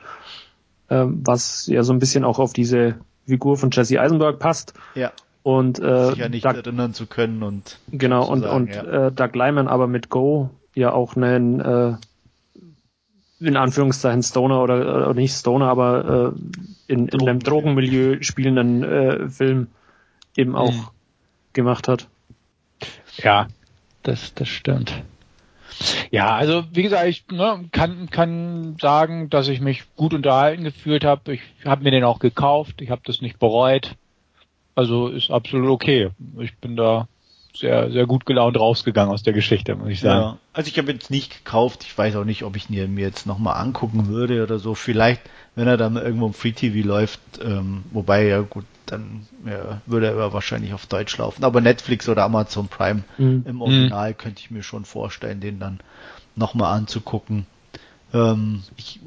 äh, 0.88 1.04
was 1.06 1.66
ja 1.66 1.82
so 1.82 1.92
ein 1.92 1.98
bisschen 1.98 2.24
auch 2.24 2.38
auf 2.38 2.52
diese 2.52 2.96
Figur 3.26 3.56
von 3.56 3.70
Jesse 3.70 4.00
Eisenberg 4.00 4.38
passt. 4.38 4.74
Ja. 4.94 5.12
Und 5.42 5.78
äh, 5.78 6.10
sich 6.10 6.18
ja 6.18 6.28
nicht 6.28 6.44
Doug, 6.44 6.54
erinnern 6.54 6.94
zu 6.94 7.06
können 7.06 7.42
und 7.42 7.78
genau 7.90 8.26
und 8.26 8.42
sagen, 8.42 8.56
und 8.56 8.74
ja. 8.74 9.06
äh, 9.06 9.12
Doug 9.12 9.34
Lyman 9.34 9.68
aber 9.68 9.86
mit 9.86 10.10
Go 10.10 10.50
ja 10.74 10.92
auch 10.92 11.16
einen 11.16 11.60
äh, 11.60 11.94
in 13.40 13.56
Anführungszeichen 13.56 14.22
Stoner 14.22 14.62
oder, 14.62 14.78
oder 14.80 15.14
nicht 15.14 15.34
Stoner, 15.34 15.66
aber 15.66 16.34
äh, 16.34 16.92
in, 16.92 17.08
in 17.08 17.28
einem 17.28 17.40
Drogenmilieu 17.40 18.22
spielenden 18.22 18.82
äh, 18.84 19.28
Film 19.28 19.68
eben 20.36 20.54
auch 20.56 20.72
mhm. 20.72 20.88
gemacht 21.52 21.88
hat. 21.88 22.08
Ja, 23.16 23.48
das, 24.02 24.34
das 24.34 24.48
stimmt. 24.48 25.02
Ja, 26.10 26.34
also 26.36 26.64
wie 26.72 26.82
gesagt, 26.82 27.08
ich 27.08 27.24
ne, 27.30 27.64
kann, 27.72 28.08
kann 28.10 28.76
sagen, 28.80 29.30
dass 29.30 29.48
ich 29.48 29.60
mich 29.60 29.82
gut 29.96 30.14
unterhalten 30.14 30.64
gefühlt 30.64 31.04
habe. 31.04 31.34
Ich 31.34 31.42
habe 31.64 31.82
mir 31.82 31.90
den 31.90 32.04
auch 32.04 32.20
gekauft, 32.20 32.80
ich 32.80 32.90
habe 32.90 33.02
das 33.04 33.20
nicht 33.20 33.38
bereut. 33.38 33.96
Also 34.76 35.08
ist 35.08 35.30
absolut 35.30 35.70
okay. 35.70 36.10
Ich 36.38 36.56
bin 36.58 36.76
da 36.76 37.08
sehr, 37.56 37.90
sehr 37.90 38.06
gut 38.06 38.26
gelaunt 38.26 38.58
rausgegangen 38.58 39.12
aus 39.12 39.22
der 39.22 39.32
Geschichte, 39.32 39.76
muss 39.76 39.88
ich 39.88 40.00
sagen. 40.00 40.20
Ja, 40.20 40.38
also 40.52 40.68
ich 40.68 40.78
habe 40.78 40.92
jetzt 40.92 41.10
nicht 41.10 41.44
gekauft, 41.44 41.84
ich 41.84 41.96
weiß 41.96 42.16
auch 42.16 42.24
nicht, 42.24 42.42
ob 42.42 42.56
ich 42.56 42.68
ihn 42.68 42.94
mir 42.94 43.06
jetzt 43.06 43.26
nochmal 43.26 43.56
angucken 43.62 44.08
würde 44.08 44.42
oder 44.42 44.58
so. 44.58 44.74
Vielleicht, 44.74 45.22
wenn 45.54 45.68
er 45.68 45.76
dann 45.76 45.96
irgendwo 45.96 46.26
im 46.26 46.34
Free 46.34 46.52
TV 46.52 46.86
läuft, 46.86 47.20
ähm, 47.42 47.84
wobei 47.92 48.26
ja 48.26 48.40
gut, 48.40 48.64
dann 48.86 49.26
ja, 49.46 49.80
würde 49.86 50.08
er 50.08 50.32
wahrscheinlich 50.32 50.74
auf 50.74 50.86
Deutsch 50.86 51.16
laufen. 51.16 51.44
Aber 51.44 51.60
Netflix 51.60 52.08
oder 52.08 52.24
Amazon 52.24 52.68
Prime 52.68 53.04
mhm. 53.18 53.44
im 53.46 53.62
Original 53.62 54.10
mhm. 54.10 54.18
könnte 54.18 54.40
ich 54.40 54.50
mir 54.50 54.62
schon 54.62 54.84
vorstellen, 54.84 55.40
den 55.40 55.60
dann 55.60 55.80
nochmal 56.34 56.76
anzugucken. 56.76 57.46
Ähm, 58.12 58.64
ich, 58.76 59.00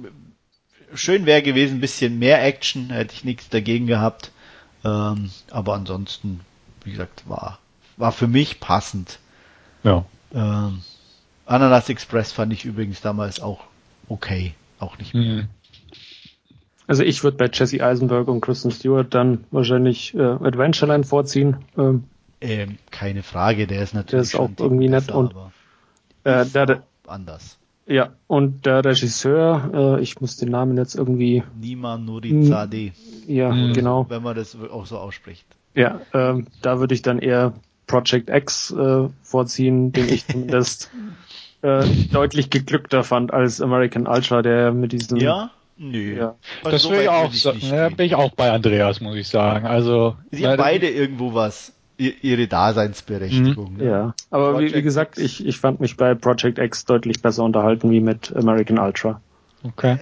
schön 0.94 1.26
wäre 1.26 1.42
gewesen, 1.42 1.78
ein 1.78 1.82
bisschen 1.82 2.18
mehr 2.18 2.44
Action, 2.44 2.92
hätte 2.92 3.14
ich 3.14 3.26
nichts 3.26 3.50
dagegen 3.50 3.88
gehabt. 3.88 4.32
Ähm, 4.86 5.32
aber 5.52 5.74
ansonsten, 5.74 6.40
wie 6.86 6.92
gesagt, 6.92 7.24
war 7.28 7.60
war 7.98 8.12
für 8.12 8.28
mich 8.28 8.60
passend. 8.60 9.20
Ja. 9.84 10.06
Ähm, 10.34 10.82
Ananas 11.46 11.90
Express 11.90 12.32
fand 12.32 12.54
ich 12.54 12.66
übrigens 12.66 13.02
damals 13.02 13.40
auch 13.40 13.64
okay, 14.10 14.54
auch 14.80 14.98
nicht 14.98 15.14
mehr. 15.14 15.44
Mhm. 15.44 15.48
Also 16.88 17.04
ich 17.04 17.24
würde 17.24 17.38
bei 17.38 17.50
Jesse 17.52 17.84
Eisenberg 17.84 18.30
und 18.30 18.40
Kristen 18.42 18.72
Stewart 18.72 19.14
dann 19.14 19.44
wahrscheinlich 19.52 20.16
äh, 20.16 20.22
Adventureland 20.22 21.06
vorziehen. 21.06 21.58
Ähm, 21.78 22.06
ähm, 22.40 22.78
keine 22.92 23.24
Frage, 23.24 23.68
der 23.68 23.82
ist 23.82 23.94
natürlich 23.94 24.32
der 24.32 24.40
ist 24.40 24.40
auch 24.40 24.50
irgendwie 24.58 24.88
nett 24.88 25.12
und 25.12 25.34
äh, 26.24 26.46
der, 26.46 26.66
der, 26.66 26.84
anders. 27.06 27.58
Ja, 27.88 28.10
und 28.28 28.66
der 28.66 28.84
Regisseur, 28.84 29.98
äh, 29.98 30.02
ich 30.02 30.20
muss 30.22 30.38
den 30.38 30.50
Namen 30.50 30.78
jetzt 30.78 30.96
irgendwie. 30.96 31.44
Nima 31.60 31.98
Nurizadeh. 31.98 32.92
Ja, 33.28 33.52
mhm. 33.52 33.74
genau. 33.74 34.06
Wenn 34.10 34.24
man 34.24 34.36
das 34.36 34.56
auch 34.56 34.86
so 34.86 34.98
ausspricht. 34.98 35.46
Ja, 35.74 36.02
ähm, 36.14 36.48
da 36.62 36.80
würde 36.80 36.94
ich 36.96 37.02
dann 37.02 37.20
eher 37.20 37.54
Project 37.88 38.30
X 38.30 38.72
äh, 38.72 39.08
vorziehen, 39.24 39.92
den 39.92 40.10
ich 40.10 40.28
zumindest 40.28 40.92
äh, 41.62 41.84
deutlich 42.12 42.50
geglückter 42.50 43.04
fand 43.04 43.34
als 43.34 43.62
American 43.62 44.08
Ultra, 44.08 44.42
der 44.42 44.72
mit 44.72 44.92
diesem 44.92 45.18
ja 45.18 45.52
Nö. 45.80 46.18
Ja. 46.18 46.36
Also 46.64 46.72
das 46.72 46.84
so 46.84 46.92
will 46.92 47.02
ich 47.02 47.10
auch 47.10 47.34
sagen. 47.34 47.60
Ja, 47.62 47.90
bin 47.90 48.08
ich 48.08 48.16
auch 48.16 48.32
bei 48.32 48.52
Andreas, 48.52 49.00
muss 49.00 49.16
ich 49.16 49.28
sagen. 49.28 49.68
Also 49.68 50.16
sie 50.32 50.48
haben 50.48 50.58
beide 50.58 50.90
irgendwo 50.90 51.34
was 51.34 51.74
ihre 51.98 52.48
Daseinsberechtigung. 52.48 53.74
Mhm. 53.74 53.78
Ne? 53.78 53.86
Ja, 53.86 54.14
aber 54.30 54.60
wie, 54.60 54.74
wie, 54.74 54.82
gesagt, 54.82 55.18
ich, 55.18 55.46
ich 55.46 55.60
fand 55.60 55.80
mich 55.80 55.98
bei 55.98 56.14
Project 56.14 56.60
X 56.60 56.86
deutlich 56.86 57.22
besser 57.22 57.44
unterhalten 57.44 57.90
wie 57.90 58.02
mit 58.02 58.36
American 58.36 58.78
Ultra. 58.78 59.22
Okay. 59.64 59.94
Äh, 59.94 60.00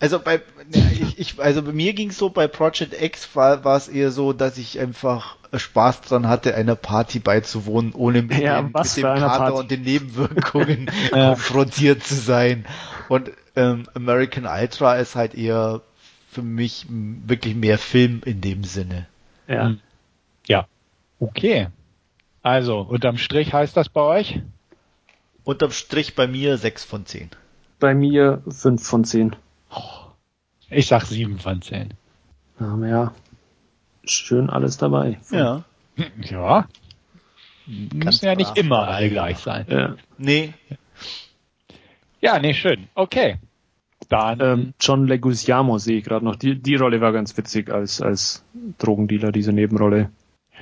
also 0.00 0.18
bei 0.18 0.40
ich, 0.72 1.18
ich, 1.18 1.40
also 1.40 1.62
bei 1.62 1.72
mir 1.72 1.92
ging 1.92 2.10
es 2.10 2.18
so, 2.18 2.30
bei 2.30 2.48
Project 2.48 3.00
X 3.00 3.34
war, 3.34 3.64
war 3.64 3.76
es 3.76 3.88
eher 3.88 4.10
so, 4.10 4.32
dass 4.32 4.58
ich 4.58 4.78
einfach 4.80 5.36
Spaß 5.54 6.02
dran 6.02 6.28
hatte, 6.28 6.54
einer 6.54 6.74
Party 6.74 7.18
beizuwohnen, 7.18 7.92
ohne 7.92 8.22
mit 8.22 8.38
ja, 8.38 8.60
dem, 8.60 8.72
mit 8.72 8.96
dem 8.96 9.02
Kater 9.02 9.38
Party? 9.38 9.58
und 9.58 9.70
den 9.70 9.82
Nebenwirkungen 9.82 10.90
konfrontiert 11.10 12.02
zu 12.02 12.14
sein. 12.14 12.66
Und 13.08 13.30
ähm, 13.54 13.88
American 13.94 14.46
Ultra 14.46 14.96
ist 14.96 15.14
halt 15.14 15.34
eher 15.34 15.82
für 16.30 16.42
mich 16.42 16.86
wirklich 16.88 17.54
mehr 17.54 17.78
Film 17.78 18.22
in 18.24 18.40
dem 18.40 18.64
Sinne. 18.64 19.06
Ja. 19.48 19.66
Hm. 19.66 19.80
Ja. 20.46 20.66
Okay. 21.18 21.68
Also, 22.42 22.80
unterm 22.80 23.18
Strich 23.18 23.52
heißt 23.52 23.76
das 23.76 23.88
bei 23.88 24.00
euch? 24.00 24.40
Unterm 25.44 25.70
Strich 25.70 26.14
bei 26.14 26.26
mir 26.26 26.58
6 26.58 26.84
von 26.84 27.06
10. 27.06 27.30
Bei 27.78 27.94
mir 27.94 28.42
5 28.48 28.86
von 28.86 29.04
10. 29.04 29.36
Ich 30.70 30.86
sag 30.86 31.04
7 31.04 31.38
von 31.38 31.62
10. 31.62 31.94
Ja, 32.60 32.86
ja. 32.86 33.14
Schön 34.04 34.50
alles 34.50 34.76
dabei. 34.76 35.18
Ja. 35.30 35.64
Ja. 36.20 36.68
Müssen 37.66 38.26
ja 38.26 38.34
nicht 38.34 38.56
immer 38.56 38.86
alle 38.88 39.10
gleich 39.10 39.38
sein. 39.38 39.66
Ja. 39.68 39.96
Nee. 40.18 40.54
Ja, 42.20 42.38
nee, 42.38 42.54
schön. 42.54 42.88
Okay. 42.94 43.38
Dann 44.08 44.40
Ähm, 44.40 44.74
John 44.80 45.06
Leguizamo 45.06 45.78
sehe 45.78 45.98
ich 45.98 46.04
gerade 46.04 46.24
noch. 46.24 46.36
Die, 46.36 46.60
die 46.60 46.76
Rolle 46.76 47.00
war 47.00 47.12
ganz 47.12 47.36
witzig 47.36 47.70
als, 47.70 48.00
als 48.00 48.44
Drogendealer, 48.78 49.32
diese 49.32 49.52
Nebenrolle. 49.52 50.10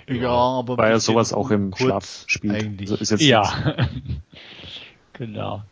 Ja, 0.09 0.31
aber 0.31 0.79
Weil 0.79 0.93
er 0.93 1.01
sowas 1.01 1.33
auch 1.33 1.51
im 1.51 1.75
Schlaf 1.77 2.25
spielt. 2.27 2.55
Eigentlich. 2.55 2.91
Also 2.91 3.03
ist 3.03 3.11
jetzt 3.11 3.23
ja. 3.23 3.77
genau. 5.13 5.63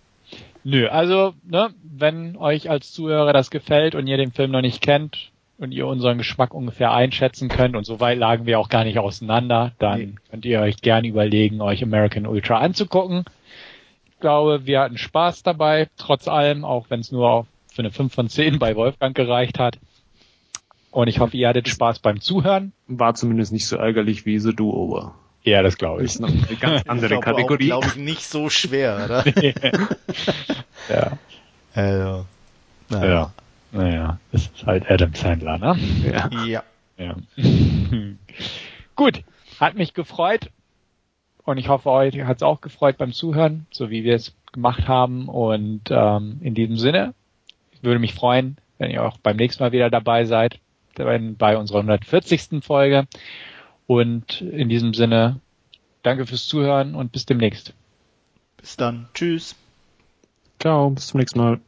Nö, 0.64 0.88
also, 0.88 1.34
ne, 1.44 1.70
wenn 1.82 2.36
euch 2.36 2.70
als 2.70 2.92
Zuhörer 2.92 3.32
das 3.32 3.50
gefällt 3.50 3.94
und 3.94 4.06
ihr 4.06 4.16
den 4.16 4.32
Film 4.32 4.50
noch 4.52 4.60
nicht 4.60 4.80
kennt 4.80 5.32
und 5.58 5.72
ihr 5.72 5.86
unseren 5.86 6.18
Geschmack 6.18 6.54
ungefähr 6.54 6.92
einschätzen 6.92 7.48
könnt 7.48 7.74
und 7.76 7.84
so 7.84 8.00
weit 8.00 8.18
lagen 8.18 8.46
wir 8.46 8.58
auch 8.60 8.68
gar 8.68 8.84
nicht 8.84 8.98
auseinander, 8.98 9.72
dann 9.78 9.98
Nee. 9.98 10.14
könnt 10.30 10.44
ihr 10.44 10.60
euch 10.60 10.76
gerne 10.80 11.08
überlegen, 11.08 11.60
euch 11.60 11.82
American 11.82 12.26
Ultra 12.26 12.58
anzugucken. 12.58 13.24
Ich 14.06 14.20
glaube, 14.20 14.66
wir 14.66 14.80
hatten 14.80 14.98
Spaß 14.98 15.42
dabei, 15.42 15.88
trotz 15.96 16.28
allem, 16.28 16.64
auch 16.64 16.86
wenn 16.90 17.00
es 17.00 17.10
nur 17.10 17.46
für 17.66 17.80
eine 17.82 17.90
5 17.90 18.14
von 18.14 18.28
10 18.28 18.58
bei 18.60 18.76
Wolfgang 18.76 19.16
gereicht 19.16 19.58
hat. 19.58 19.78
Und 20.92 21.08
ich 21.08 21.18
hoffe, 21.20 21.36
ihr 21.36 21.48
hattet 21.48 21.68
Spaß 21.68 22.00
beim 22.00 22.20
Zuhören. 22.20 22.72
war 22.86 23.14
zumindest 23.14 23.50
nicht 23.52 23.66
so 23.66 23.76
ärgerlich 23.76 24.26
wie 24.26 24.38
The 24.38 24.54
Do-Over. 24.54 25.14
Ja, 25.44 25.62
das 25.62 25.76
glaube 25.76 26.02
ich. 26.02 26.12
Ist 26.12 26.20
noch 26.20 26.28
eine 26.28 26.56
ganz 26.56 26.82
andere 26.86 27.14
ist 27.14 27.22
Kategorie. 27.22 27.72
Auch, 27.72 27.80
glaube 27.80 27.98
ich, 27.98 28.04
nicht 28.04 28.24
so 28.24 28.48
schwer, 28.50 29.02
oder? 29.04 29.24
Ja. 30.88 31.16
also, 31.74 32.26
naja. 32.88 33.08
Ja. 33.08 33.32
Naja, 33.70 34.18
das 34.32 34.42
ist 34.42 34.66
halt 34.66 34.90
Adam 34.90 35.14
Sandler, 35.14 35.58
ne? 35.58 35.78
ja. 36.04 36.28
ja. 36.44 36.62
Ja. 36.98 37.16
Gut, 38.96 39.22
hat 39.58 39.74
mich 39.74 39.94
gefreut 39.94 40.50
und 41.44 41.58
ich 41.58 41.68
hoffe, 41.68 41.90
euch 41.90 42.20
hat 42.22 42.36
es 42.36 42.42
auch 42.42 42.60
gefreut 42.60 42.98
beim 42.98 43.12
Zuhören, 43.12 43.66
so 43.70 43.90
wie 43.90 44.04
wir 44.04 44.14
es 44.14 44.34
gemacht 44.52 44.86
haben. 44.86 45.28
Und 45.28 45.82
ähm, 45.90 46.38
in 46.42 46.54
diesem 46.54 46.76
Sinne, 46.76 47.14
ich 47.72 47.82
würde 47.82 47.98
mich 47.98 48.14
freuen, 48.14 48.56
wenn 48.78 48.90
ihr 48.90 49.04
auch 49.04 49.16
beim 49.18 49.36
nächsten 49.36 49.62
Mal 49.62 49.72
wieder 49.72 49.90
dabei 49.90 50.24
seid, 50.24 50.58
bei 50.94 51.56
unserer 51.56 51.78
140. 51.78 52.62
Folge. 52.62 53.06
Und 53.92 54.40
in 54.40 54.70
diesem 54.70 54.94
Sinne, 54.94 55.38
danke 56.02 56.24
fürs 56.24 56.46
Zuhören 56.46 56.94
und 56.94 57.12
bis 57.12 57.26
demnächst. 57.26 57.74
Bis 58.56 58.78
dann. 58.78 59.08
Tschüss. 59.12 59.54
Ciao, 60.58 60.88
bis 60.88 61.08
zum 61.08 61.20
nächsten 61.20 61.38
Mal. 61.38 61.60